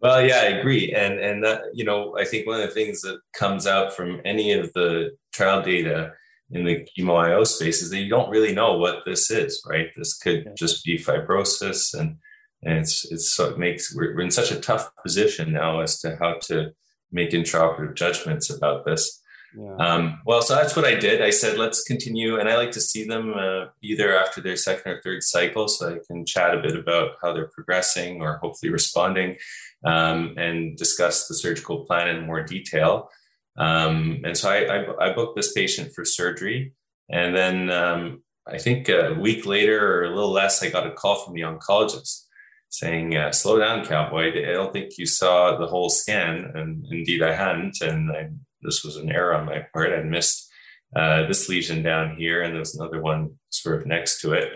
well, 0.00 0.24
yeah, 0.24 0.40
I 0.40 0.58
agree, 0.58 0.92
and 0.92 1.18
and 1.18 1.42
that 1.44 1.62
you 1.72 1.84
know 1.84 2.16
I 2.18 2.24
think 2.24 2.46
one 2.46 2.60
of 2.60 2.68
the 2.68 2.74
things 2.74 3.00
that 3.02 3.18
comes 3.32 3.66
out 3.66 3.94
from 3.94 4.20
any 4.24 4.52
of 4.52 4.72
the 4.74 5.16
trial 5.32 5.62
data 5.62 6.12
in 6.50 6.64
the 6.64 6.86
chemo 6.96 7.16
IO 7.16 7.44
space 7.44 7.82
is 7.82 7.90
that 7.90 7.98
you 7.98 8.08
don't 8.08 8.30
really 8.30 8.54
know 8.54 8.76
what 8.76 9.04
this 9.04 9.30
is, 9.30 9.62
right? 9.68 9.88
This 9.96 10.16
could 10.16 10.52
just 10.56 10.84
be 10.84 10.98
fibrosis, 10.98 11.98
and 11.98 12.16
and 12.62 12.78
it's 12.78 13.10
it's 13.10 13.30
so 13.30 13.50
it 13.50 13.58
makes 13.58 13.94
we're, 13.94 14.14
we're 14.14 14.22
in 14.22 14.30
such 14.30 14.50
a 14.50 14.60
tough 14.60 14.90
position 15.02 15.52
now 15.52 15.80
as 15.80 15.98
to 16.00 16.16
how 16.20 16.34
to 16.42 16.72
make 17.12 17.30
intraoperative 17.30 17.94
judgments 17.94 18.50
about 18.50 18.84
this. 18.84 19.22
Yeah. 19.58 19.76
Um, 19.76 20.20
well, 20.26 20.42
so 20.42 20.54
that's 20.54 20.76
what 20.76 20.84
I 20.84 20.94
did. 20.94 21.22
I 21.22 21.30
said, 21.30 21.56
let's 21.56 21.82
continue. 21.82 22.38
And 22.38 22.48
I 22.48 22.56
like 22.56 22.72
to 22.72 22.80
see 22.80 23.06
them 23.06 23.32
uh, 23.34 23.66
either 23.82 24.16
after 24.16 24.42
their 24.42 24.56
second 24.56 24.92
or 24.92 25.00
third 25.00 25.22
cycle 25.22 25.66
so 25.66 25.94
I 25.94 25.98
can 26.06 26.26
chat 26.26 26.54
a 26.54 26.60
bit 26.60 26.76
about 26.76 27.12
how 27.22 27.32
they're 27.32 27.50
progressing 27.54 28.20
or 28.20 28.36
hopefully 28.36 28.70
responding 28.70 29.38
um, 29.84 30.34
and 30.36 30.76
discuss 30.76 31.26
the 31.26 31.34
surgical 31.34 31.86
plan 31.86 32.08
in 32.08 32.26
more 32.26 32.42
detail. 32.42 33.08
Um, 33.56 34.20
and 34.24 34.36
so 34.36 34.50
I, 34.50 34.64
I, 34.64 35.10
I, 35.10 35.14
booked 35.14 35.36
this 35.36 35.54
patient 35.54 35.92
for 35.94 36.04
surgery. 36.04 36.74
And 37.08 37.34
then 37.34 37.70
um, 37.70 38.22
I 38.46 38.58
think 38.58 38.90
a 38.90 39.14
week 39.18 39.46
later 39.46 40.00
or 40.00 40.04
a 40.04 40.14
little 40.14 40.32
less, 40.32 40.62
I 40.62 40.68
got 40.68 40.86
a 40.86 40.90
call 40.90 41.24
from 41.24 41.32
the 41.32 41.40
oncologist 41.40 42.24
saying, 42.68 43.16
uh, 43.16 43.32
slow 43.32 43.58
down, 43.58 43.86
cowboy. 43.86 44.28
I 44.28 44.52
don't 44.52 44.74
think 44.74 44.98
you 44.98 45.06
saw 45.06 45.56
the 45.56 45.66
whole 45.66 45.88
scan. 45.88 46.52
And 46.54 46.84
indeed, 46.90 47.22
I 47.22 47.34
hadn't. 47.34 47.80
And 47.80 48.10
I 48.10 48.28
this 48.66 48.84
was 48.84 48.96
an 48.96 49.10
error 49.10 49.34
on 49.34 49.46
my 49.46 49.64
part. 49.72 49.92
I 49.92 50.02
missed 50.02 50.50
uh, 50.94 51.26
this 51.26 51.48
lesion 51.48 51.82
down 51.82 52.16
here, 52.16 52.42
and 52.42 52.54
there's 52.54 52.74
another 52.74 53.00
one 53.00 53.38
sort 53.48 53.80
of 53.80 53.86
next 53.86 54.20
to 54.20 54.34
it. 54.34 54.52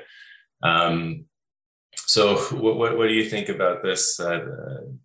Um, 0.63 1.25
so, 1.97 2.37
what, 2.55 2.77
what, 2.77 2.99
what, 2.99 3.09
do 3.09 3.15
you 3.15 3.29
think 3.31 3.49
about 3.49 3.83
this, 3.83 4.21
uh, 4.21 4.41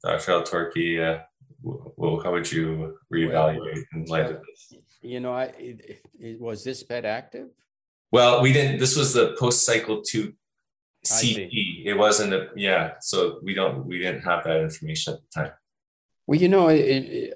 Dr. 0.03 0.31
Altorki? 0.31 0.99
Uh, 0.99 1.21
well, 1.61 2.19
how 2.23 2.31
would 2.31 2.51
you 2.51 2.97
reevaluate 3.13 3.83
in 3.93 4.05
light 4.05 4.25
of 4.25 4.41
this? 4.45 4.81
You 5.01 5.19
know, 5.19 5.33
I, 5.33 5.45
it, 5.57 6.01
it, 6.19 6.41
was 6.41 6.63
this 6.63 6.83
PET 6.83 7.05
active? 7.05 7.49
Well, 8.11 8.41
we 8.41 8.53
didn't. 8.53 8.79
This 8.79 8.97
was 8.97 9.13
the 9.13 9.35
post 9.39 9.65
cycle 9.65 10.01
two 10.01 10.33
CT. 11.07 11.51
It 11.85 11.97
wasn't 11.97 12.33
a 12.33 12.47
yeah. 12.55 12.93
So 13.01 13.39
we 13.43 13.53
don't 13.53 13.85
we 13.85 13.99
didn't 13.99 14.21
have 14.21 14.43
that 14.45 14.61
information 14.61 15.13
at 15.13 15.19
the 15.21 15.41
time. 15.41 15.53
Well, 16.27 16.39
you 16.39 16.49
know, 16.49 16.69
it, 16.69 17.33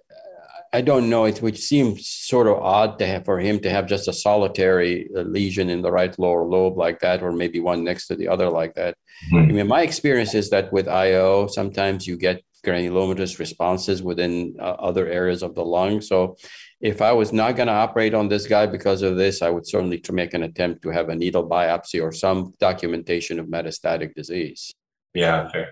I 0.72 0.82
don't 0.82 1.09
know. 1.09 1.26
It 1.26 1.41
would 1.41 1.57
seem 1.57 1.97
sort 1.97 2.47
of 2.47 2.57
odd 2.57 2.99
to 2.99 3.07
have 3.07 3.26
for 3.26 3.39
him 3.39 3.59
to 3.61 3.70
have 3.72 3.88
just 3.88 4.07
a 4.07 4.13
solitary 4.13 5.09
uh, 5.15 5.22
lesion 5.22 5.70
in 5.70 5.82
the 5.82 5.91
right 5.91 6.17
lower 6.20 6.45
lobe 6.45 6.78
like 6.78 6.99
that, 6.99 7.24
or 7.24 7.32
maybe 7.32 7.59
one 7.59 7.84
next 7.84 8.07
to 8.07 8.15
the 8.15 8.28
other 8.28 8.49
like 8.49 8.76
that. 8.76 8.95
Mm-hmm. 9.34 9.49
I 9.49 9.53
mean, 9.53 9.67
my 9.67 9.82
experience 9.82 10.36
is 10.36 10.51
that 10.51 10.72
with 10.72 10.88
IO, 10.88 11.47
sometimes 11.47 12.05
you 12.05 12.17
get 12.17 12.43
granulomatous 12.63 13.39
responses 13.39 14.03
within 14.03 14.55
uh, 14.59 14.63
other 14.63 15.07
areas 15.07 15.41
of 15.41 15.55
the 15.55 15.65
lung. 15.65 16.01
So, 16.01 16.38
if 16.82 17.01
I 17.01 17.11
was 17.11 17.34
not 17.34 17.55
going 17.55 17.67
to 17.67 17.74
operate 17.74 18.13
on 18.13 18.30
this 18.30 18.47
guy 18.47 18.65
because 18.65 19.01
of 19.01 19.17
this, 19.17 19.41
I 19.41 19.49
would 19.49 19.67
certainly 19.67 20.01
make 20.11 20.34
an 20.34 20.43
attempt 20.43 20.82
to 20.84 20.89
have 20.89 21.09
a 21.09 21.15
needle 21.15 21.47
biopsy 21.47 22.01
or 22.01 22.13
some 22.13 22.53
documentation 22.59 23.39
of 23.39 23.47
metastatic 23.47 24.13
disease. 24.13 24.74
Yeah, 25.13 25.49
fair. 25.49 25.70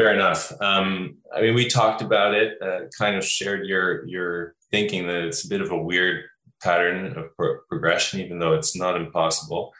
Fair 0.00 0.14
enough. 0.14 0.50
Um, 0.62 1.18
I 1.30 1.42
mean, 1.42 1.54
we 1.54 1.68
talked 1.68 2.00
about 2.00 2.32
it, 2.32 2.56
uh, 2.62 2.86
kind 2.96 3.16
of 3.16 3.22
shared 3.22 3.66
your 3.66 4.08
your 4.08 4.54
thinking 4.70 5.06
that 5.06 5.26
it's 5.26 5.44
a 5.44 5.48
bit 5.48 5.60
of 5.60 5.72
a 5.72 5.76
weird 5.76 6.24
pattern 6.62 7.18
of 7.18 7.36
pro- 7.36 7.58
progression, 7.68 8.20
even 8.20 8.38
though 8.38 8.54
it's 8.54 8.74
not 8.74 8.96
impossible. 8.96 9.74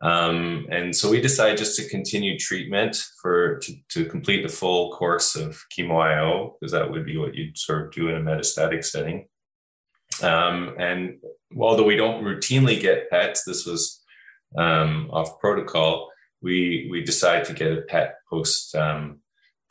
Um, 0.00 0.68
and 0.70 0.94
so 0.94 1.10
we 1.10 1.20
decided 1.20 1.58
just 1.58 1.76
to 1.80 1.88
continue 1.88 2.38
treatment 2.38 3.04
for 3.20 3.58
to, 3.58 3.74
to 3.88 4.04
complete 4.04 4.44
the 4.44 4.48
full 4.48 4.92
course 4.92 5.34
of 5.34 5.60
chemo 5.76 6.00
IO 6.00 6.56
because 6.60 6.70
that 6.70 6.88
would 6.88 7.04
be 7.04 7.16
what 7.16 7.34
you'd 7.34 7.58
sort 7.58 7.86
of 7.86 7.92
do 7.92 8.08
in 8.10 8.14
a 8.14 8.20
metastatic 8.20 8.84
setting. 8.84 9.26
Um, 10.22 10.76
and 10.78 11.18
although 11.58 11.82
we 11.82 11.96
don't 11.96 12.22
routinely 12.22 12.80
get 12.80 13.10
PETs, 13.10 13.40
this 13.44 13.66
was 13.66 14.04
um, 14.56 15.10
off 15.12 15.40
protocol. 15.40 16.12
We 16.42 16.86
we 16.92 17.02
decided 17.02 17.46
to 17.46 17.54
get 17.54 17.76
a 17.76 17.82
PET 17.82 18.14
post 18.30 18.76
um, 18.76 19.18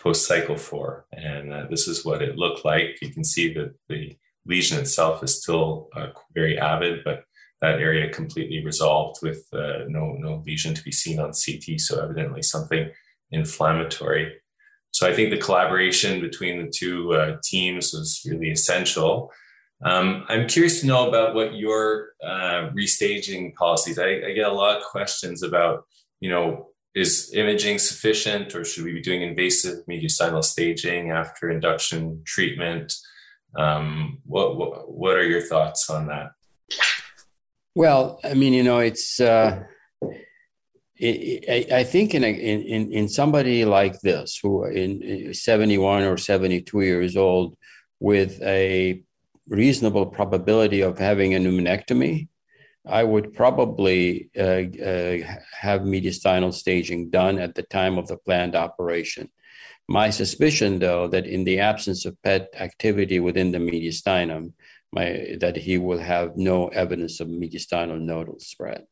post 0.04 0.28
cycle 0.28 0.58
four, 0.58 1.06
and 1.14 1.54
uh, 1.54 1.66
this 1.70 1.88
is 1.88 2.04
what 2.04 2.22
it 2.22 2.38
looked 2.38 2.66
like. 2.66 3.02
You 3.02 3.10
can 3.10 3.24
see 3.24 3.54
that 3.54 3.74
the 3.88 4.16
lesion 4.46 4.78
itself 4.78 5.24
is 5.24 5.42
still 5.42 5.88
uh, 5.96 6.08
very 6.36 6.60
avid, 6.60 7.04
but 7.06 7.24
that 7.62 7.80
area 7.80 8.14
completely 8.14 8.64
resolved 8.66 9.20
with 9.24 9.48
uh, 9.54 9.86
no 9.88 10.14
no 10.20 10.44
lesion 10.46 10.76
to 10.76 10.84
be 10.84 10.92
seen 10.92 11.20
on 11.20 11.32
CT. 11.32 11.80
So 11.80 12.04
evidently 12.04 12.44
something 12.44 12.92
inflammatory. 13.32 14.34
So 14.92 15.10
I 15.10 15.14
think 15.14 15.32
the 15.32 15.38
collaboration 15.38 16.22
between 16.22 16.64
the 16.64 16.70
two 16.70 17.14
uh, 17.14 17.38
teams 17.44 17.94
was 17.94 18.22
really 18.30 18.52
essential. 18.52 19.32
Um, 19.84 20.26
I'm 20.30 20.48
curious 20.48 20.82
to 20.82 20.88
know 20.88 21.10
about 21.10 21.34
what 21.34 21.56
your 21.56 22.10
uh, 22.24 22.70
restaging 22.78 23.56
policies. 23.56 23.98
I, 23.98 24.22
I, 24.28 24.32
get 24.34 24.48
a 24.48 24.54
lot 24.54 24.78
of 24.78 24.84
questions 24.84 25.44
about, 25.44 25.84
you 26.22 26.30
know, 26.30 26.70
is 26.96 27.32
imaging 27.34 27.80
sufficient, 27.80 28.54
or 28.56 28.64
should 28.64 28.84
we 28.84 28.94
be 28.94 29.02
doing 29.02 29.22
invasive 29.22 29.86
mediastinal 29.88 30.44
staging 30.44 31.12
after 31.12 31.50
induction 31.50 32.22
treatment? 32.26 32.94
Um, 33.56 34.20
what, 34.26 34.58
what, 34.58 34.92
what 34.92 35.16
are 35.16 35.28
your 35.28 35.42
thoughts 35.42 35.90
on 35.90 36.08
that? 36.08 36.32
Well, 37.76 38.20
I 38.24 38.34
mean, 38.36 38.54
you 38.54 38.64
know, 38.64 38.80
it's. 38.80 39.20
Uh, 39.20 39.64
I, 41.02 41.84
think 41.86 42.14
in, 42.14 42.24
a, 42.24 42.32
in 42.32 42.94
in 42.94 43.10
somebody 43.10 43.66
like 43.66 44.00
this, 44.02 44.40
who 44.42 44.64
in 44.66 45.34
71 45.34 46.04
or 46.04 46.18
72 46.18 46.82
years 46.82 47.18
old, 47.18 47.58
with 48.00 48.42
a 48.42 49.04
reasonable 49.48 50.06
probability 50.06 50.82
of 50.82 50.98
having 50.98 51.34
a 51.34 51.40
pneumonectomy, 51.40 52.28
I 52.86 53.04
would 53.04 53.34
probably 53.34 54.30
uh, 54.38 54.42
uh, 54.42 55.18
have 55.60 55.82
mediastinal 55.82 56.54
staging 56.54 57.10
done 57.10 57.40
at 57.40 57.56
the 57.56 57.64
time 57.64 57.98
of 57.98 58.08
the 58.08 58.18
planned 58.18 58.56
operation. 58.56 59.30
My 59.88 60.10
suspicion, 60.10 60.80
though, 60.80 61.08
that 61.08 61.26
in 61.26 61.44
the 61.44 61.60
absence 61.60 62.06
of 62.06 62.22
PET 62.24 62.50
activity 62.56 63.20
within 63.20 63.52
the 63.52 63.58
mediastinum, 63.58 64.54
my, 64.92 65.36
that 65.40 65.56
he 65.56 65.78
will 65.78 66.00
have 66.00 66.38
no 66.38 66.68
evidence 66.68 67.20
of 67.20 67.28
mediastinal 67.28 68.00
nodal 68.00 68.40
spread. 68.40 68.86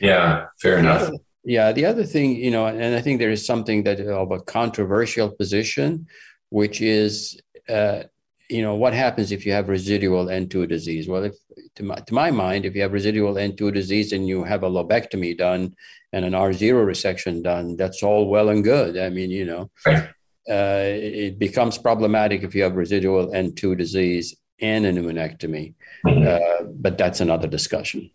Yeah, 0.00 0.46
fair 0.60 0.78
enough. 0.78 1.10
Yeah, 1.44 1.72
the 1.72 1.86
other 1.86 2.04
thing, 2.04 2.36
you 2.36 2.50
know, 2.50 2.66
and 2.66 2.94
I 2.94 3.00
think 3.00 3.18
there 3.18 3.30
is 3.30 3.46
something 3.46 3.84
that 3.84 4.00
of 4.00 4.30
a 4.32 4.40
controversial 4.40 5.30
position, 5.30 6.06
which 6.50 6.80
is 6.80 7.40
uh, 7.68 8.04
you 8.48 8.62
know, 8.62 8.74
what 8.74 8.94
happens 8.94 9.30
if 9.30 9.44
you 9.44 9.52
have 9.52 9.68
residual 9.68 10.26
N2 10.26 10.68
disease? 10.68 11.08
Well, 11.08 11.24
if 11.24 11.34
to 11.76 11.82
my, 11.82 11.96
to 11.96 12.14
my 12.14 12.30
mind, 12.30 12.64
if 12.64 12.74
you 12.74 12.82
have 12.82 12.92
residual 12.92 13.34
N2 13.34 13.72
disease 13.72 14.12
and 14.12 14.26
you 14.26 14.44
have 14.44 14.62
a 14.62 14.70
lobectomy 14.70 15.36
done 15.36 15.74
and 16.12 16.24
an 16.24 16.32
R0 16.32 16.86
resection 16.86 17.42
done, 17.42 17.76
that's 17.76 18.02
all 18.02 18.28
well 18.28 18.48
and 18.48 18.64
good. 18.64 18.96
I 18.98 19.10
mean, 19.10 19.30
you 19.30 19.44
know, 19.44 19.70
uh, 19.86 20.02
it 20.48 21.38
becomes 21.38 21.76
problematic 21.76 22.42
if 22.42 22.54
you 22.54 22.62
have 22.62 22.76
residual 22.76 23.28
N2 23.28 23.76
disease 23.76 24.34
and 24.60 24.86
a 24.86 24.92
pneumonectomy, 24.92 25.74
mm-hmm. 26.06 26.26
uh, 26.26 26.68
but 26.74 26.98
that's 26.98 27.20
another 27.20 27.48
discussion. 27.48 28.10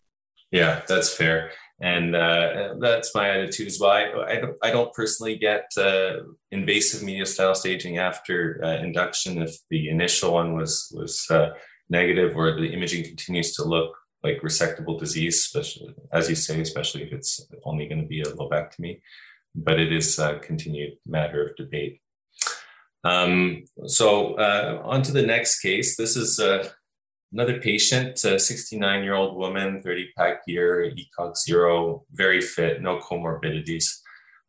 Yeah, 0.51 0.81
that's 0.87 1.13
fair 1.13 1.51
and 1.83 2.15
uh, 2.15 2.75
that's 2.79 3.13
my 3.13 3.29
attitude 3.29 3.67
as 3.67 3.77
well. 3.77 3.91
I, 3.91 4.35
I, 4.35 4.35
don't, 4.39 4.57
I 4.63 4.71
don't 4.71 4.93
personally 4.93 5.35
get 5.37 5.69
uh, 5.77 6.19
invasive 6.49 7.01
mediastinal 7.01 7.57
staging 7.57 7.97
after 7.97 8.61
uh, 8.63 8.77
induction 8.77 9.41
if 9.41 9.57
the 9.69 9.89
initial 9.89 10.31
one 10.31 10.55
was 10.55 10.89
was 10.95 11.27
uh, 11.29 11.49
negative 11.89 12.37
or 12.37 12.55
the 12.55 12.71
imaging 12.71 13.03
continues 13.03 13.53
to 13.55 13.65
look 13.65 13.97
like 14.23 14.41
resectable 14.41 14.97
disease, 14.97 15.39
especially 15.39 15.93
as 16.13 16.29
you 16.29 16.35
say, 16.35 16.61
especially 16.61 17.03
if 17.03 17.11
it's 17.11 17.45
only 17.65 17.85
going 17.89 18.01
to 18.01 18.07
be 18.07 18.21
a 18.21 18.35
lobectomy. 18.39 19.01
But 19.53 19.77
it 19.77 19.91
is 19.91 20.17
a 20.19 20.39
continued 20.39 20.93
matter 21.05 21.47
of 21.47 21.57
debate. 21.57 21.99
Um, 23.03 23.65
so 23.87 24.35
uh, 24.35 24.81
on 24.85 25.01
to 25.01 25.11
the 25.11 25.27
next 25.33 25.59
case. 25.59 25.97
This 25.97 26.15
is 26.15 26.39
uh, 26.39 26.69
Another 27.33 27.59
patient, 27.59 28.23
a 28.25 28.37
69 28.37 29.03
year 29.03 29.15
old 29.15 29.35
woman, 29.35 29.81
30 29.81 30.11
pack 30.15 30.41
year, 30.45 30.93
ECOG 30.95 31.35
zero, 31.35 32.05
very 32.11 32.41
fit, 32.41 32.81
no 32.81 32.99
comorbidities. 32.99 33.85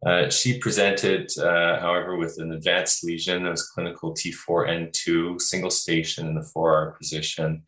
Uh, 0.04 0.28
she 0.28 0.58
presented, 0.58 1.30
uh, 1.38 1.80
however, 1.80 2.16
with 2.16 2.38
an 2.38 2.52
advanced 2.52 3.02
lesion. 3.02 3.46
It 3.46 3.50
was 3.50 3.70
clinical 3.70 4.14
T4N2, 4.14 5.40
single 5.40 5.70
station 5.70 6.26
in 6.26 6.34
the 6.34 6.46
4R 6.54 6.98
position. 6.98 7.62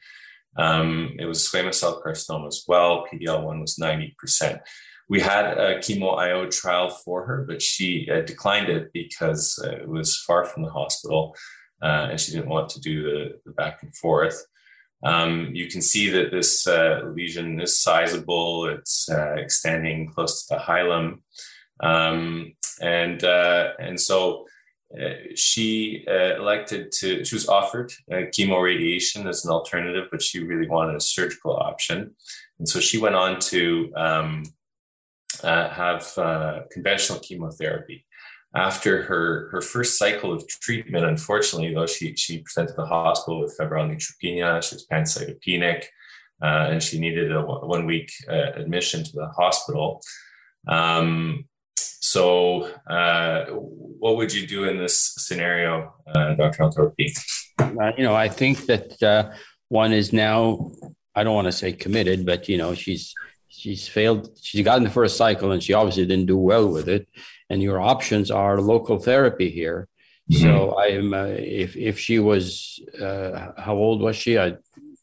Um, 0.58 1.16
it 1.18 1.24
was 1.24 1.38
squamous 1.38 1.76
cell 1.76 2.02
carcinoma 2.04 2.48
as 2.48 2.64
well. 2.68 3.06
PDL1 3.10 3.58
was 3.58 3.76
90%. 3.76 4.60
We 5.08 5.20
had 5.20 5.56
a 5.56 5.78
chemo 5.78 6.18
IO 6.18 6.50
trial 6.50 6.90
for 6.90 7.24
her, 7.24 7.46
but 7.48 7.62
she 7.62 8.10
uh, 8.10 8.20
declined 8.20 8.68
it 8.68 8.92
because 8.92 9.58
uh, 9.64 9.70
it 9.70 9.88
was 9.88 10.18
far 10.18 10.44
from 10.44 10.62
the 10.62 10.70
hospital 10.70 11.34
uh, 11.82 12.08
and 12.10 12.20
she 12.20 12.32
didn't 12.32 12.48
want 12.48 12.68
to 12.70 12.80
do 12.80 13.02
the, 13.02 13.40
the 13.46 13.52
back 13.52 13.82
and 13.82 13.94
forth. 13.96 14.44
Um, 15.03 15.51
you 15.53 15.68
can 15.68 15.82
see 15.82 16.11
that 16.11 16.30
this 16.30 16.66
uh, 16.66 17.03
lesion 17.14 17.61
is 17.61 17.78
sizable. 17.78 18.66
It's 18.66 19.09
uh, 19.11 19.34
extending 19.34 20.11
close 20.11 20.47
to 20.47 20.55
the 20.55 20.61
hilum, 20.61 21.20
um, 21.80 22.55
and 22.80 23.22
uh, 23.22 23.72
and 23.78 24.01
so 24.01 24.47
uh, 24.99 25.34
she 25.34 26.05
uh, 26.09 26.36
elected 26.36 26.92
to. 26.92 27.24
She 27.24 27.34
was 27.34 27.49
offered 27.49 27.92
uh, 28.11 28.30
chemo 28.34 28.62
radiation 28.62 29.28
as 29.28 29.44
an 29.44 29.53
alternative, 29.53 30.09
but 30.11 30.22
she 30.22 30.42
really 30.42 30.68
wanted 30.68 30.97
a 30.97 31.01
surgical 31.01 31.57
option, 31.57 32.14
and 32.59 32.68
so 32.68 32.80
she 32.80 32.99
went 32.99 33.14
on 33.14 33.38
to 33.40 33.92
um, 33.97 34.44
have 35.42 36.11
conventional 36.70 37.18
chemotherapy 37.18 38.05
after 38.57 39.02
her, 39.02 39.50
her 39.50 39.61
first 39.61 39.98
cycle 39.98 40.32
of 40.32 40.48
treatment, 40.48 41.04
unfortunately, 41.04 41.74
though, 41.74 41.86
she, 41.86 42.16
she 42.16 42.38
presented 42.38 42.68
to 42.68 42.76
the 42.76 42.86
hospital 42.86 43.42
with 43.42 43.54
febrile 43.54 43.86
neutropenia. 43.86 44.62
She 44.62 44.76
was 44.76 44.86
pancytopenic, 44.90 45.84
uh, 46.42 46.70
and 46.70 46.82
she 46.82 46.98
needed 46.98 47.32
a 47.32 47.42
one 47.42 47.84
week 47.84 48.11
uh, 48.28 48.52
admission 48.54 49.04
to 49.04 49.12
the 49.12 49.28
hospital. 49.28 50.00
Um, 50.66 51.44
so, 51.76 52.72
uh, 52.88 53.44
what 53.50 54.16
would 54.16 54.32
you 54.32 54.46
do 54.46 54.64
in 54.64 54.78
this 54.78 55.14
scenario, 55.18 55.94
uh, 56.07 56.34
Dr. 56.34 56.62
Altorki? 56.62 57.12
Uh, 57.59 57.92
you 57.98 58.04
know, 58.04 58.14
I 58.14 58.28
think 58.28 58.64
that 58.66 59.02
uh, 59.02 59.32
one 59.68 59.92
is 59.92 60.14
now, 60.14 60.70
I 61.14 61.24
don't 61.24 61.34
want 61.34 61.46
to 61.46 61.52
say 61.52 61.72
committed, 61.72 62.24
but, 62.24 62.48
you 62.48 62.57
know, 62.57 62.74
she's 62.74 63.12
she's 63.48 63.86
failed. 63.88 64.38
She's 64.40 64.64
gotten 64.64 64.84
the 64.84 64.90
first 64.90 65.16
cycle 65.16 65.52
and 65.52 65.62
she 65.62 65.72
obviously 65.72 66.04
didn't 66.07 66.26
do 66.26 66.36
well 66.36 66.68
with 66.68 66.88
it 66.88 67.09
and 67.51 67.62
your 67.62 67.80
options 67.80 68.30
are 68.30 68.61
local 68.61 68.99
therapy 68.99 69.51
here. 69.51 69.88
Mm-hmm. 70.30 70.42
So 70.42 70.70
I 70.72 70.86
am. 70.86 71.14
Uh, 71.14 71.26
if 71.26 71.76
if 71.76 71.99
she 71.99 72.18
was, 72.18 72.80
uh, 73.01 73.53
how 73.57 73.74
old 73.74 74.01
was 74.01 74.16
she? 74.16 74.38
I, 74.38 74.57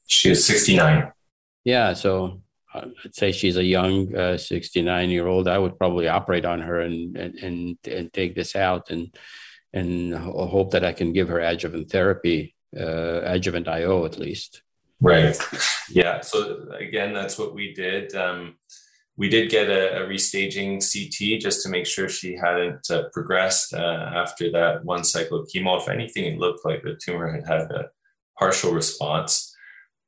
she 0.08 0.30
was 0.30 0.46
sixty 0.46 0.76
nine. 0.76 1.12
Yeah, 1.64 1.94
so 1.94 2.41
I'd 2.74 3.16
say 3.16 3.32
she's 3.32 3.56
a 3.56 3.64
young 3.64 4.14
uh, 4.16 4.38
sixty 4.38 4.82
nine 4.82 5.10
year 5.10 5.28
old. 5.28 5.48
I 5.48 5.58
would 5.58 5.78
probably 5.78 6.10
operate 6.10 6.44
on 6.44 6.60
her 6.60 6.82
and 6.82 7.16
and 7.16 7.36
and, 7.39 7.78
and 7.88 8.12
take 8.12 8.36
this 8.36 8.56
out 8.56 8.89
and 8.89 9.16
and 9.72 10.14
hope 10.14 10.72
that 10.72 10.84
I 10.84 10.91
can 10.91 11.14
give 11.14 11.30
her 11.30 11.39
adjuvant 11.39 11.89
therapy, 11.89 12.56
uh, 12.78 13.22
adjuvant 13.24 13.68
IO 13.68 14.06
at 14.06 14.20
least. 14.20 14.62
Right. 15.02 15.38
Yeah. 15.89 16.22
So 16.22 16.68
again, 16.78 17.14
that's 17.14 17.38
what 17.38 17.54
we 17.54 17.74
did. 17.74 18.14
Um, 18.16 18.56
we 19.16 19.30
did 19.30 19.51
get 19.51 19.70
a, 19.70 20.03
a, 20.03 20.07
restaging 20.07 20.80
CT 20.82 21.39
just 21.39 21.61
to 21.61 21.70
make 21.70 21.86
sure 21.86 22.09
she 22.09 22.36
hadn't 22.36 22.89
uh, 22.89 23.03
progressed 23.14 23.74
uh, 23.74 24.09
after 24.16 24.51
that 24.51 24.84
one 24.84 25.03
cycle 25.03 25.39
of 25.39 25.47
chemo. 25.47 25.80
If 25.80 25.88
anything, 25.88 26.26
it 26.26 26.39
looked 26.39 26.66
like 26.66 26.82
the 26.82 26.99
tumor 27.03 27.32
had 27.32 27.45
had 27.45 27.72
a 27.72 27.89
partial 28.39 28.72
response. 28.72 29.55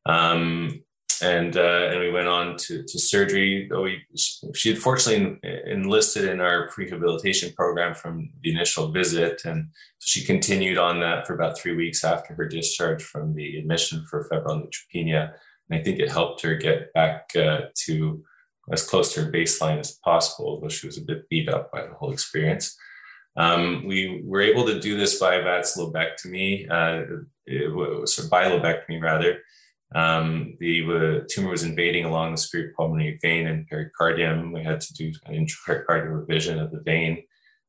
Um, 0.07 0.83
and 1.21 1.55
uh, 1.55 1.89
and 1.91 1.99
we 1.99 2.11
went 2.11 2.27
on 2.27 2.57
to, 2.57 2.83
to 2.83 2.99
surgery. 2.99 3.67
Though 3.69 3.83
we, 3.83 4.01
she 4.15 4.69
had 4.69 4.77
fortunately 4.77 5.39
enlisted 5.65 6.25
in 6.25 6.41
our 6.41 6.69
rehabilitation 6.77 7.53
program 7.55 7.93
from 7.93 8.31
the 8.41 8.51
initial 8.51 8.91
visit, 8.91 9.43
and 9.45 9.69
she 9.99 10.25
continued 10.25 10.77
on 10.77 10.99
that 10.99 11.25
for 11.25 11.33
about 11.33 11.57
three 11.57 11.75
weeks 11.75 12.03
after 12.03 12.33
her 12.33 12.47
discharge 12.47 13.01
from 13.01 13.33
the 13.33 13.57
admission 13.57 14.05
for 14.09 14.27
febrile 14.29 14.61
neutropenia. 14.61 15.31
And 15.69 15.79
I 15.79 15.83
think 15.83 15.99
it 15.99 16.11
helped 16.11 16.41
her 16.41 16.55
get 16.55 16.91
back 16.93 17.29
uh, 17.35 17.61
to 17.85 18.23
as 18.71 18.87
close 18.87 19.13
to 19.13 19.23
her 19.23 19.31
baseline 19.31 19.79
as 19.79 19.99
possible, 20.03 20.59
though 20.59 20.69
she 20.69 20.87
was 20.87 20.97
a 20.97 21.01
bit 21.01 21.29
beat 21.29 21.49
up 21.49 21.71
by 21.71 21.85
the 21.85 21.93
whole 21.93 22.11
experience. 22.11 22.75
Um, 23.37 23.85
we 23.85 24.21
were 24.25 24.41
able 24.41 24.65
to 24.65 24.79
do 24.79 24.97
this 24.97 25.19
by 25.19 25.39
VATS 25.39 25.77
lobectomy, 25.77 26.69
uh, 26.71 27.23
it 27.45 27.69
or 27.71 28.05
by 28.29 28.45
lobectomy 28.45 29.01
rather. 29.01 29.39
Um, 29.93 30.57
the 30.59 30.83
uh, 30.83 31.25
tumor 31.29 31.51
was 31.51 31.63
invading 31.63 32.05
along 32.05 32.31
the 32.31 32.37
superior 32.37 32.73
pulmonary 32.75 33.19
vein 33.21 33.47
and 33.47 33.69
pericardium. 33.69 34.51
We 34.53 34.63
had 34.63 34.81
to 34.81 34.93
do 34.93 35.13
an 35.25 35.35
intrapericardial 35.35 36.19
revision 36.19 36.59
of 36.59 36.71
the 36.71 36.79
vein. 36.79 37.23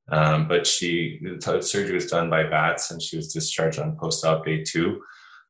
Um, 0.08 0.48
but 0.48 0.66
she, 0.66 1.20
the 1.20 1.60
surgery 1.62 1.94
was 1.94 2.10
done 2.10 2.30
by 2.30 2.44
VATS 2.44 2.90
and 2.90 3.02
she 3.02 3.16
was 3.16 3.32
discharged 3.32 3.78
on 3.78 3.96
post-op 3.96 4.44
day 4.46 4.62
two. 4.62 5.02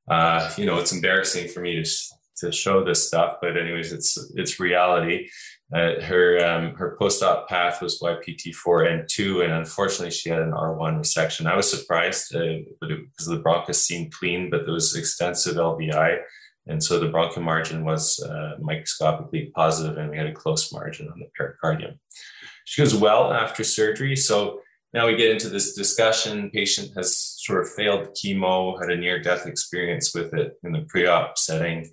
uh, 0.08 0.50
you 0.56 0.66
know, 0.66 0.78
it's 0.78 0.92
embarrassing 0.92 1.48
for 1.48 1.60
me 1.60 1.82
to 1.82 1.90
to 2.38 2.52
show 2.52 2.84
this 2.84 3.06
stuff, 3.06 3.36
but 3.40 3.56
anyways, 3.56 3.92
it's 3.92 4.32
it's 4.34 4.60
reality. 4.60 5.28
Uh, 5.74 6.00
her 6.02 6.44
um, 6.44 6.74
her 6.76 6.96
post-op 6.98 7.48
path 7.48 7.82
was 7.82 8.00
YPT4 8.00 8.92
and 8.92 9.08
2, 9.08 9.42
and 9.42 9.52
unfortunately, 9.52 10.12
she 10.12 10.28
had 10.28 10.42
an 10.42 10.52
R1 10.52 11.00
resection. 11.00 11.46
I 11.46 11.56
was 11.56 11.68
surprised 11.68 12.34
uh, 12.36 12.58
because 12.80 13.26
the 13.26 13.42
bronchus 13.42 13.76
seemed 13.76 14.12
clean, 14.12 14.48
but 14.48 14.64
there 14.64 14.74
was 14.74 14.94
extensive 14.94 15.56
LVI, 15.56 16.20
and 16.68 16.82
so 16.82 17.00
the 17.00 17.08
bronchial 17.08 17.42
margin 17.42 17.84
was 17.84 18.20
uh, 18.20 18.56
microscopically 18.60 19.50
positive, 19.54 19.98
and 19.98 20.10
we 20.10 20.16
had 20.16 20.28
a 20.28 20.32
close 20.32 20.72
margin 20.72 21.08
on 21.08 21.18
the 21.18 21.28
pericardium. 21.36 21.98
She 22.64 22.82
goes 22.82 22.94
well 22.94 23.32
after 23.32 23.64
surgery, 23.64 24.14
so 24.14 24.60
now 24.92 25.06
we 25.06 25.16
get 25.16 25.30
into 25.30 25.48
this 25.48 25.74
discussion. 25.74 26.50
Patient 26.50 26.92
has 26.96 27.36
sort 27.38 27.60
of 27.60 27.72
failed 27.72 28.16
chemo, 28.16 28.80
had 28.80 28.90
a 28.90 28.96
near-death 28.96 29.46
experience 29.46 30.14
with 30.14 30.32
it 30.32 30.54
in 30.62 30.72
the 30.72 30.86
pre-op 30.88 31.36
setting. 31.36 31.90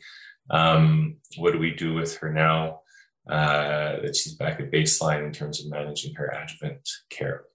Um, 0.49 1.17
what 1.37 1.51
do 1.53 1.59
we 1.59 1.71
do 1.71 1.93
with 1.93 2.17
her 2.17 2.31
now 2.31 2.81
uh, 3.29 4.01
that 4.01 4.15
she's 4.15 4.35
back 4.35 4.59
at 4.59 4.71
baseline 4.71 5.25
in 5.25 5.31
terms 5.31 5.63
of 5.63 5.71
managing 5.71 6.13
her 6.15 6.27
adjuvant 6.27 6.87
care? 7.09 7.45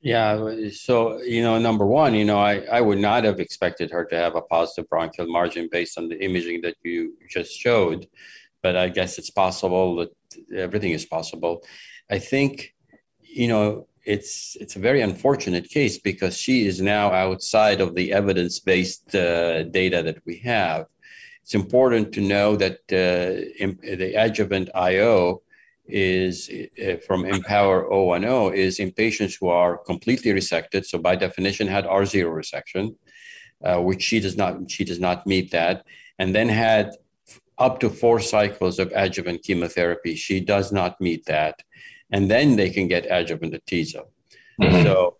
Yeah, 0.00 0.68
so 0.72 1.22
you 1.22 1.42
know, 1.42 1.58
number 1.58 1.86
one, 1.86 2.14
you 2.14 2.26
know, 2.26 2.38
I, 2.38 2.58
I 2.70 2.82
would 2.82 2.98
not 2.98 3.24
have 3.24 3.40
expected 3.40 3.90
her 3.90 4.04
to 4.04 4.16
have 4.16 4.36
a 4.36 4.42
positive 4.42 4.88
bronchial 4.90 5.26
margin 5.28 5.68
based 5.72 5.96
on 5.96 6.08
the 6.10 6.22
imaging 6.22 6.60
that 6.60 6.76
you 6.82 7.14
just 7.28 7.58
showed, 7.58 8.06
but 8.62 8.76
I 8.76 8.90
guess 8.90 9.18
it's 9.18 9.30
possible 9.30 9.96
that 9.96 10.10
everything 10.54 10.92
is 10.92 11.06
possible. 11.06 11.64
I 12.10 12.18
think, 12.18 12.74
you 13.22 13.48
know, 13.48 13.88
it's 14.04 14.56
it's 14.60 14.76
a 14.76 14.78
very 14.78 15.00
unfortunate 15.00 15.70
case 15.70 15.98
because 15.98 16.36
she 16.36 16.66
is 16.66 16.82
now 16.82 17.10
outside 17.10 17.80
of 17.80 17.94
the 17.94 18.12
evidence 18.12 18.58
based 18.58 19.14
uh, 19.14 19.62
data 19.62 20.02
that 20.02 20.18
we 20.26 20.36
have. 20.40 20.84
It's 21.44 21.54
important 21.54 22.14
to 22.14 22.22
know 22.22 22.56
that 22.56 22.78
uh, 22.90 23.44
the 24.00 24.14
adjuvant 24.16 24.70
IO 24.74 25.42
is 25.86 26.48
uh, 26.50 26.96
from 27.06 27.24
IMpower 27.24 27.78
010 27.90 28.54
is 28.54 28.80
in 28.80 28.90
patients 28.90 29.34
who 29.38 29.48
are 29.48 29.76
completely 29.76 30.32
resected. 30.32 30.86
So 30.86 30.96
by 30.96 31.16
definition, 31.16 31.66
had 31.66 31.84
R0 31.84 32.24
resection, 32.32 32.96
uh, 33.62 33.82
which 33.82 34.00
she 34.00 34.20
does 34.20 34.38
not 34.38 34.70
she 34.70 34.86
does 34.86 34.98
not 34.98 35.26
meet 35.26 35.50
that, 35.50 35.84
and 36.18 36.34
then 36.34 36.48
had 36.48 36.92
up 37.58 37.78
to 37.80 37.90
four 37.90 38.20
cycles 38.20 38.78
of 38.78 38.90
adjuvant 38.94 39.42
chemotherapy. 39.42 40.14
She 40.14 40.40
does 40.40 40.72
not 40.72 40.98
meet 40.98 41.26
that, 41.26 41.60
and 42.10 42.30
then 42.30 42.56
they 42.56 42.70
can 42.70 42.88
get 42.88 43.04
adjuvant 43.10 43.52
atezo. 43.52 44.04
Mm-hmm. 44.58 44.82
So, 44.82 45.18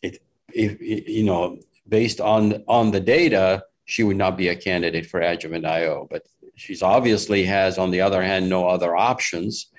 it, 0.00 0.22
if 0.54 0.80
you 0.80 1.24
know, 1.24 1.58
based 1.88 2.20
on 2.20 2.62
on 2.68 2.92
the 2.92 3.00
data, 3.00 3.64
she 3.88 4.02
would 4.04 4.18
not 4.18 4.36
be 4.36 4.48
a 4.48 4.54
candidate 4.54 5.06
for 5.06 5.18
adjuvant 5.20 5.64
IO. 5.64 6.06
But 6.10 6.22
she's 6.56 6.82
obviously 6.82 7.42
has, 7.44 7.78
on 7.78 7.90
the 7.90 8.02
other 8.02 8.22
hand, 8.22 8.46
no 8.46 8.68
other 8.68 8.94
options. 8.94 9.72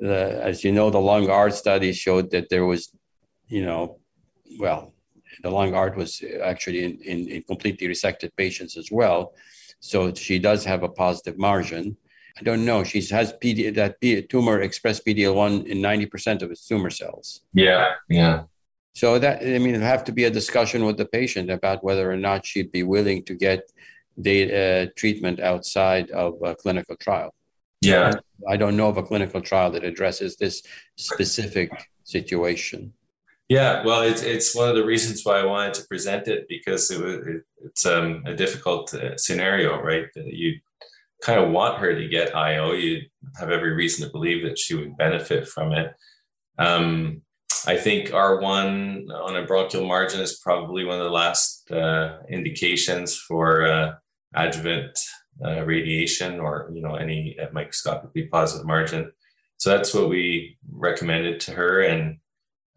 as 0.00 0.62
you 0.62 0.70
know, 0.70 0.88
the 0.88 1.00
LUNG-ART 1.00 1.52
study 1.52 1.92
showed 1.92 2.30
that 2.30 2.48
there 2.48 2.64
was, 2.64 2.92
you 3.48 3.64
know, 3.66 3.98
well, 4.60 4.94
the 5.42 5.50
LUNG-ART 5.50 5.96
was 5.96 6.22
actually 6.44 6.84
in, 6.84 6.92
in, 7.02 7.28
in 7.28 7.42
completely 7.42 7.88
resected 7.88 8.30
patients 8.36 8.76
as 8.76 8.88
well. 8.92 9.34
So 9.80 10.14
she 10.14 10.38
does 10.38 10.64
have 10.64 10.84
a 10.84 10.88
positive 10.88 11.36
margin. 11.36 11.96
I 12.38 12.42
don't 12.44 12.64
know. 12.64 12.84
She 12.84 13.00
has 13.16 13.32
PD, 13.42 13.74
that 13.74 14.00
tumor 14.30 14.60
expressed 14.60 15.04
PD-L1 15.04 15.66
in 15.66 15.78
90% 15.78 16.42
of 16.42 16.52
its 16.52 16.68
tumor 16.68 16.90
cells. 16.90 17.40
Yeah, 17.52 17.94
yeah. 18.08 18.44
So 18.96 19.18
that 19.18 19.42
I 19.42 19.58
mean, 19.58 19.74
it 19.74 19.82
have 19.82 20.04
to 20.04 20.12
be 20.12 20.24
a 20.24 20.30
discussion 20.30 20.86
with 20.86 20.96
the 20.96 21.04
patient 21.04 21.50
about 21.50 21.84
whether 21.84 22.10
or 22.10 22.16
not 22.16 22.46
she'd 22.46 22.72
be 22.72 22.82
willing 22.82 23.24
to 23.24 23.34
get 23.34 23.70
the 24.16 24.38
uh, 24.62 24.86
treatment 24.96 25.38
outside 25.38 26.10
of 26.12 26.40
a 26.42 26.54
clinical 26.54 26.96
trial. 26.96 27.34
Yeah, 27.82 28.14
I 28.48 28.56
don't 28.56 28.74
know 28.74 28.88
of 28.88 28.96
a 28.96 29.02
clinical 29.02 29.42
trial 29.42 29.70
that 29.72 29.84
addresses 29.84 30.36
this 30.36 30.62
specific 30.96 31.70
situation. 32.04 32.94
Yeah, 33.50 33.84
well, 33.84 34.00
it's 34.00 34.22
it's 34.22 34.56
one 34.56 34.70
of 34.70 34.76
the 34.76 34.86
reasons 34.86 35.20
why 35.26 35.40
I 35.40 35.44
wanted 35.44 35.74
to 35.74 35.86
present 35.88 36.26
it 36.26 36.48
because 36.48 36.90
it 36.90 36.98
was 36.98 37.16
it, 37.26 37.42
it's 37.66 37.84
um, 37.84 38.22
a 38.24 38.34
difficult 38.34 38.94
uh, 38.94 39.18
scenario, 39.18 39.78
right? 39.78 40.06
You 40.14 40.58
kind 41.20 41.38
of 41.38 41.50
want 41.50 41.80
her 41.80 41.94
to 41.94 42.08
get 42.08 42.34
IO. 42.34 42.72
You 42.72 43.02
have 43.38 43.50
every 43.50 43.72
reason 43.72 44.06
to 44.06 44.10
believe 44.10 44.42
that 44.46 44.58
she 44.58 44.74
would 44.74 44.96
benefit 44.96 45.46
from 45.46 45.72
it. 45.72 45.92
Um, 46.58 47.20
I 47.66 47.76
think 47.76 48.08
R1 48.08 49.10
on 49.10 49.36
a 49.36 49.44
bronchial 49.44 49.86
margin 49.86 50.20
is 50.20 50.38
probably 50.38 50.84
one 50.84 50.98
of 50.98 51.04
the 51.04 51.10
last 51.10 51.70
uh, 51.70 52.18
indications 52.28 53.16
for 53.16 53.66
uh, 53.66 53.94
adjuvant 54.34 54.98
uh, 55.44 55.64
radiation 55.64 56.40
or 56.40 56.70
you 56.72 56.80
know 56.80 56.94
any 56.94 57.36
microscopically 57.52 58.26
positive 58.26 58.66
margin. 58.66 59.12
So 59.58 59.70
that's 59.70 59.92
what 59.94 60.08
we 60.08 60.58
recommended 60.70 61.40
to 61.40 61.52
her. 61.52 61.80
And 61.80 62.18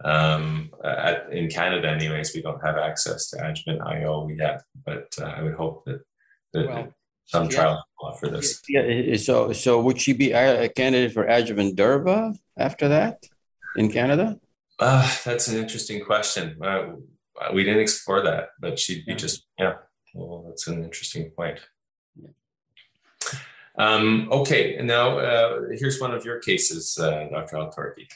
um, 0.04 0.72
at, 0.84 1.32
in 1.32 1.50
Canada, 1.50 1.90
anyways, 1.90 2.34
we 2.34 2.42
don't 2.42 2.64
have 2.66 2.78
access 2.78 3.30
to 3.30 3.48
adjuvant 3.48 3.82
IO 3.82 4.30
yet, 4.30 4.64
but 4.86 5.14
uh, 5.22 5.26
I 5.26 5.44
would 5.44 5.56
hope 5.56 5.86
that, 5.86 6.02
that 6.54 6.68
well, 6.68 6.94
some 7.26 7.46
yeah. 7.46 7.50
trial 7.50 7.86
will 8.00 8.10
offer 8.10 8.28
this. 8.28 8.62
Yeah, 8.68 9.16
so 9.18 9.54
so 9.54 9.82
would 9.82 10.00
she 10.00 10.14
be 10.14 10.32
a 10.32 10.70
candidate 10.70 11.14
for 11.14 11.26
adjuvant 11.26 11.76
Durva 11.76 12.36
after 12.58 12.88
that 12.88 13.24
in 13.76 13.92
Canada? 13.92 14.40
Uh, 14.80 15.10
that's 15.26 15.48
an 15.50 15.58
interesting 15.58 16.04
question. 16.04 16.58
Uh, 16.64 16.94
we 17.54 17.64
didn't 17.64 17.82
explore 17.82 18.22
that, 18.24 18.50
but 18.62 18.80
she'd 18.80 19.06
be 19.06 19.14
just, 19.14 19.46
yeah, 19.60 19.74
well, 20.14 20.46
that's 20.48 20.68
an 20.68 20.84
interesting 20.84 21.32
point. 21.32 21.60
Um, 23.78 24.28
okay, 24.32 24.76
and 24.76 24.88
now 24.88 25.20
uh, 25.20 25.62
here's 25.72 26.02
one 26.02 26.14
of 26.14 26.26
your 26.26 26.40
cases, 26.40 26.98
uh, 26.98 27.28
Dr. 27.32 27.58
Altorki. 27.58 28.08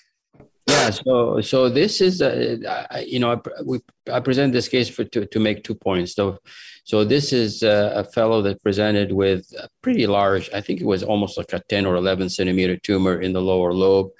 Yeah, 0.67 0.89
so 0.89 1.41
so 1.41 1.69
this 1.69 2.01
is, 2.01 2.21
uh, 2.21 2.85
you 3.05 3.19
know, 3.19 3.33
I, 3.33 3.61
we, 3.63 3.79
I 4.11 4.19
present 4.19 4.53
this 4.53 4.67
case 4.67 4.89
for 4.89 5.03
to, 5.05 5.25
to 5.25 5.39
make 5.39 5.63
two 5.63 5.75
points. 5.75 6.15
So, 6.15 6.39
so 6.85 7.03
this 7.03 7.31
is 7.33 7.63
uh, 7.63 7.91
a 7.95 8.03
fellow 8.03 8.41
that 8.41 8.63
presented 8.63 9.11
with 9.11 9.45
a 9.57 9.69
pretty 9.81 10.07
large, 10.07 10.49
I 10.53 10.61
think 10.61 10.81
it 10.81 10.85
was 10.85 11.03
almost 11.03 11.37
like 11.37 11.53
a 11.53 11.61
10 11.69 11.85
or 11.85 11.95
11 11.95 12.29
centimeter 12.29 12.77
tumor 12.77 13.21
in 13.21 13.33
the 13.33 13.41
lower 13.41 13.73
lobe 13.73 14.11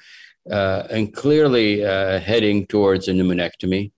uh, 0.49 0.83
and 0.89 1.13
clearly 1.13 1.85
uh, 1.85 2.19
heading 2.19 2.67
towards 2.67 3.07
a 3.07 3.13
pneumonectomy. 3.13 3.91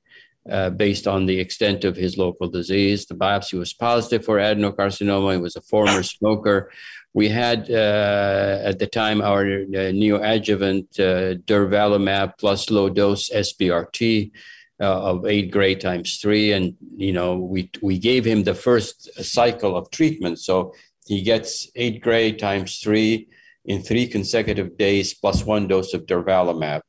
Uh, 0.48 0.70
based 0.70 1.08
on 1.08 1.26
the 1.26 1.40
extent 1.40 1.84
of 1.84 1.96
his 1.96 2.20
local 2.20 2.48
disease. 2.48 3.08
The 3.08 3.16
biopsy 3.16 3.58
was 3.58 3.74
positive 3.74 4.24
for 4.24 4.38
adenocarcinoma. 4.38 5.32
He 5.32 5.38
was 5.40 5.56
a 5.56 5.62
former 5.62 6.04
smoker. 6.04 6.70
We 7.16 7.30
had 7.30 7.68
uh, 7.72 8.60
at 8.64 8.78
the 8.78 8.86
time 8.86 9.24
our 9.24 9.42
uh, 9.42 9.90
neoadjuvant 9.92 11.00
uh, 11.00 11.40
durvalumab 11.46 12.34
plus 12.38 12.70
low 12.70 12.90
dose 12.90 13.32
SBRT 13.32 14.32
of 14.80 15.26
eight 15.26 15.50
gray 15.50 15.74
times 15.74 16.20
three, 16.20 16.52
and 16.52 16.76
you 16.96 17.12
know 17.12 17.38
we 17.38 17.72
we 17.82 17.98
gave 17.98 18.24
him 18.24 18.44
the 18.44 18.54
first 18.54 19.10
cycle 19.24 19.76
of 19.76 19.90
treatment. 19.90 20.38
So 20.38 20.76
he 21.08 21.24
gets 21.24 21.72
eight 21.76 22.02
gray 22.02 22.34
times 22.34 22.78
three 22.78 23.30
in 23.66 23.82
three 23.82 24.08
consecutive 24.08 24.78
days 24.78 25.14
plus 25.14 25.44
one 25.44 25.68
dose 25.68 25.94
of 25.94 26.06
durvalumab. 26.06 26.82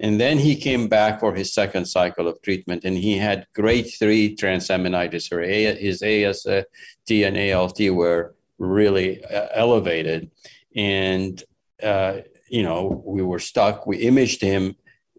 And 0.00 0.20
then 0.20 0.38
he 0.38 0.56
came 0.56 0.88
back 0.88 1.20
for 1.20 1.34
his 1.34 1.54
second 1.54 1.86
cycle 1.86 2.26
of 2.26 2.42
treatment, 2.42 2.84
and 2.84 2.96
he 2.96 3.16
had 3.16 3.46
grade 3.54 3.88
three 3.98 4.34
transaminitis, 4.34 5.30
or 5.30 5.40
his 5.40 6.02
AST 6.02 6.66
and 7.10 7.52
ALT 7.52 7.80
were 7.90 8.34
really 8.58 9.24
uh, 9.24 9.48
elevated. 9.54 10.30
And, 10.74 11.42
uh, 11.82 12.18
you 12.48 12.64
know, 12.64 13.02
we 13.06 13.22
were 13.22 13.38
stuck. 13.38 13.86
We 13.86 13.98
imaged 13.98 14.40
him, 14.40 14.74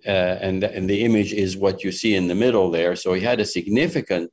uh, 0.06 0.10
and, 0.10 0.64
and 0.64 0.90
the 0.90 1.04
image 1.04 1.32
is 1.32 1.56
what 1.56 1.84
you 1.84 1.94
see 1.94 2.14
in 2.14 2.28
the 2.28 2.36
middle 2.36 2.70
there. 2.70 2.98
So 2.98 3.14
he 3.14 3.22
had 3.22 3.40
a 3.40 3.46
significant 3.46 4.32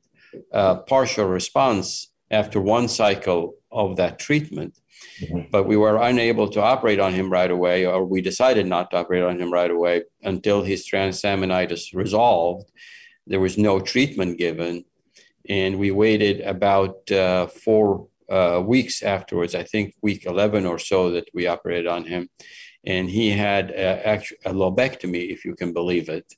uh, 0.52 0.76
partial 0.76 1.26
response 1.26 2.08
after 2.32 2.60
one 2.60 2.88
cycle 2.88 3.54
of 3.70 3.96
that 3.96 4.18
treatment. 4.18 4.76
Mm-hmm. 5.20 5.50
But 5.50 5.66
we 5.66 5.76
were 5.76 5.96
unable 6.00 6.48
to 6.48 6.60
operate 6.60 7.00
on 7.00 7.12
him 7.12 7.30
right 7.30 7.50
away, 7.50 7.86
or 7.86 8.04
we 8.04 8.20
decided 8.20 8.66
not 8.66 8.90
to 8.90 8.98
operate 8.98 9.22
on 9.22 9.40
him 9.40 9.52
right 9.52 9.70
away 9.70 10.02
until 10.22 10.62
his 10.62 10.88
transaminitis 10.88 11.94
resolved. 11.94 12.70
There 13.26 13.40
was 13.40 13.58
no 13.58 13.80
treatment 13.80 14.38
given. 14.38 14.84
And 15.48 15.78
we 15.78 15.90
waited 15.90 16.40
about 16.40 17.10
uh, 17.10 17.46
four 17.48 18.08
uh, 18.30 18.62
weeks 18.64 19.02
afterwards, 19.02 19.54
I 19.54 19.64
think 19.64 19.94
week 20.00 20.24
11 20.26 20.66
or 20.66 20.78
so, 20.78 21.10
that 21.10 21.28
we 21.34 21.46
operated 21.46 21.86
on 21.86 22.04
him. 22.04 22.28
And 22.84 23.08
he 23.08 23.30
had 23.30 23.70
a, 23.70 24.14
a 24.44 24.52
lobectomy, 24.52 25.30
if 25.30 25.44
you 25.44 25.54
can 25.54 25.72
believe 25.72 26.08
it 26.08 26.32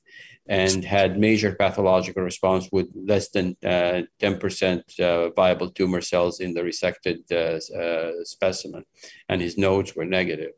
and 0.47 0.85
had 0.85 1.19
major 1.19 1.55
pathological 1.55 2.21
response 2.21 2.69
with 2.71 2.87
less 2.95 3.29
than 3.29 3.57
uh, 3.65 4.03
10% 4.19 4.99
uh, 4.99 5.29
viable 5.31 5.71
tumor 5.71 6.01
cells 6.01 6.39
in 6.39 6.53
the 6.53 6.61
resected 6.61 7.19
uh, 7.31 7.59
uh, 7.77 8.11
specimen, 8.23 8.85
and 9.27 9.41
his 9.41 9.57
nodes 9.57 9.95
were 9.95 10.05
negative. 10.05 10.51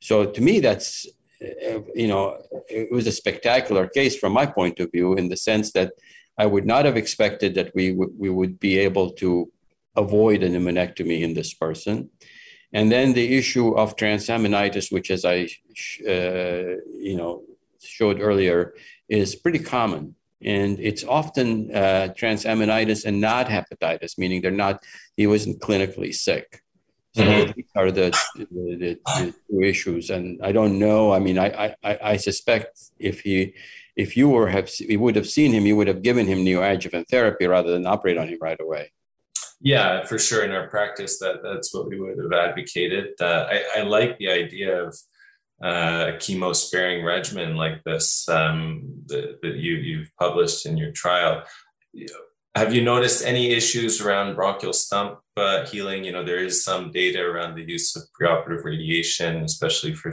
So 0.00 0.26
to 0.26 0.40
me, 0.40 0.60
that's 0.60 1.06
uh, 1.40 1.80
you 1.94 2.08
know, 2.08 2.36
it 2.68 2.90
was 2.90 3.06
a 3.06 3.12
spectacular 3.12 3.86
case 3.86 4.16
from 4.16 4.32
my 4.32 4.46
point 4.46 4.80
of 4.80 4.90
view, 4.90 5.14
in 5.14 5.28
the 5.28 5.36
sense 5.36 5.72
that 5.72 5.92
I 6.36 6.46
would 6.46 6.66
not 6.66 6.84
have 6.84 6.96
expected 6.96 7.54
that 7.54 7.74
we 7.74 7.90
w- 7.90 8.12
we 8.16 8.30
would 8.30 8.58
be 8.58 8.78
able 8.78 9.10
to 9.22 9.50
avoid 9.96 10.42
an 10.42 10.52
pneumonectomy 10.54 11.20
in 11.20 11.34
this 11.34 11.54
person. 11.54 12.10
And 12.72 12.90
then 12.92 13.12
the 13.12 13.36
issue 13.36 13.70
of 13.76 13.96
transaminitis, 13.96 14.92
which, 14.92 15.10
as 15.10 15.24
I 15.24 15.48
uh, 16.06 16.74
you 17.08 17.16
know 17.16 17.44
showed 17.80 18.20
earlier, 18.20 18.74
is 19.08 19.34
pretty 19.34 19.58
common, 19.58 20.14
and 20.42 20.78
it's 20.80 21.04
often 21.04 21.74
uh, 21.74 22.08
transaminitis 22.16 23.04
and 23.04 23.20
not 23.20 23.46
hepatitis, 23.46 24.18
meaning 24.18 24.42
they're 24.42 24.50
not. 24.50 24.82
He 25.16 25.26
wasn't 25.26 25.60
clinically 25.60 26.14
sick. 26.14 26.62
So 27.14 27.24
mm-hmm. 27.24 27.52
these 27.56 27.66
are 27.74 27.90
the, 27.90 28.16
the, 28.36 28.98
the, 29.10 29.34
two 29.50 29.62
issues, 29.62 30.10
and 30.10 30.40
I 30.42 30.52
don't 30.52 30.78
know. 30.78 31.12
I 31.12 31.18
mean, 31.18 31.38
I, 31.38 31.74
I 31.82 31.98
I 32.12 32.16
suspect 32.16 32.78
if 32.98 33.20
he 33.20 33.54
if 33.96 34.16
you 34.16 34.28
were 34.28 34.48
have 34.48 34.70
you 34.78 35.00
would 35.00 35.16
have 35.16 35.28
seen 35.28 35.52
him, 35.52 35.66
you 35.66 35.74
would 35.76 35.88
have 35.88 36.02
given 36.02 36.26
him 36.26 36.38
neoadjuvant 36.38 37.08
therapy 37.08 37.46
rather 37.46 37.72
than 37.72 37.86
operate 37.86 38.18
on 38.18 38.28
him 38.28 38.38
right 38.40 38.60
away. 38.60 38.92
Yeah, 39.60 40.04
for 40.04 40.18
sure. 40.18 40.44
In 40.44 40.52
our 40.52 40.68
practice, 40.68 41.18
that 41.18 41.42
that's 41.42 41.74
what 41.74 41.88
we 41.88 41.98
would 41.98 42.18
have 42.18 42.32
advocated. 42.32 43.20
Uh, 43.20 43.48
I, 43.50 43.64
I 43.78 43.82
like 43.82 44.16
the 44.18 44.30
idea 44.30 44.80
of 44.84 44.96
uh, 45.62 46.12
a 46.14 46.16
chemo 46.18 46.54
sparing 46.54 47.04
regimen 47.04 47.56
like 47.56 47.82
this 47.84 48.28
um, 48.28 48.82
that, 49.06 49.40
that, 49.42 49.56
you 49.56 49.74
you've 49.74 50.10
published 50.18 50.66
in 50.66 50.76
your 50.76 50.92
trial. 50.92 51.42
Have 52.54 52.72
you 52.72 52.82
noticed 52.82 53.24
any 53.24 53.50
issues 53.50 54.00
around 54.00 54.36
bronchial 54.36 54.72
stump 54.72 55.18
uh, 55.36 55.66
healing? 55.66 56.04
You 56.04 56.12
know, 56.12 56.24
there 56.24 56.44
is 56.44 56.64
some 56.64 56.92
data 56.92 57.20
around 57.20 57.56
the 57.56 57.64
use 57.64 57.96
of 57.96 58.02
preoperative 58.20 58.64
radiation, 58.64 59.44
especially 59.44 59.94
for 59.94 60.12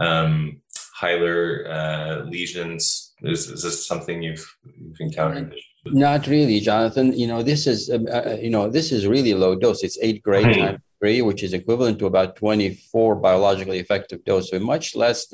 um, 0.00 0.60
hilar 1.00 1.68
uh, 1.68 2.24
lesions. 2.24 3.14
Is, 3.22 3.48
is 3.48 3.62
this 3.62 3.86
something 3.86 4.22
you've, 4.22 4.44
you've 4.64 5.00
encountered? 5.00 5.54
Not 5.86 6.26
really, 6.26 6.60
Jonathan. 6.60 7.12
You 7.12 7.26
know, 7.26 7.42
this 7.42 7.66
is 7.66 7.90
um, 7.90 8.06
uh, 8.06 8.10
uh, 8.10 8.38
you 8.40 8.50
know 8.50 8.68
this 8.70 8.92
is 8.92 9.06
really 9.06 9.34
low 9.34 9.56
dose. 9.56 9.82
It's 9.82 9.98
eight 10.00 10.22
gray 10.22 10.44
right. 10.44 10.78
Three, 11.02 11.20
which 11.20 11.42
is 11.42 11.52
equivalent 11.52 11.98
to 11.98 12.06
about 12.06 12.36
twenty 12.36 12.74
four 12.92 13.16
biologically 13.16 13.80
effective 13.80 14.24
dose. 14.24 14.50
So 14.50 14.60
much 14.60 14.94
less. 14.94 15.32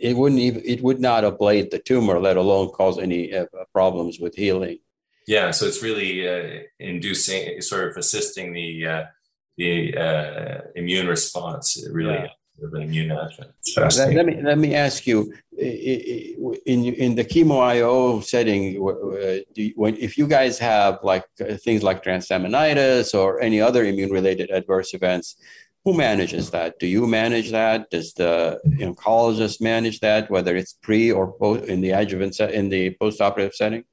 It 0.00 0.16
wouldn't 0.16 0.40
even. 0.40 0.62
It 0.64 0.82
would 0.82 1.00
not 1.00 1.24
ablate 1.24 1.70
the 1.70 1.78
tumor, 1.78 2.18
let 2.18 2.36
alone 2.36 2.70
cause 2.70 2.98
any 2.98 3.34
uh, 3.34 3.46
problems 3.72 4.18
with 4.18 4.34
healing. 4.34 4.78
Yeah, 5.26 5.52
so 5.52 5.66
it's 5.66 5.82
really 5.82 6.28
uh, 6.28 6.62
inducing, 6.80 7.60
sort 7.60 7.88
of 7.88 7.96
assisting 7.96 8.54
the 8.54 8.86
uh, 8.86 9.04
the 9.58 9.96
uh, 9.96 10.60
immune 10.74 11.06
response. 11.06 11.66
Really. 11.90 12.14
Yeah 12.14 12.28
of 12.62 12.74
an 12.74 12.82
immune 12.82 13.10
adjuvant. 13.10 13.52
Let, 13.76 14.14
let, 14.14 14.26
me 14.26 14.42
let 14.42 14.58
me 14.58 14.74
ask 14.74 15.06
you 15.06 15.32
in 15.58 16.84
in 16.84 17.14
the 17.14 17.24
chemo 17.24 17.60
IO 17.60 18.20
setting, 18.20 18.74
you, 19.54 19.72
when 19.76 19.96
if 19.96 20.18
you 20.18 20.26
guys 20.26 20.58
have 20.58 20.98
like 21.02 21.24
uh, 21.40 21.56
things 21.56 21.82
like 21.82 22.04
transaminitis 22.04 23.18
or 23.18 23.40
any 23.40 23.60
other 23.60 23.84
immune 23.84 24.10
related 24.10 24.50
adverse 24.50 24.94
events, 24.94 25.36
who 25.84 25.94
manages 25.94 26.50
that? 26.50 26.78
Do 26.78 26.86
you 26.86 27.06
manage 27.06 27.50
that? 27.50 27.90
Does 27.90 28.12
the 28.14 28.60
oncologist 28.78 29.60
manage 29.60 30.00
that? 30.00 30.30
Whether 30.30 30.56
it's 30.56 30.74
pre 30.74 31.10
or 31.10 31.32
post 31.32 31.64
in 31.64 31.80
the 31.80 31.90
adjuvant 31.90 32.34
set, 32.36 32.52
in 32.52 32.68
the 32.68 32.96
postoperative 33.00 33.54
setting? 33.54 33.84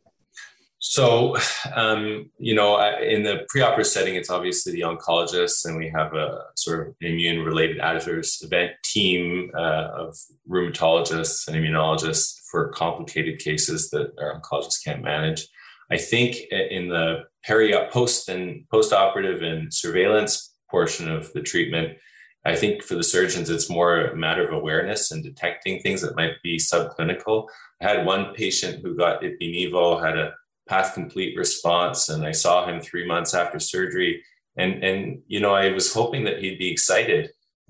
So, 0.79 1.35
um, 1.75 2.31
you 2.37 2.55
know, 2.55 2.79
in 2.99 3.23
the 3.23 3.45
preoperative 3.53 3.85
setting, 3.85 4.15
it's 4.15 4.29
obviously 4.29 4.73
the 4.73 4.81
oncologist, 4.81 5.65
and 5.65 5.77
we 5.77 5.89
have 5.89 6.13
a 6.13 6.39
sort 6.55 6.87
of 6.87 6.95
immune 7.01 7.45
related 7.45 7.79
adverse 7.79 8.41
event 8.41 8.71
team 8.83 9.51
uh, 9.55 9.89
of 9.93 10.17
rheumatologists 10.49 11.47
and 11.47 11.55
immunologists 11.55 12.39
for 12.49 12.69
complicated 12.69 13.39
cases 13.39 13.89
that 13.91 14.11
our 14.19 14.39
oncologists 14.39 14.83
can't 14.83 15.03
manage. 15.03 15.47
I 15.91 15.97
think 15.97 16.37
in 16.51 16.89
the 16.89 17.23
peri 17.43 17.73
post 17.91 18.29
and 18.29 18.67
post 18.69 18.93
operative 18.93 19.41
and 19.41 19.73
surveillance 19.73 20.53
portion 20.69 21.11
of 21.11 21.33
the 21.33 21.41
treatment, 21.41 21.97
I 22.45 22.55
think 22.55 22.83
for 22.83 22.95
the 22.95 23.03
surgeons, 23.03 23.49
it's 23.49 23.69
more 23.69 24.05
a 24.05 24.15
matter 24.15 24.47
of 24.47 24.53
awareness 24.53 25.11
and 25.11 25.23
detecting 25.23 25.79
things 25.79 26.01
that 26.01 26.15
might 26.15 26.41
be 26.43 26.57
subclinical. 26.57 27.47
I 27.81 27.87
had 27.87 28.05
one 28.05 28.33
patient 28.33 28.83
who 28.83 28.95
got 28.95 29.21
ipi-nivo, 29.21 30.03
had 30.03 30.17
a 30.17 30.33
path 30.69 30.93
complete 30.93 31.37
response. 31.37 32.09
And 32.09 32.23
I 32.23 32.31
saw 32.31 32.67
him 32.67 32.79
three 32.79 33.05
months 33.05 33.33
after 33.33 33.59
surgery. 33.59 34.23
And, 34.55 34.83
and 34.83 35.21
you 35.27 35.39
know, 35.39 35.53
I 35.53 35.71
was 35.71 35.93
hoping 35.93 36.23
that 36.25 36.39
he'd 36.39 36.59
be 36.59 36.71
excited 36.71 37.31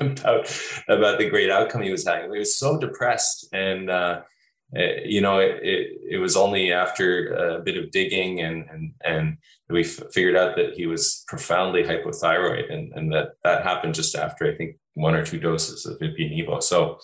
about, 0.00 0.52
about 0.88 1.18
the 1.18 1.28
great 1.30 1.50
outcome 1.50 1.82
he 1.82 1.90
was 1.90 2.06
having. 2.06 2.32
He 2.32 2.38
was 2.38 2.58
so 2.58 2.78
depressed. 2.78 3.48
And, 3.52 3.88
uh, 3.88 4.22
it, 4.72 5.06
you 5.06 5.20
know, 5.20 5.38
it, 5.38 5.60
it, 5.62 6.00
it, 6.10 6.18
was 6.18 6.36
only 6.36 6.72
after 6.72 7.32
a 7.34 7.60
bit 7.60 7.76
of 7.76 7.92
digging 7.92 8.40
and, 8.40 8.64
and, 8.68 8.92
and 9.04 9.38
we 9.68 9.82
f- 9.82 10.12
figured 10.12 10.36
out 10.36 10.56
that 10.56 10.74
he 10.74 10.86
was 10.86 11.24
profoundly 11.28 11.84
hypothyroid 11.84 12.72
and, 12.72 12.92
and 12.94 13.12
that 13.12 13.32
that 13.44 13.62
happened 13.62 13.94
just 13.94 14.16
after, 14.16 14.50
I 14.50 14.56
think, 14.56 14.76
one 14.94 15.14
or 15.14 15.24
two 15.24 15.38
doses 15.38 15.86
of 15.86 15.98
ipi-nivo. 15.98 16.62
So 16.62 16.98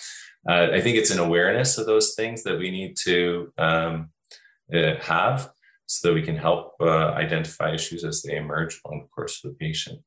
uh, 0.49 0.69
I 0.73 0.81
think 0.81 0.97
it's 0.97 1.11
an 1.11 1.21
awareness 1.21 1.79
of 1.79 1.87
those 1.87 2.15
things 2.15 2.43
that 2.43 2.59
we 2.59 2.71
need 2.71 2.97
to 3.05 3.53
um, 3.59 4.11
have 4.73 5.51
so 5.87 6.09
that 6.09 6.15
we 6.15 6.23
can 6.23 6.37
help 6.37 6.75
uh, 6.81 7.09
identify 7.25 7.75
issues 7.75 8.05
as 8.05 8.23
they 8.23 8.37
emerge 8.37 8.81
on 8.85 9.01
the 9.01 9.07
course 9.07 9.45
of 9.45 9.51
the 9.51 9.57
patient. 9.57 9.99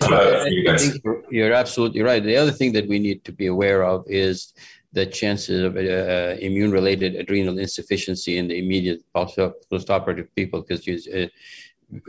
Uh, 0.00 0.44
you 0.48 0.62
you're, 1.04 1.22
you're, 1.30 1.52
absolutely 1.52 2.02
right. 2.02 2.22
The 2.22 2.36
other 2.36 2.50
thing 2.50 2.72
that 2.72 2.88
we 2.88 2.98
need 2.98 3.24
to 3.24 3.32
be 3.32 3.46
aware 3.46 3.84
of 3.84 4.04
is 4.06 4.54
the 4.92 5.06
chances 5.06 5.62
of 5.62 5.76
uh, 5.76 6.36
immune 6.40 6.70
related 6.70 7.14
adrenal 7.16 7.58
insufficiency 7.58 8.38
in 8.38 8.48
the 8.48 8.58
immediate 8.58 9.02
postoperative 9.14 10.28
people 10.34 10.62
because 10.62 10.86
uh, 11.08 11.26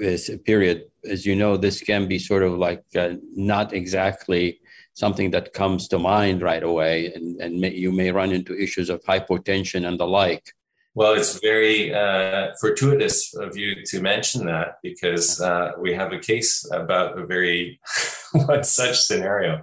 a 0.03 0.37
period, 0.37 0.85
as 1.09 1.25
you 1.25 1.35
know, 1.35 1.57
this 1.57 1.81
can 1.81 2.07
be 2.07 2.19
sort 2.19 2.43
of 2.43 2.53
like 2.53 2.83
uh, 2.95 3.13
not 3.35 3.73
exactly 3.73 4.59
something 4.93 5.31
that 5.31 5.53
comes 5.53 5.87
to 5.87 5.99
mind 5.99 6.41
right 6.41 6.63
away, 6.63 7.11
and, 7.13 7.41
and 7.41 7.59
may, 7.59 7.73
you 7.73 7.91
may 7.91 8.11
run 8.11 8.31
into 8.31 8.57
issues 8.57 8.89
of 8.89 9.01
hypotension 9.03 9.87
and 9.87 9.99
the 9.99 10.07
like. 10.07 10.53
Well, 10.93 11.13
it's 11.13 11.39
very 11.39 11.93
uh, 11.93 12.51
fortuitous 12.59 13.33
of 13.35 13.55
you 13.55 13.83
to 13.85 14.01
mention 14.01 14.45
that 14.47 14.79
because 14.83 15.39
uh, 15.39 15.71
we 15.79 15.93
have 15.93 16.11
a 16.11 16.19
case 16.19 16.69
about 16.71 17.17
a 17.17 17.25
very 17.25 17.79
one 18.33 18.63
such 18.65 18.99
scenario. 18.99 19.61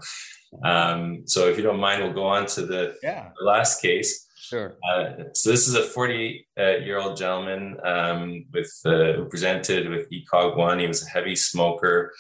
Um, 0.64 1.24
so, 1.26 1.48
if 1.48 1.58
you 1.58 1.62
don't 1.62 1.80
mind, 1.80 2.02
we'll 2.02 2.14
go 2.14 2.26
on 2.26 2.46
to 2.46 2.64
the, 2.64 2.96
yeah. 3.02 3.28
the 3.38 3.44
last 3.44 3.82
case. 3.82 4.26
Sure. 4.36 4.78
Uh, 4.90 5.24
so, 5.34 5.50
this 5.50 5.68
is 5.68 5.74
a 5.74 5.82
40 5.82 6.46
year 6.56 6.98
old 6.98 7.18
gentleman 7.18 7.76
um, 7.84 8.46
with 8.50 8.72
uh, 8.86 9.12
who 9.12 9.26
presented 9.26 9.90
with 9.90 10.08
ECOG 10.10 10.56
one. 10.56 10.78
He 10.78 10.86
was 10.86 11.06
a 11.06 11.10
heavy 11.10 11.36
smoker. 11.36 12.14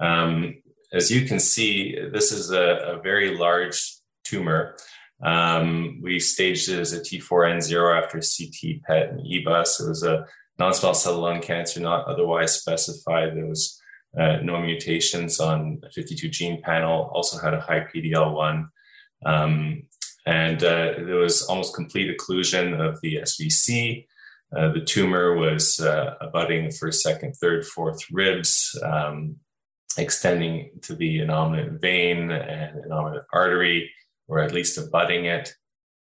Um, 0.00 0.62
as 0.94 1.10
you 1.10 1.26
can 1.26 1.38
see, 1.38 1.98
this 2.12 2.32
is 2.32 2.50
a, 2.50 2.94
a 2.94 3.02
very 3.02 3.36
large 3.36 3.98
tumor. 4.24 4.76
Um, 5.22 6.00
we 6.02 6.18
staged 6.18 6.68
it 6.68 6.80
as 6.80 6.92
a 6.92 7.00
T4N0 7.00 8.02
after 8.02 8.18
CT, 8.18 8.82
PET, 8.86 9.10
and 9.10 9.20
EBUS. 9.20 9.80
It 9.80 9.88
was 9.88 10.02
a 10.02 10.26
non-small 10.58 10.94
cell 10.94 11.18
lung 11.18 11.40
cancer 11.40 11.80
not 11.80 12.06
otherwise 12.06 12.60
specified. 12.60 13.36
There 13.36 13.46
was 13.46 13.80
uh, 14.18 14.36
no 14.42 14.60
mutations 14.60 15.40
on 15.40 15.80
a 15.84 15.90
52 15.90 16.28
gene 16.28 16.62
panel, 16.62 17.10
also 17.12 17.38
had 17.38 17.54
a 17.54 17.60
high 17.60 17.86
PDL1. 17.92 18.68
Um, 19.26 19.82
and 20.26 20.62
uh, 20.62 20.92
there 20.98 21.16
was 21.16 21.42
almost 21.42 21.74
complete 21.74 22.16
occlusion 22.16 22.80
of 22.80 23.00
the 23.00 23.16
SVC. 23.16 24.06
Uh, 24.56 24.72
the 24.72 24.80
tumor 24.80 25.36
was 25.36 25.80
uh, 25.80 26.14
abutting 26.20 26.64
the 26.64 26.76
first, 26.76 27.02
second, 27.02 27.34
third, 27.34 27.66
fourth 27.66 28.00
ribs, 28.10 28.78
um, 28.84 29.36
extending 29.98 30.70
to 30.82 30.94
the 30.94 31.18
innominate 31.20 31.80
vein 31.80 32.30
and 32.30 32.84
innominate 32.84 33.24
artery 33.32 33.90
or 34.28 34.40
at 34.40 34.52
least 34.52 34.78
abutting 34.78 35.26
it. 35.26 35.54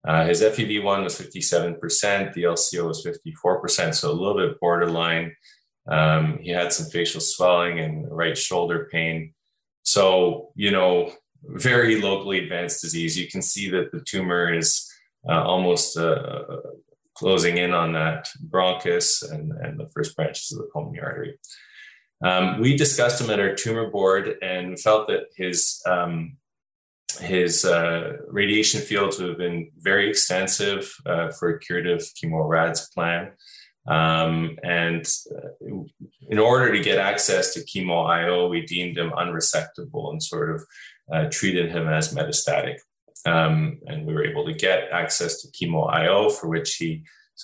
Uh, 0.08 0.26
his 0.26 0.42
FEV1 0.42 1.04
was 1.04 1.20
57%, 1.20 2.34
the 2.34 2.44
LCO 2.44 2.88
was 2.88 3.06
54%, 3.06 3.94
so 3.94 4.10
a 4.10 4.14
little 4.14 4.38
bit 4.38 4.60
borderline. 4.60 5.36
Um, 5.88 6.40
he 6.42 6.52
had 6.52 6.72
some 6.72 6.90
facial 6.90 7.20
swelling 7.20 7.80
and 7.80 8.10
right 8.10 8.38
shoulder 8.38 8.88
pain. 8.92 9.34
So, 9.84 10.52
you 10.56 10.72
know, 10.72 11.12
very 11.44 12.02
locally 12.02 12.40
advanced 12.40 12.82
disease. 12.82 13.18
You 13.18 13.28
can 13.28 13.42
see 13.42 13.70
that 13.72 13.92
the 13.92 14.02
tumor 14.02 14.54
is 14.54 14.90
uh, 15.28 15.44
almost 15.44 15.98
uh, 15.98 16.44
closing 17.16 17.58
in 17.58 17.74
on 17.74 17.94
that 17.94 18.30
bronchus 18.50 19.30
and, 19.30 19.52
and 19.52 19.80
the 19.80 19.88
first 19.88 20.16
branches 20.16 20.52
of 20.52 20.60
the 20.60 20.70
pulmonary 20.72 21.06
artery. 21.06 21.40
Um, 22.24 22.60
we 22.60 22.76
discussed 22.76 23.22
him 23.22 23.30
at 23.30 23.40
our 23.40 23.56
tumor 23.56 23.90
board 23.90 24.36
and 24.42 24.80
felt 24.80 25.08
that 25.08 25.28
his 25.36 25.82
um, 25.86 26.38
his 27.22 27.66
uh, 27.66 28.18
radiation 28.28 28.82
fields 28.82 29.20
would 29.20 29.30
have 29.30 29.38
been 29.38 29.72
very 29.78 30.10
extensive 30.10 30.94
uh, 31.06 31.32
for 31.32 31.50
a 31.50 31.60
curative 31.60 32.02
chemo 32.02 32.48
RADS 32.48 32.90
plan. 32.94 33.32
Um, 33.88 34.58
and 34.62 35.06
uh, 35.36 35.50
in 36.30 36.38
order 36.38 36.72
to 36.72 36.84
get 36.84 37.00
access 37.00 37.54
to 37.54 37.62
chemo 37.62 38.08
IO, 38.08 38.48
we 38.48 38.66
deemed 38.66 38.98
him 38.98 39.12
unresectable 39.12 40.12
and 40.12 40.22
sort 40.22 40.56
of 40.56 40.66
uh, 41.12 41.26
treated 41.32 41.72
him 41.72 41.88
as 41.88 42.14
metastatic. 42.14 42.76
Um, 43.26 43.80
and 43.88 44.06
we 44.06 44.14
were 44.14 44.26
able 44.26 44.46
to 44.46 44.54
get 44.54 44.90
access 44.92 45.42
to 45.42 45.48
chemo 45.50 45.92
IO, 45.92 46.30
for 46.30 46.48
which 46.48 46.76
he 46.76 47.04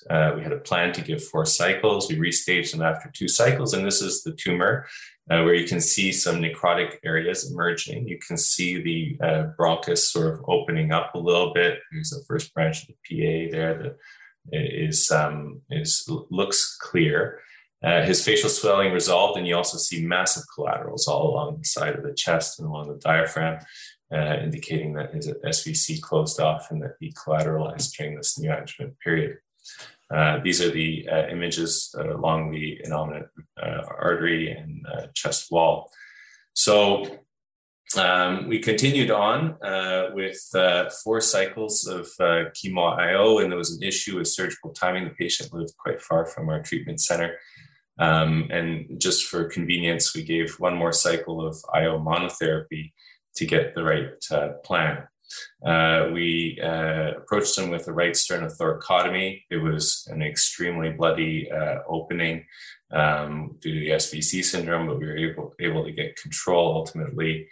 Uh, 0.09 0.34
we 0.36 0.43
had 0.43 0.51
a 0.51 0.59
plan 0.59 0.91
to 0.91 1.01
give 1.01 1.24
four 1.24 1.45
cycles. 1.45 2.09
We 2.09 2.18
restaged 2.18 2.74
him 2.74 2.82
after 2.82 3.09
two 3.09 3.30
cycles, 3.30 3.74
and 3.74 3.86
this 3.86 4.01
is 4.01 4.24
the 4.24 4.34
tumor 4.34 4.86
uh, 5.30 5.42
where 5.42 5.56
you 5.56 5.68
can 5.68 5.82
see 5.82 6.12
some 6.12 6.38
necrotic 6.38 6.98
areas 7.04 7.52
emerging. 7.52 8.08
You 8.08 8.20
can 8.20 8.38
see 8.38 8.82
the 8.82 9.26
uh, 9.26 9.44
bronchus 9.58 10.12
sort 10.12 10.34
of 10.34 10.46
opening 10.48 10.92
up 10.92 11.16
a 11.16 11.20
little 11.20 11.54
bit. 11.54 11.80
There's 11.92 12.12
the 12.12 12.24
first 12.28 12.54
branch 12.54 12.84
of 12.84 12.90
the 12.90 13.48
PA 13.50 13.52
there 13.52 13.78
that 13.82 13.98
is 14.52 15.10
um, 15.12 15.62
is 15.70 16.08
looks 16.30 16.78
clear. 16.80 17.40
Uh, 17.84 18.04
his 18.04 18.24
facial 18.24 18.50
swelling 18.50 18.92
resolved, 18.94 19.38
and 19.38 19.48
you 19.48 19.56
also 19.56 19.78
see 19.78 20.06
massive 20.06 20.44
collaterals 20.54 21.08
all 21.08 21.32
along 21.32 21.58
the 21.58 21.66
side 21.66 21.96
of 21.96 22.04
the 22.04 22.14
chest 22.14 22.60
and 22.60 22.68
along 22.68 22.88
the 22.88 23.00
diaphragm, 23.00 23.60
uh, 24.14 24.38
indicating 24.42 24.94
that 24.94 25.14
his 25.14 25.28
SVC 25.28 26.02
closed 26.02 26.40
off 26.40 26.72
and 26.72 26.82
that 26.82 26.96
he 27.00 27.12
collateralized 27.12 27.96
during 27.96 28.16
this 28.16 28.40
neoadjuvant 28.40 28.94
period. 29.04 29.38
Uh, 30.16 30.39
these 30.43 30.61
are 30.61 30.72
the 30.72 31.07
uh, 31.11 31.28
images 31.28 31.93
uh, 31.97 32.16
along 32.16 32.51
the 32.51 32.80
innominate 32.86 33.28
uh, 33.61 33.82
artery 33.99 34.49
and 34.49 34.86
chest 35.13 35.51
wall. 35.51 35.91
So 36.53 37.20
um, 37.97 38.47
we 38.47 38.59
continued 38.59 39.11
on 39.11 39.57
uh, 39.61 40.09
with 40.13 40.41
uh, 40.55 40.89
four 41.03 41.20
cycles 41.22 41.86
of 41.86 42.07
uh, 42.20 42.49
chemo 42.55 42.97
IO, 42.97 43.39
and 43.39 43.51
there 43.51 43.57
was 43.57 43.76
an 43.76 43.84
issue 43.84 44.18
with 44.18 44.28
surgical 44.28 44.72
timing. 44.72 45.03
The 45.03 45.11
patient 45.11 45.53
lived 45.53 45.76
quite 45.78 46.01
far 46.01 46.26
from 46.26 46.49
our 46.49 46.61
treatment 46.61 47.01
center. 47.01 47.38
Um, 47.97 48.47
and 48.51 48.99
just 48.99 49.26
for 49.26 49.45
convenience, 49.45 50.16
we 50.16 50.24
gave 50.24 50.59
one 50.59 50.76
more 50.76 50.91
cycle 50.91 51.45
of 51.45 51.57
IO 51.74 51.99
monotherapy 51.99 52.91
to 53.36 53.45
get 53.45 53.76
the 53.76 53.84
right 53.84 54.09
plan. 54.63 55.07
Uh, 55.66 56.10
we 56.14 56.60
uh, 56.64 57.12
approached 57.18 57.58
him 57.58 57.70
with 57.70 57.88
a 57.88 57.94
right 57.94 58.14
sternothoracotomy. 58.14 59.44
It 59.50 59.58
was 59.58 60.08
an 60.12 60.22
extremely 60.22 60.92
bloody 60.92 61.52
uh, 61.52 61.80
opening 61.88 62.46
um, 62.92 63.58
due 63.62 63.74
to 63.74 63.80
the 63.80 63.90
SVC 63.90 64.44
syndrome, 64.44 64.88
but 64.88 65.00
we 65.00 65.06
were 65.06 65.18
able, 65.18 65.54
able 65.60 65.84
to 65.84 65.92
get 65.92 66.16
control 66.18 66.76
ultimately. 66.76 67.48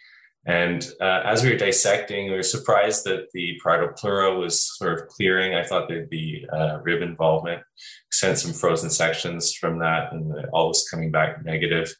And 0.45 0.85
uh, 0.99 1.21
as 1.23 1.41
we 1.41 1.51
were 1.51 1.57
dissecting, 1.57 2.25
we 2.25 2.35
were 2.35 2.43
surprised 2.43 3.05
that 3.05 3.27
the 3.33 3.57
parietal 3.63 3.93
pleura 3.95 4.37
was 4.37 4.77
sort 4.77 4.99
of 4.99 5.07
clearing. 5.07 5.55
I 5.55 5.63
thought 5.63 5.87
there'd 5.87 6.09
be 6.09 6.45
uh, 6.51 6.79
rib 6.83 7.01
involvement. 7.01 7.63
Sent 8.11 8.37
some 8.37 8.51
frozen 8.51 8.89
sections 8.89 9.53
from 9.53 9.79
that, 9.79 10.11
and 10.11 10.33
all 10.51 10.67
was 10.67 10.87
coming 10.89 11.11
back 11.11 11.45
negative. 11.45 11.95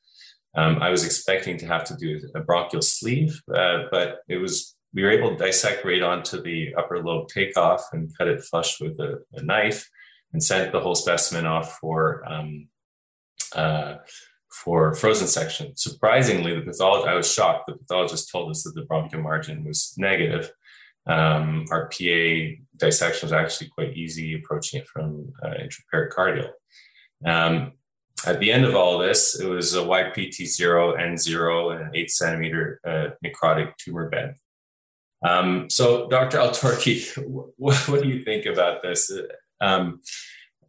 Um, 0.56 0.80
I 0.82 0.90
was 0.90 1.06
expecting 1.06 1.58
to 1.60 1.68
have 1.68 1.86
to 1.86 1.96
do 1.96 2.20
a 2.36 2.42
bronchial 2.42 2.82
sleeve, 2.82 3.42
uh, 3.54 3.84
but 3.90 4.20
it 4.28 4.38
was 4.38 4.76
we 4.94 5.04
were 5.04 5.12
able 5.12 5.32
to 5.32 5.44
dissect 5.44 5.86
right 5.86 6.02
onto 6.02 6.41
the 6.41 6.74
upper 6.76 7.04
lobe 7.04 7.28
takeoff 7.28 7.89
and 7.94 8.16
cut 8.18 8.28
it 8.28 8.44
flush 8.44 8.80
with 8.80 9.00
a, 9.00 9.24
a 9.34 9.44
knife 9.44 9.89
and 10.34 10.44
sent 10.44 10.72
the 10.72 10.80
whole 10.80 10.96
specimen 10.96 11.46
off 11.46 11.78
for 11.80 12.24
um, 12.32 12.68
uh, 13.56 13.96
for 14.50 14.94
frozen 14.94 15.28
section. 15.28 15.76
Surprisingly, 15.76 16.56
the 16.56 16.62
pathologist, 16.62 17.08
I 17.08 17.16
was 17.16 17.32
shocked. 17.32 17.68
The 17.68 17.76
pathologist 17.76 18.32
told 18.32 18.52
us 18.52 18.64
that 18.64 18.76
the 18.76 18.84
bronchial 18.84 19.22
margin 19.22 19.64
was 19.64 19.94
negative. 19.98 20.52
Um, 21.06 21.66
our 21.72 21.89
PA 21.89 22.62
dissection 22.78 23.28
was 23.28 23.34
actually 23.34 23.70
quite 23.70 23.98
easy, 23.98 24.36
approaching 24.36 24.82
it 24.82 24.88
from 24.88 25.34
uh, 25.44 25.54
intrapericardial. 25.60 26.52
Um, 27.26 27.74
at 28.26 28.39
the 28.39 28.52
end 28.52 28.64
of 28.64 28.76
all 28.76 29.00
this, 29.00 29.39
it 29.39 29.48
was 29.48 29.76
a 29.76 29.82
YPT0, 29.82 30.98
N0, 31.00 31.76
and 31.76 31.82
an 31.88 31.91
eight 31.94 32.12
centimeter 32.12 32.80
uh, 32.86 33.08
necrotic 33.26 33.76
tumor 33.78 34.10
bed. 34.10 34.36
Um, 35.24 35.70
so, 35.70 36.10
Dr. 36.10 36.38
Altorki, 36.38 37.18
what, 37.58 37.76
what, 37.88 38.04
do 38.04 38.10
you 38.10 38.24
think 38.24 38.46
about 38.46 38.82
this? 38.84 39.12
Um, 39.62 40.02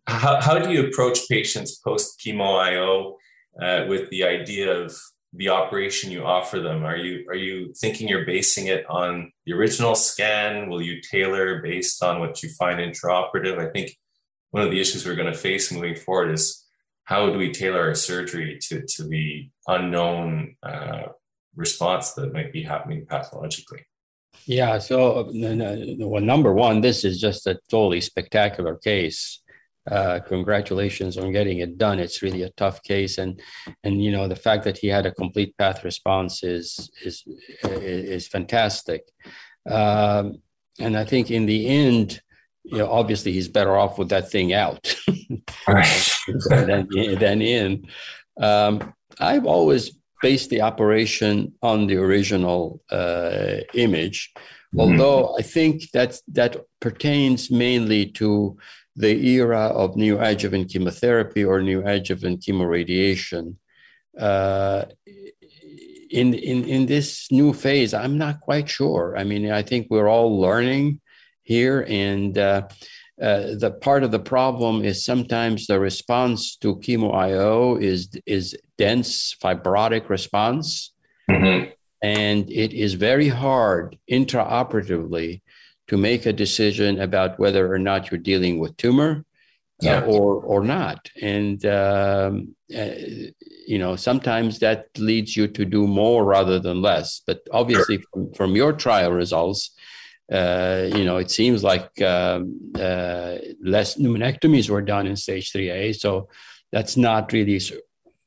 how, 0.06 0.40
how, 0.40 0.58
do 0.58 0.70
you 0.70 0.86
approach 0.86 1.28
patients 1.28 1.76
post 1.76 2.20
chemo 2.24 2.60
IO 2.60 3.16
uh, 3.60 3.86
with 3.88 4.10
the 4.10 4.24
idea 4.24 4.72
of 4.72 4.94
the 5.32 5.48
operation 5.48 6.10
you 6.10 6.24
offer 6.24 6.60
them? 6.60 6.84
Are 6.84 6.96
you 6.96 7.26
are 7.28 7.34
you 7.34 7.72
thinking 7.74 8.08
you're 8.08 8.26
basing 8.26 8.68
it 8.68 8.88
on 8.88 9.32
the 9.46 9.54
original 9.54 9.94
scan? 9.94 10.68
Will 10.68 10.82
you 10.82 11.00
tailor 11.00 11.60
based 11.60 12.02
on 12.02 12.20
what 12.20 12.42
you 12.42 12.48
find 12.50 12.78
intraoperative? 12.78 13.58
I 13.58 13.70
think 13.72 13.96
one 14.50 14.62
of 14.62 14.70
the 14.70 14.80
issues 14.80 15.04
we're 15.04 15.16
going 15.16 15.32
to 15.32 15.38
face 15.38 15.72
moving 15.72 15.96
forward 15.96 16.30
is 16.30 16.64
how 17.04 17.28
do 17.30 17.38
we 17.38 17.50
tailor 17.50 17.80
our 17.80 17.94
surgery 17.94 18.58
to 18.68 18.82
to 18.82 19.04
the 19.04 19.48
unknown 19.66 20.56
uh, 20.62 21.08
response 21.56 22.12
that 22.12 22.32
might 22.32 22.52
be 22.52 22.62
happening 22.62 23.06
pathologically? 23.06 23.84
Yeah. 24.46 24.78
So, 24.78 25.30
well, 25.32 26.22
number 26.22 26.52
one, 26.52 26.80
this 26.80 27.04
is 27.04 27.20
just 27.20 27.46
a 27.46 27.58
totally 27.70 28.00
spectacular 28.00 28.76
case. 28.76 29.40
Uh, 29.90 30.18
congratulations 30.26 31.18
on 31.18 31.30
getting 31.30 31.58
it 31.58 31.76
done. 31.76 31.98
It's 31.98 32.22
really 32.22 32.42
a 32.42 32.50
tough 32.50 32.82
case, 32.82 33.18
and 33.18 33.38
and 33.82 34.02
you 34.02 34.10
know 34.12 34.26
the 34.26 34.36
fact 34.36 34.64
that 34.64 34.78
he 34.78 34.88
had 34.88 35.04
a 35.04 35.12
complete 35.12 35.56
path 35.58 35.84
response 35.84 36.42
is 36.42 36.90
is 37.04 37.22
is 37.62 38.26
fantastic. 38.26 39.02
Um, 39.68 40.38
and 40.80 40.96
I 40.96 41.04
think 41.04 41.30
in 41.30 41.44
the 41.44 41.68
end, 41.68 42.22
you 42.64 42.78
know, 42.78 42.90
obviously 42.90 43.32
he's 43.32 43.48
better 43.48 43.76
off 43.76 43.98
with 43.98 44.08
that 44.08 44.30
thing 44.30 44.54
out 44.54 44.96
than, 46.48 46.88
than 46.88 47.42
in. 47.42 47.86
Um, 48.40 48.94
I've 49.20 49.46
always 49.46 49.96
based 50.28 50.48
the 50.48 50.62
operation 50.70 51.34
on 51.60 51.86
the 51.86 51.98
original 52.06 52.60
uh, 52.90 53.56
image, 53.74 54.18
mm-hmm. 54.34 54.80
although 54.80 55.36
I 55.40 55.42
think 55.42 55.74
that 55.96 56.10
that 56.38 56.52
pertains 56.80 57.50
mainly 57.50 58.02
to 58.20 58.56
the 58.96 59.12
era 59.38 59.64
of 59.82 59.96
new 59.96 60.16
neoadjuvant 60.16 60.70
chemotherapy 60.72 61.42
or 61.44 61.56
neoadjuvant 61.60 62.38
chemoradiation. 62.44 63.44
Uh, 64.28 64.84
in, 66.20 66.28
in, 66.50 66.58
in 66.74 66.86
this 66.86 67.08
new 67.30 67.52
phase, 67.52 67.92
I'm 67.92 68.16
not 68.24 68.40
quite 68.48 68.68
sure. 68.78 69.06
I 69.20 69.24
mean, 69.30 69.50
I 69.60 69.62
think 69.68 69.88
we're 69.90 70.12
all 70.16 70.40
learning 70.46 71.00
here, 71.42 71.84
and 72.06 72.32
uh, 72.38 72.62
uh, 73.20 73.54
the 73.58 73.70
part 73.70 74.02
of 74.02 74.10
the 74.10 74.18
problem 74.18 74.84
is 74.84 75.04
sometimes 75.04 75.66
the 75.66 75.78
response 75.78 76.56
to 76.56 76.76
chemo 76.76 77.14
IO 77.14 77.76
is 77.76 78.08
is 78.26 78.56
dense 78.76 79.36
fibrotic 79.40 80.08
response, 80.08 80.92
mm-hmm. 81.30 81.70
and 82.02 82.50
it 82.50 82.72
is 82.72 82.94
very 82.94 83.28
hard 83.28 83.96
intraoperatively 84.10 85.42
to 85.86 85.96
make 85.96 86.26
a 86.26 86.32
decision 86.32 87.00
about 87.00 87.38
whether 87.38 87.72
or 87.72 87.78
not 87.78 88.10
you're 88.10 88.18
dealing 88.18 88.58
with 88.58 88.76
tumor 88.78 89.24
uh, 89.82 89.86
yeah. 89.86 89.98
uh, 89.98 90.06
or 90.06 90.42
or 90.42 90.64
not. 90.64 91.08
And 91.22 91.64
um, 91.66 92.56
uh, 92.76 92.90
you 93.68 93.78
know 93.78 93.94
sometimes 93.94 94.58
that 94.58 94.86
leads 94.98 95.36
you 95.36 95.46
to 95.46 95.64
do 95.64 95.86
more 95.86 96.24
rather 96.24 96.58
than 96.58 96.82
less. 96.82 97.22
But 97.24 97.46
obviously, 97.52 97.98
sure. 97.98 98.06
from, 98.12 98.32
from 98.32 98.56
your 98.56 98.72
trial 98.72 99.12
results 99.12 99.70
uh, 100.32 100.88
you 100.94 101.04
know, 101.04 101.18
it 101.18 101.30
seems 101.30 101.62
like 101.62 102.00
um, 102.02 102.72
uh, 102.74 103.36
less 103.62 103.96
pneumonectomies 103.96 104.70
were 104.70 104.82
done 104.82 105.06
in 105.06 105.16
stage 105.16 105.52
3A. 105.52 105.96
So 105.96 106.28
that's 106.72 106.96
not 106.96 107.32
really 107.32 107.60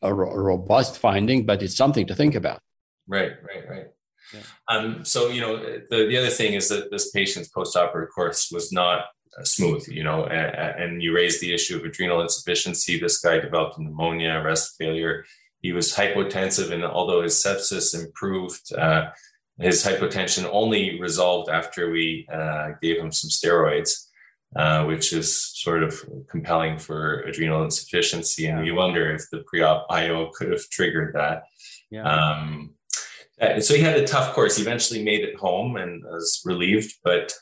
a, 0.01 0.13
ro- 0.13 0.33
robust 0.33 0.99
finding, 0.99 1.45
but 1.45 1.63
it's 1.63 1.75
something 1.75 2.05
to 2.07 2.15
think 2.15 2.35
about. 2.35 2.61
Right, 3.07 3.31
right, 3.43 3.69
right. 3.69 3.87
Yeah. 4.33 4.41
Um, 4.67 5.05
so, 5.05 5.29
you 5.29 5.41
know, 5.41 5.57
the, 5.57 6.07
the 6.07 6.17
other 6.17 6.29
thing 6.29 6.53
is 6.53 6.69
that 6.69 6.91
this 6.91 7.11
patient's 7.11 7.49
postoperative 7.49 8.09
course 8.13 8.51
was 8.51 8.71
not 8.71 9.05
uh, 9.37 9.43
smooth, 9.43 9.87
you 9.87 10.03
know, 10.03 10.25
and, 10.25 10.81
and 10.81 11.03
you 11.03 11.15
raised 11.15 11.41
the 11.41 11.53
issue 11.53 11.77
of 11.77 11.83
adrenal 11.83 12.21
insufficiency. 12.21 12.99
This 12.99 13.19
guy 13.19 13.39
developed 13.39 13.79
pneumonia, 13.79 14.41
rest 14.43 14.75
failure. 14.77 15.25
He 15.61 15.71
was 15.71 15.95
hypotensive, 15.95 16.71
and 16.71 16.83
although 16.83 17.23
his 17.23 17.33
sepsis 17.33 17.99
improved, 17.99 18.71
uh, 18.73 19.09
his 19.59 19.83
hypotension 19.83 20.47
only 20.51 20.99
resolved 20.99 21.49
after 21.49 21.89
we 21.89 22.27
uh, 22.31 22.69
gave 22.81 22.97
him 22.97 23.11
some 23.11 23.29
steroids, 23.29 24.07
uh, 24.55 24.85
which 24.85 25.13
is 25.13 25.45
sort 25.57 25.83
of 25.83 25.99
compelling 26.29 26.77
for 26.77 27.21
adrenal 27.21 27.63
insufficiency. 27.63 28.47
And 28.47 28.65
you 28.65 28.75
wonder 28.75 29.11
if 29.13 29.29
the 29.31 29.43
pre-op 29.47 29.87
IO 29.89 30.29
could 30.33 30.51
have 30.51 30.69
triggered 30.69 31.15
that. 31.15 31.43
Yeah. 31.89 32.03
Um, 32.03 32.75
so 33.59 33.75
he 33.75 33.81
had 33.81 33.97
a 33.97 34.07
tough 34.07 34.33
course. 34.33 34.57
He 34.57 34.63
eventually 34.63 35.03
made 35.03 35.23
it 35.23 35.35
home 35.35 35.75
and 35.75 36.03
was 36.03 36.41
relieved. 36.45 36.93
But 37.03 37.33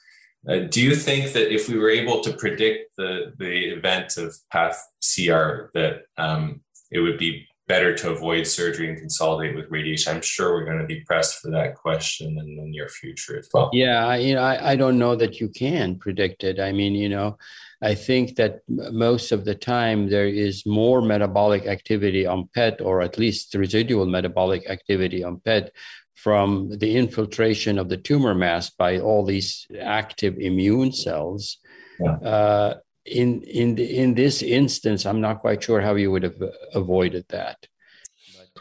uh, 0.48 0.60
do 0.70 0.82
you 0.82 0.96
think 0.96 1.34
that 1.34 1.54
if 1.54 1.68
we 1.70 1.78
were 1.78 1.90
able 1.90 2.22
to 2.22 2.34
predict 2.34 2.96
the 2.98 3.34
the 3.38 3.70
event 3.70 4.18
of 4.18 4.36
path 4.52 4.86
CR, 5.02 5.72
that 5.74 6.04
um, 6.18 6.62
it 6.92 7.00
would 7.00 7.18
be 7.18 7.48
better 7.68 7.96
to 7.96 8.12
avoid 8.12 8.46
surgery 8.46 8.90
and 8.90 8.98
consolidate 8.98 9.56
with 9.56 9.70
radiation? 9.70 10.16
I'm 10.16 10.22
sure 10.22 10.54
we're 10.54 10.66
going 10.66 10.80
to 10.80 10.86
be 10.86 11.02
pressed 11.02 11.42
for 11.42 11.52
that 11.52 11.76
question 11.76 12.38
in 12.38 12.56
the 12.56 12.64
near 12.64 12.88
future 12.88 13.40
as 13.40 13.50
well. 13.54 13.70
Yeah, 13.74 14.16
you 14.16 14.36
know, 14.36 14.44
I, 14.44 14.72
I 14.72 14.76
don't 14.76 15.00
know 15.00 15.16
that 15.16 15.40
you 15.40 15.50
can 15.50 15.98
predict 15.98 16.44
it. 16.44 16.60
I 16.60 16.72
mean, 16.72 16.94
you 16.94 17.10
know, 17.10 17.38
I 17.82 17.96
think 17.96 18.36
that 18.38 18.62
most 18.68 19.32
of 19.32 19.46
the 19.46 19.56
time 19.56 20.10
there 20.10 20.28
is 20.28 20.66
more 20.66 21.02
metabolic 21.02 21.66
activity 21.66 22.26
on 22.26 22.50
PET, 22.54 22.82
or 22.82 23.02
at 23.02 23.18
least 23.18 23.54
residual 23.56 24.06
metabolic 24.06 24.70
activity 24.70 25.24
on 25.24 25.40
PET 25.40 25.72
from 26.16 26.70
the 26.70 26.96
infiltration 26.96 27.78
of 27.78 27.90
the 27.90 27.98
tumor 27.98 28.34
mass 28.34 28.70
by 28.70 29.00
all 29.00 29.26
these 29.26 29.68
active 29.80 30.38
immune 30.40 30.92
cells. 30.92 31.58
Yeah. 32.00 32.14
Uh, 32.14 32.74
in 33.06 33.42
in 33.44 33.78
in 33.78 34.16
this 34.16 34.42
instance, 34.42 35.06
I'm 35.06 35.22
not 35.22 35.40
quite 35.40 35.64
sure 35.64 35.82
how 35.82 35.96
you 35.96 36.12
would 36.12 36.24
have 36.24 36.42
avoided 36.74 37.26
that. 37.30 37.68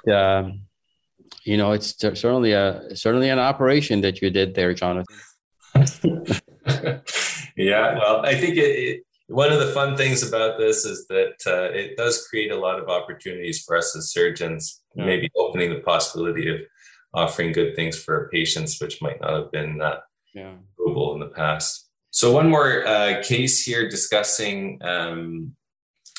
But, 0.04 0.12
um, 0.12 0.62
you 1.44 1.56
know, 1.56 1.72
it's 1.72 1.98
certainly 1.98 2.52
a 2.52 2.94
certainly 2.94 3.30
an 3.30 3.38
operation 3.38 4.00
that 4.02 4.20
you 4.20 4.30
did 4.30 4.54
there, 4.54 4.74
Jonathan. 4.74 5.16
yeah, 7.56 7.98
well, 7.98 8.24
I 8.24 8.34
think 8.34 8.56
it, 8.56 8.60
it, 8.60 9.02
one 9.28 9.52
of 9.52 9.60
the 9.60 9.72
fun 9.72 9.96
things 9.96 10.26
about 10.26 10.58
this 10.58 10.84
is 10.84 11.06
that 11.08 11.36
uh, 11.46 11.72
it 11.72 11.96
does 11.96 12.26
create 12.28 12.52
a 12.52 12.58
lot 12.58 12.78
of 12.78 12.88
opportunities 12.88 13.62
for 13.62 13.76
us 13.76 13.96
as 13.96 14.12
surgeons, 14.12 14.82
yeah. 14.94 15.06
maybe 15.06 15.30
opening 15.36 15.70
the 15.70 15.80
possibility 15.80 16.48
of 16.48 16.60
offering 17.14 17.52
good 17.52 17.74
things 17.74 17.98
for 17.98 18.28
patients, 18.32 18.80
which 18.80 19.00
might 19.00 19.20
not 19.20 19.34
have 19.34 19.52
been 19.52 19.80
uh, 19.80 20.00
yeah. 20.34 20.52
doable 20.78 21.14
in 21.14 21.20
the 21.20 21.28
past. 21.34 21.83
So, 22.14 22.30
one 22.30 22.48
more 22.48 22.86
uh, 22.86 23.24
case 23.24 23.64
here 23.64 23.88
discussing 23.88 24.78
um, 24.84 25.56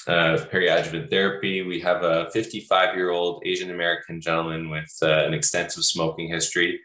uh, 0.06 0.36
periadjuvant 0.52 1.10
therapy. 1.10 1.62
We 1.62 1.80
have 1.80 2.04
a 2.04 2.30
55 2.32 2.98
year 2.98 3.12
old 3.12 3.42
Asian 3.46 3.72
American 3.72 4.20
gentleman 4.20 4.70
with 4.70 4.94
uh, 5.02 5.24
an 5.26 5.34
extensive 5.34 5.86
smoking 5.86 6.28
history. 6.28 6.82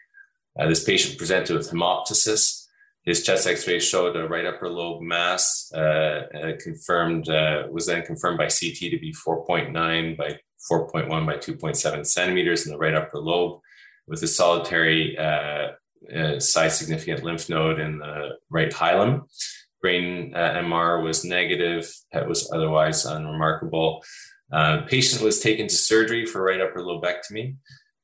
Uh, 0.57 0.69
this 0.69 0.85
patient 0.85 1.17
presented 1.17 1.57
with 1.57 1.69
hemoptysis. 1.69 2.67
His 3.03 3.21
chest 3.25 3.47
X-ray 3.47 3.81
showed 3.81 4.15
a 4.15 4.29
right 4.29 4.45
upper 4.45 4.69
lobe 4.69 5.01
mass. 5.01 5.69
Uh, 5.73 6.53
confirmed 6.61 7.27
uh, 7.27 7.63
was 7.69 7.87
then 7.87 8.05
confirmed 8.05 8.37
by 8.37 8.45
CT 8.45 8.91
to 8.91 8.97
be 8.97 9.13
4.9 9.27 10.15
by 10.15 10.39
4.1 10.71 11.25
by 11.25 11.35
2.7 11.35 12.07
centimeters 12.07 12.65
in 12.65 12.71
the 12.71 12.77
right 12.77 12.95
upper 12.95 13.19
lobe, 13.19 13.59
with 14.07 14.23
a 14.23 14.27
solitary 14.27 15.17
uh, 16.15 16.39
size 16.39 16.77
significant 16.77 17.23
lymph 17.23 17.49
node 17.49 17.79
in 17.79 17.99
the 17.99 18.37
right 18.49 18.71
hilum 18.71 19.23
brain 19.81 20.33
uh, 20.35 20.53
MR 20.61 21.03
was 21.03 21.25
negative. 21.25 21.91
PET 22.13 22.27
was 22.27 22.51
otherwise 22.53 23.05
unremarkable. 23.05 24.03
Uh, 24.51 24.81
patient 24.87 25.21
was 25.21 25.39
taken 25.39 25.67
to 25.67 25.75
surgery 25.75 26.25
for 26.25 26.43
right 26.43 26.61
upper 26.61 26.81
lobectomy. 26.81 27.55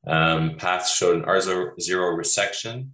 Um, 0.05 0.55
path 0.57 0.87
showed 0.87 1.17
an 1.17 1.23
R0 1.23 1.75
resection 1.77 2.89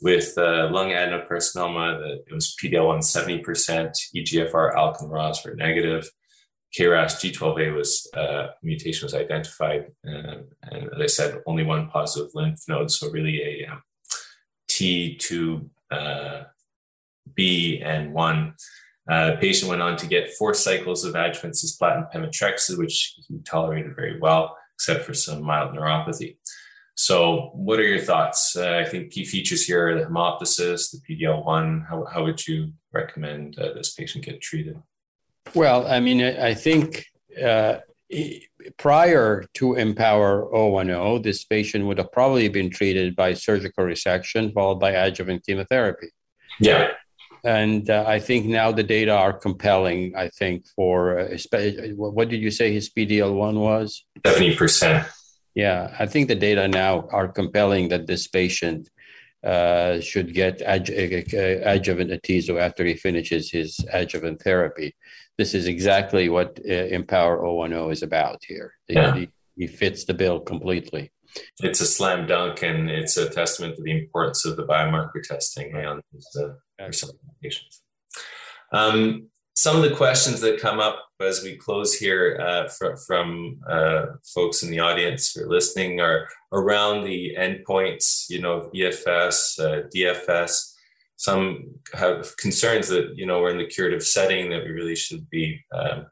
with 0.00 0.36
uh, 0.36 0.68
lung 0.70 0.90
adenocarcinoma. 0.90 1.98
That 1.98 2.22
it 2.26 2.34
was 2.34 2.54
PD-L1 2.62 2.98
70%, 2.98 3.94
EGFR, 4.14 4.74
ALK, 4.74 5.00
and 5.00 5.10
ROS 5.10 5.44
were 5.44 5.54
negative. 5.54 6.08
KRAS 6.78 7.16
G12A 7.16 7.74
was 7.74 8.10
uh, 8.14 8.48
mutation 8.62 9.06
was 9.06 9.14
identified, 9.14 9.86
uh, 10.06 10.42
and 10.64 10.90
as 10.94 11.00
I 11.00 11.06
said, 11.06 11.40
only 11.46 11.64
one 11.64 11.88
positive 11.88 12.28
lymph 12.34 12.60
node, 12.68 12.90
so 12.90 13.10
really 13.10 13.40
a 13.40 13.72
um, 13.72 13.82
T2 14.78 15.68
uh, 15.90 16.44
B 17.34 17.80
and 17.84 18.12
one. 18.12 18.54
Uh, 19.10 19.36
patient 19.40 19.70
went 19.70 19.82
on 19.82 19.96
to 19.96 20.06
get 20.06 20.32
four 20.34 20.52
cycles 20.52 21.04
of 21.04 21.14
adjuvant 21.14 21.54
cisplatin 21.54 22.12
pemetrexed, 22.12 22.76
which 22.76 23.14
he 23.26 23.38
tolerated 23.38 23.96
very 23.96 24.20
well, 24.20 24.56
except 24.74 25.04
for 25.04 25.14
some 25.14 25.42
mild 25.42 25.74
neuropathy. 25.74 26.36
So, 26.94 27.50
what 27.54 27.78
are 27.78 27.84
your 27.84 28.00
thoughts? 28.00 28.56
Uh, 28.56 28.82
I 28.84 28.84
think 28.84 29.12
key 29.12 29.24
features 29.24 29.64
here 29.64 29.88
are 29.88 29.98
the 29.98 30.06
hemoptysis, 30.06 30.90
the 30.90 30.98
PD-L1. 30.98 31.88
How, 31.88 32.04
how 32.04 32.24
would 32.24 32.46
you 32.46 32.72
recommend 32.92 33.58
uh, 33.58 33.72
this 33.72 33.94
patient 33.94 34.24
get 34.24 34.40
treated? 34.40 34.82
Well, 35.54 35.86
I 35.86 36.00
mean, 36.00 36.20
I 36.20 36.54
think 36.54 37.06
uh, 37.42 37.78
prior 38.76 39.44
to 39.54 39.74
IMpower 39.74 40.50
010, 40.52 41.22
this 41.22 41.44
patient 41.44 41.86
would 41.86 41.98
have 41.98 42.12
probably 42.12 42.48
been 42.48 42.70
treated 42.70 43.14
by 43.14 43.34
surgical 43.34 43.84
resection 43.84 44.52
followed 44.52 44.80
by 44.80 44.92
adjuvant 44.92 45.44
chemotherapy. 45.44 46.08
Yeah 46.60 46.88
and 47.44 47.88
uh, 47.88 48.04
I 48.06 48.18
think 48.18 48.46
now 48.46 48.72
the 48.72 48.82
data 48.82 49.12
are 49.12 49.32
compelling. 49.32 50.14
I 50.16 50.28
think 50.28 50.66
for 50.74 51.18
uh, 51.18 51.36
what 51.94 52.28
did 52.28 52.40
you 52.40 52.50
say 52.50 52.72
his 52.72 52.90
PDL 52.90 53.34
one 53.34 53.60
was? 53.60 54.04
Seventy 54.26 54.56
percent. 54.56 55.06
Yeah, 55.54 55.94
I 55.98 56.06
think 56.06 56.28
the 56.28 56.34
data 56.34 56.68
now 56.68 57.08
are 57.10 57.28
compelling 57.28 57.88
that 57.88 58.06
this 58.06 58.28
patient 58.28 58.90
uh, 59.42 60.00
should 60.00 60.34
get 60.34 60.60
adj- 60.60 60.90
uh, 60.90 61.36
uh, 61.36 61.72
adjuvant 61.72 62.10
atezo 62.10 62.60
after 62.60 62.84
he 62.84 62.94
finishes 62.94 63.50
his 63.50 63.78
adjuvant 63.92 64.42
therapy. 64.42 64.94
This 65.38 65.54
is 65.54 65.66
exactly 65.66 66.28
what 66.28 66.58
uh, 66.64 66.68
IMpower 66.68 67.68
010 67.70 67.90
is 67.92 68.02
about 68.02 68.42
here. 68.46 68.74
Yeah. 68.88 69.14
He, 69.14 69.28
he 69.56 69.66
fits 69.66 70.04
the 70.04 70.14
bill 70.14 70.40
completely 70.40 71.12
it's 71.62 71.80
a 71.80 71.86
slam 71.86 72.26
dunk 72.26 72.62
and 72.62 72.90
it's 72.90 73.16
a 73.16 73.28
testament 73.28 73.76
to 73.76 73.82
the 73.82 73.98
importance 73.98 74.44
of 74.44 74.56
the 74.56 74.64
biomarker 74.64 75.22
testing 75.22 75.74
on 75.74 76.00
uh, 76.40 76.48
patients. 77.42 77.82
Um, 78.72 79.28
some 79.54 79.76
of 79.76 79.82
the 79.82 79.96
questions 79.96 80.40
that 80.40 80.60
come 80.60 80.78
up 80.78 81.04
as 81.20 81.42
we 81.42 81.56
close 81.56 81.94
here 81.94 82.38
uh, 82.40 82.68
from, 82.68 82.96
from 82.96 83.60
uh, 83.68 84.06
folks 84.34 84.62
in 84.62 84.70
the 84.70 84.78
audience 84.78 85.32
who 85.32 85.44
are 85.44 85.48
listening 85.48 86.00
are 86.00 86.28
around 86.52 87.04
the 87.04 87.34
endpoints, 87.36 88.30
you 88.30 88.40
know, 88.40 88.70
EFS, 88.74 89.58
uh, 89.58 89.88
DFS. 89.94 90.74
Some 91.18 91.74
have 91.94 92.36
concerns 92.36 92.88
that, 92.88 93.12
you 93.16 93.26
know, 93.26 93.40
we're 93.40 93.50
in 93.50 93.58
the 93.58 93.66
curative 93.66 94.04
setting, 94.04 94.50
that 94.50 94.64
we 94.64 94.70
really 94.70 94.96
should 94.96 95.28
be 95.28 95.60
um, 95.74 96.06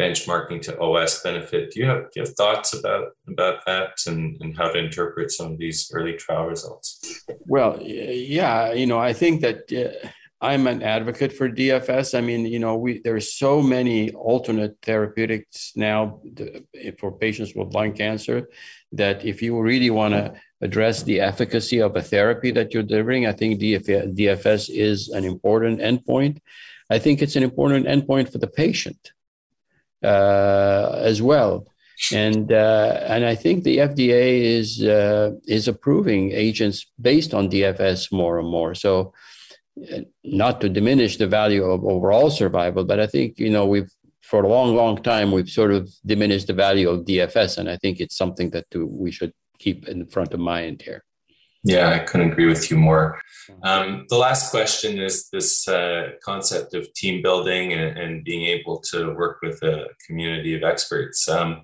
benchmarking 0.00 0.62
to 0.62 0.78
OS 0.80 1.20
benefit. 1.22 1.72
Do 1.72 1.80
you 1.80 1.86
have, 1.86 2.04
do 2.04 2.10
you 2.16 2.22
have 2.22 2.34
thoughts 2.34 2.72
about 2.72 3.08
about 3.28 3.66
that 3.66 3.90
and, 4.06 4.40
and 4.40 4.56
how 4.56 4.70
to 4.70 4.78
interpret 4.78 5.32
some 5.32 5.52
of 5.52 5.58
these 5.58 5.90
early 5.92 6.14
trial 6.14 6.46
results? 6.46 7.24
Well, 7.46 7.78
yeah, 7.82 8.72
you 8.72 8.86
know, 8.86 8.98
I 8.98 9.12
think 9.12 9.40
that 9.40 9.60
uh, 9.72 10.08
I'm 10.40 10.66
an 10.66 10.82
advocate 10.82 11.32
for 11.32 11.48
DFS. 11.48 12.16
I 12.16 12.20
mean, 12.20 12.46
you 12.46 12.58
know, 12.58 12.76
we 12.76 13.00
there's 13.04 13.34
so 13.34 13.62
many 13.62 14.10
alternate 14.12 14.76
therapeutics 14.82 15.72
now 15.76 16.20
for 16.98 17.12
patients 17.12 17.52
with 17.54 17.74
lung 17.74 17.92
cancer 17.92 18.48
that 18.92 19.24
if 19.24 19.42
you 19.42 19.60
really 19.60 19.90
want 19.90 20.14
to 20.14 20.34
address 20.62 21.02
the 21.02 21.20
efficacy 21.20 21.80
of 21.80 21.96
a 21.96 22.02
therapy 22.02 22.50
that 22.52 22.72
you're 22.72 22.84
delivering, 22.84 23.26
I 23.26 23.32
think 23.32 23.60
DFS 23.60 24.70
is 24.70 25.08
an 25.08 25.24
important 25.24 25.80
endpoint. 25.80 26.38
I 26.88 26.98
think 26.98 27.20
it's 27.20 27.36
an 27.36 27.42
important 27.42 27.86
endpoint 27.86 28.30
for 28.30 28.38
the 28.38 28.46
patient 28.46 29.12
uh, 30.02 30.92
as 30.96 31.20
well. 31.20 31.66
And 32.12 32.52
uh, 32.52 33.00
and 33.06 33.24
I 33.24 33.34
think 33.34 33.62
the 33.62 33.78
FDA 33.78 34.42
is 34.58 34.82
uh, 34.82 35.32
is 35.46 35.68
approving 35.68 36.32
agents 36.32 36.86
based 37.00 37.32
on 37.32 37.50
DFS 37.50 38.10
more 38.10 38.40
and 38.40 38.48
more. 38.48 38.74
So, 38.74 39.12
not 40.24 40.60
to 40.62 40.68
diminish 40.68 41.16
the 41.16 41.28
value 41.28 41.64
of 41.64 41.84
overall 41.84 42.30
survival, 42.30 42.84
but 42.84 42.98
I 42.98 43.06
think 43.06 43.38
you 43.38 43.50
know 43.50 43.66
we've 43.66 43.92
for 44.20 44.42
a 44.42 44.48
long, 44.48 44.74
long 44.74 44.96
time 45.02 45.30
we've 45.30 45.50
sort 45.50 45.72
of 45.72 45.90
diminished 46.06 46.46
the 46.48 46.54
value 46.54 46.88
of 46.88 47.04
DFS, 47.04 47.58
and 47.58 47.68
I 47.68 47.76
think 47.76 48.00
it's 48.00 48.16
something 48.16 48.50
that 48.50 48.66
we 48.74 49.12
should 49.12 49.32
keep 49.62 49.88
in 49.88 50.06
front 50.06 50.34
of 50.34 50.40
mind 50.40 50.82
here. 50.82 51.04
Yeah, 51.64 51.90
I 51.90 52.00
couldn't 52.00 52.32
agree 52.32 52.46
with 52.46 52.70
you 52.70 52.76
more. 52.76 53.20
Um, 53.62 54.06
the 54.08 54.16
last 54.16 54.50
question 54.50 54.98
is 54.98 55.28
this 55.30 55.68
uh, 55.68 56.10
concept 56.22 56.74
of 56.74 56.92
team 56.94 57.22
building 57.22 57.72
and, 57.72 57.96
and, 57.96 58.24
being 58.24 58.46
able 58.46 58.80
to 58.90 59.14
work 59.14 59.38
with 59.42 59.62
a 59.62 59.86
community 60.06 60.56
of 60.56 60.64
experts. 60.64 61.28
Um, 61.28 61.62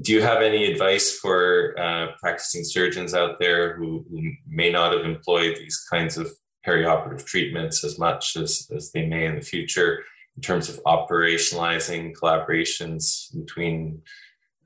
do 0.00 0.12
you 0.12 0.22
have 0.22 0.42
any 0.42 0.70
advice 0.70 1.18
for 1.18 1.74
uh, 1.76 2.06
practicing 2.20 2.62
surgeons 2.62 3.14
out 3.14 3.40
there 3.40 3.76
who, 3.76 4.04
who, 4.08 4.20
may 4.46 4.70
not 4.70 4.92
have 4.92 5.04
employed 5.04 5.56
these 5.56 5.84
kinds 5.90 6.16
of 6.16 6.30
perioperative 6.66 7.24
treatments 7.24 7.82
as 7.82 7.98
much 7.98 8.36
as, 8.36 8.70
as 8.74 8.92
they 8.92 9.06
may 9.06 9.26
in 9.26 9.34
the 9.34 9.40
future 9.40 10.04
in 10.36 10.42
terms 10.42 10.68
of 10.68 10.80
operationalizing 10.84 12.12
collaborations 12.14 13.34
between 13.36 14.02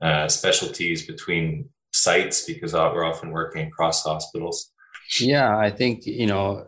uh, 0.01 0.27
specialties, 0.27 1.05
between 1.05 1.69
sites 2.01 2.45
because 2.45 2.73
we're 2.73 3.03
often 3.03 3.31
working 3.31 3.67
across 3.67 4.03
hospitals? 4.03 4.71
Yeah, 5.19 5.57
I 5.57 5.69
think 5.69 6.05
you 6.05 6.27
know, 6.27 6.65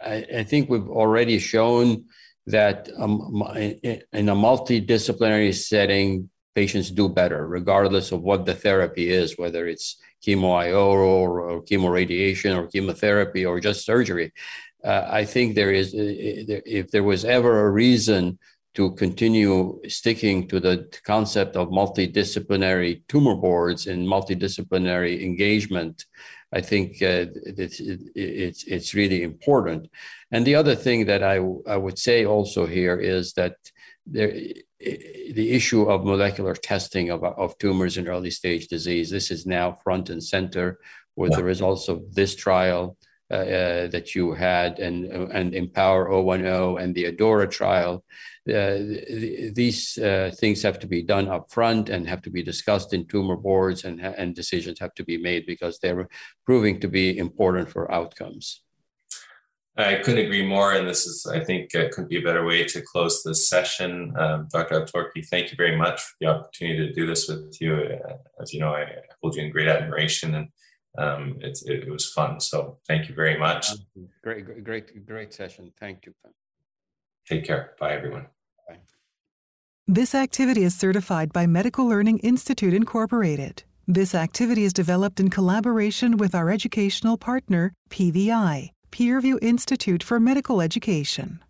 I, 0.00 0.24
I 0.38 0.42
think 0.44 0.68
we've 0.68 0.88
already 0.88 1.38
shown 1.38 2.04
that 2.46 2.88
um, 2.96 3.42
in 3.56 4.28
a 4.28 4.34
multidisciplinary 4.34 5.54
setting, 5.54 6.30
patients 6.54 6.90
do 6.90 7.08
better, 7.08 7.46
regardless 7.46 8.10
of 8.10 8.22
what 8.22 8.46
the 8.46 8.54
therapy 8.54 9.10
is, 9.10 9.38
whether 9.38 9.66
it's 9.66 9.96
chemo 10.24 10.56
IO 10.58 10.86
or, 10.90 11.40
or 11.40 11.62
chemoradiation 11.62 12.56
or 12.56 12.66
chemotherapy 12.66 13.44
or 13.44 13.60
just 13.60 13.84
surgery. 13.84 14.32
Uh, 14.82 15.04
I 15.08 15.24
think 15.24 15.54
there 15.54 15.72
is, 15.72 15.92
if 15.94 16.90
there 16.90 17.02
was 17.02 17.24
ever 17.24 17.66
a 17.66 17.70
reason 17.70 18.38
to 18.78 18.92
continue 18.92 19.80
sticking 19.88 20.46
to 20.46 20.60
the 20.60 20.86
concept 21.02 21.56
of 21.56 21.68
multidisciplinary 21.68 23.02
tumor 23.08 23.34
boards 23.34 23.88
and 23.88 24.06
multidisciplinary 24.06 25.20
engagement, 25.20 26.04
I 26.52 26.60
think 26.60 27.02
uh, 27.02 27.26
it's, 27.64 27.80
it's, 28.14 28.62
it's 28.62 28.94
really 28.94 29.24
important. 29.24 29.90
And 30.30 30.46
the 30.46 30.54
other 30.54 30.76
thing 30.76 31.06
that 31.06 31.24
I, 31.24 31.38
I 31.66 31.76
would 31.76 31.98
say 31.98 32.24
also 32.24 32.66
here 32.66 32.96
is 32.96 33.32
that 33.32 33.56
there, 34.06 34.30
the 34.78 35.50
issue 35.50 35.90
of 35.90 36.04
molecular 36.04 36.54
testing 36.54 37.10
of, 37.10 37.24
of 37.24 37.58
tumors 37.58 37.96
in 37.98 38.06
early 38.06 38.30
stage 38.30 38.68
disease, 38.68 39.10
this 39.10 39.32
is 39.32 39.44
now 39.44 39.72
front 39.82 40.08
and 40.08 40.22
center 40.22 40.78
with 41.16 41.32
yeah. 41.32 41.38
the 41.38 41.44
results 41.44 41.88
of 41.88 42.14
this 42.14 42.36
trial. 42.36 42.96
Uh, 43.30 43.34
uh, 43.34 43.86
that 43.88 44.14
you 44.14 44.32
had 44.32 44.78
and 44.78 45.04
and 45.04 45.52
IMpower 45.52 46.08
010 46.08 46.82
and 46.82 46.94
the 46.94 47.04
ADAURA 47.04 47.50
trial 47.50 48.02
uh, 48.48 48.78
these 49.54 49.98
uh, 49.98 50.30
things 50.38 50.62
have 50.62 50.78
to 50.80 50.86
be 50.86 51.02
done 51.02 51.28
up 51.28 51.50
front 51.50 51.88
and 51.88 52.08
have 52.08 52.22
to 52.22 52.30
be 52.30 52.42
discussed 52.42 52.94
in 52.94 53.06
tumor 53.06 53.36
boards 53.36 53.84
and, 53.84 54.00
and 54.00 54.34
decisions 54.34 54.78
have 54.80 54.94
to 54.94 55.04
be 55.04 55.18
made 55.18 55.46
because 55.46 55.78
they're 55.78 56.08
proving 56.44 56.80
to 56.80 56.88
be 56.88 57.18
important 57.18 57.68
for 57.68 57.90
outcomes. 57.92 58.62
I 59.76 59.96
couldn't 59.96 60.24
agree 60.24 60.44
more. 60.44 60.72
And 60.72 60.88
this 60.88 61.06
is, 61.06 61.24
I 61.26 61.38
think, 61.44 61.72
uh, 61.74 61.88
couldn't 61.92 62.10
be 62.10 62.18
a 62.18 62.22
better 62.22 62.44
way 62.44 62.64
to 62.64 62.82
close 62.82 63.22
this 63.22 63.48
session. 63.48 64.12
Um, 64.18 64.48
Dr. 64.52 64.80
Altorki, 64.80 65.24
thank 65.24 65.52
you 65.52 65.56
very 65.56 65.76
much 65.76 66.02
for 66.02 66.14
the 66.20 66.26
opportunity 66.26 66.88
to 66.88 66.92
do 66.92 67.06
this 67.06 67.28
with 67.28 67.56
you. 67.60 67.74
Uh, 67.74 68.16
as 68.42 68.52
you 68.52 68.58
know, 68.58 68.74
I 68.74 68.86
hold 69.22 69.36
you 69.36 69.44
in 69.44 69.52
great 69.52 69.68
admiration 69.68 70.34
and 70.34 70.48
um, 70.98 71.38
it, 71.40 71.58
it, 71.66 71.88
was 71.88 72.10
fun. 72.10 72.40
So 72.40 72.78
thank 72.88 73.08
you 73.08 73.14
very 73.14 73.38
much. 73.38 73.70
Great, 74.24 74.64
great, 74.64 75.06
great 75.06 75.32
session. 75.32 75.72
Thank 75.78 76.06
you. 76.06 76.14
Take 77.28 77.44
care. 77.44 77.74
Bye, 77.78 77.92
everyone. 77.92 78.26
This 79.86 80.14
activity 80.14 80.64
is 80.64 80.76
certified 80.76 81.32
by 81.32 81.46
Medical 81.46 81.88
Learning 81.88 82.18
Institute 82.18 82.74
Incorporated. 82.74 83.62
This 83.86 84.14
activity 84.14 84.64
is 84.64 84.74
developed 84.74 85.18
in 85.18 85.30
collaboration 85.30 86.18
with 86.18 86.34
our 86.34 86.50
educational 86.50 87.16
partner, 87.16 87.72
PVI, 87.88 88.70
Peerview 88.90 89.38
Institute 89.40 90.02
for 90.02 90.20
Medical 90.20 90.60
Education. 90.60 91.42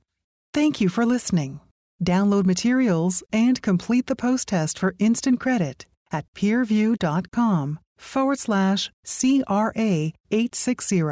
Thank 0.54 0.80
you 0.80 0.88
for 0.88 1.04
listening. 1.04 1.60
Download 2.04 2.46
materials 2.46 3.24
and 3.32 3.60
complete 3.60 4.06
the 4.06 4.14
post 4.14 4.48
test 4.48 4.78
for 4.78 4.94
instant 5.00 5.40
credit 5.40 5.86
at 6.12 6.32
peerview.com 6.34 7.80
forward 7.96 8.38
slash 8.38 8.92
CRA 9.04 10.12
860. 10.30 11.02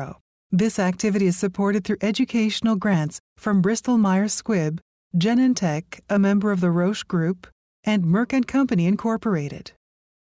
This 0.53 0.79
activity 0.79 1.27
is 1.27 1.37
supported 1.37 1.85
through 1.85 1.99
educational 2.01 2.77
grants 2.77 3.19
from 3.37 3.61
Bristol 3.61 3.99
Myers 3.99 4.41
Squibb, 4.41 4.79
Genentech, 5.17 6.01
a 6.11 6.19
member 6.19 6.53
of 6.53 6.61
the 6.61 6.71
Roche 6.71 7.05
Group, 7.05 7.47
and 7.85 8.05
Merck 8.05 8.47
& 8.47 8.47
Company 8.47 8.87
Incorporated. 8.87 9.73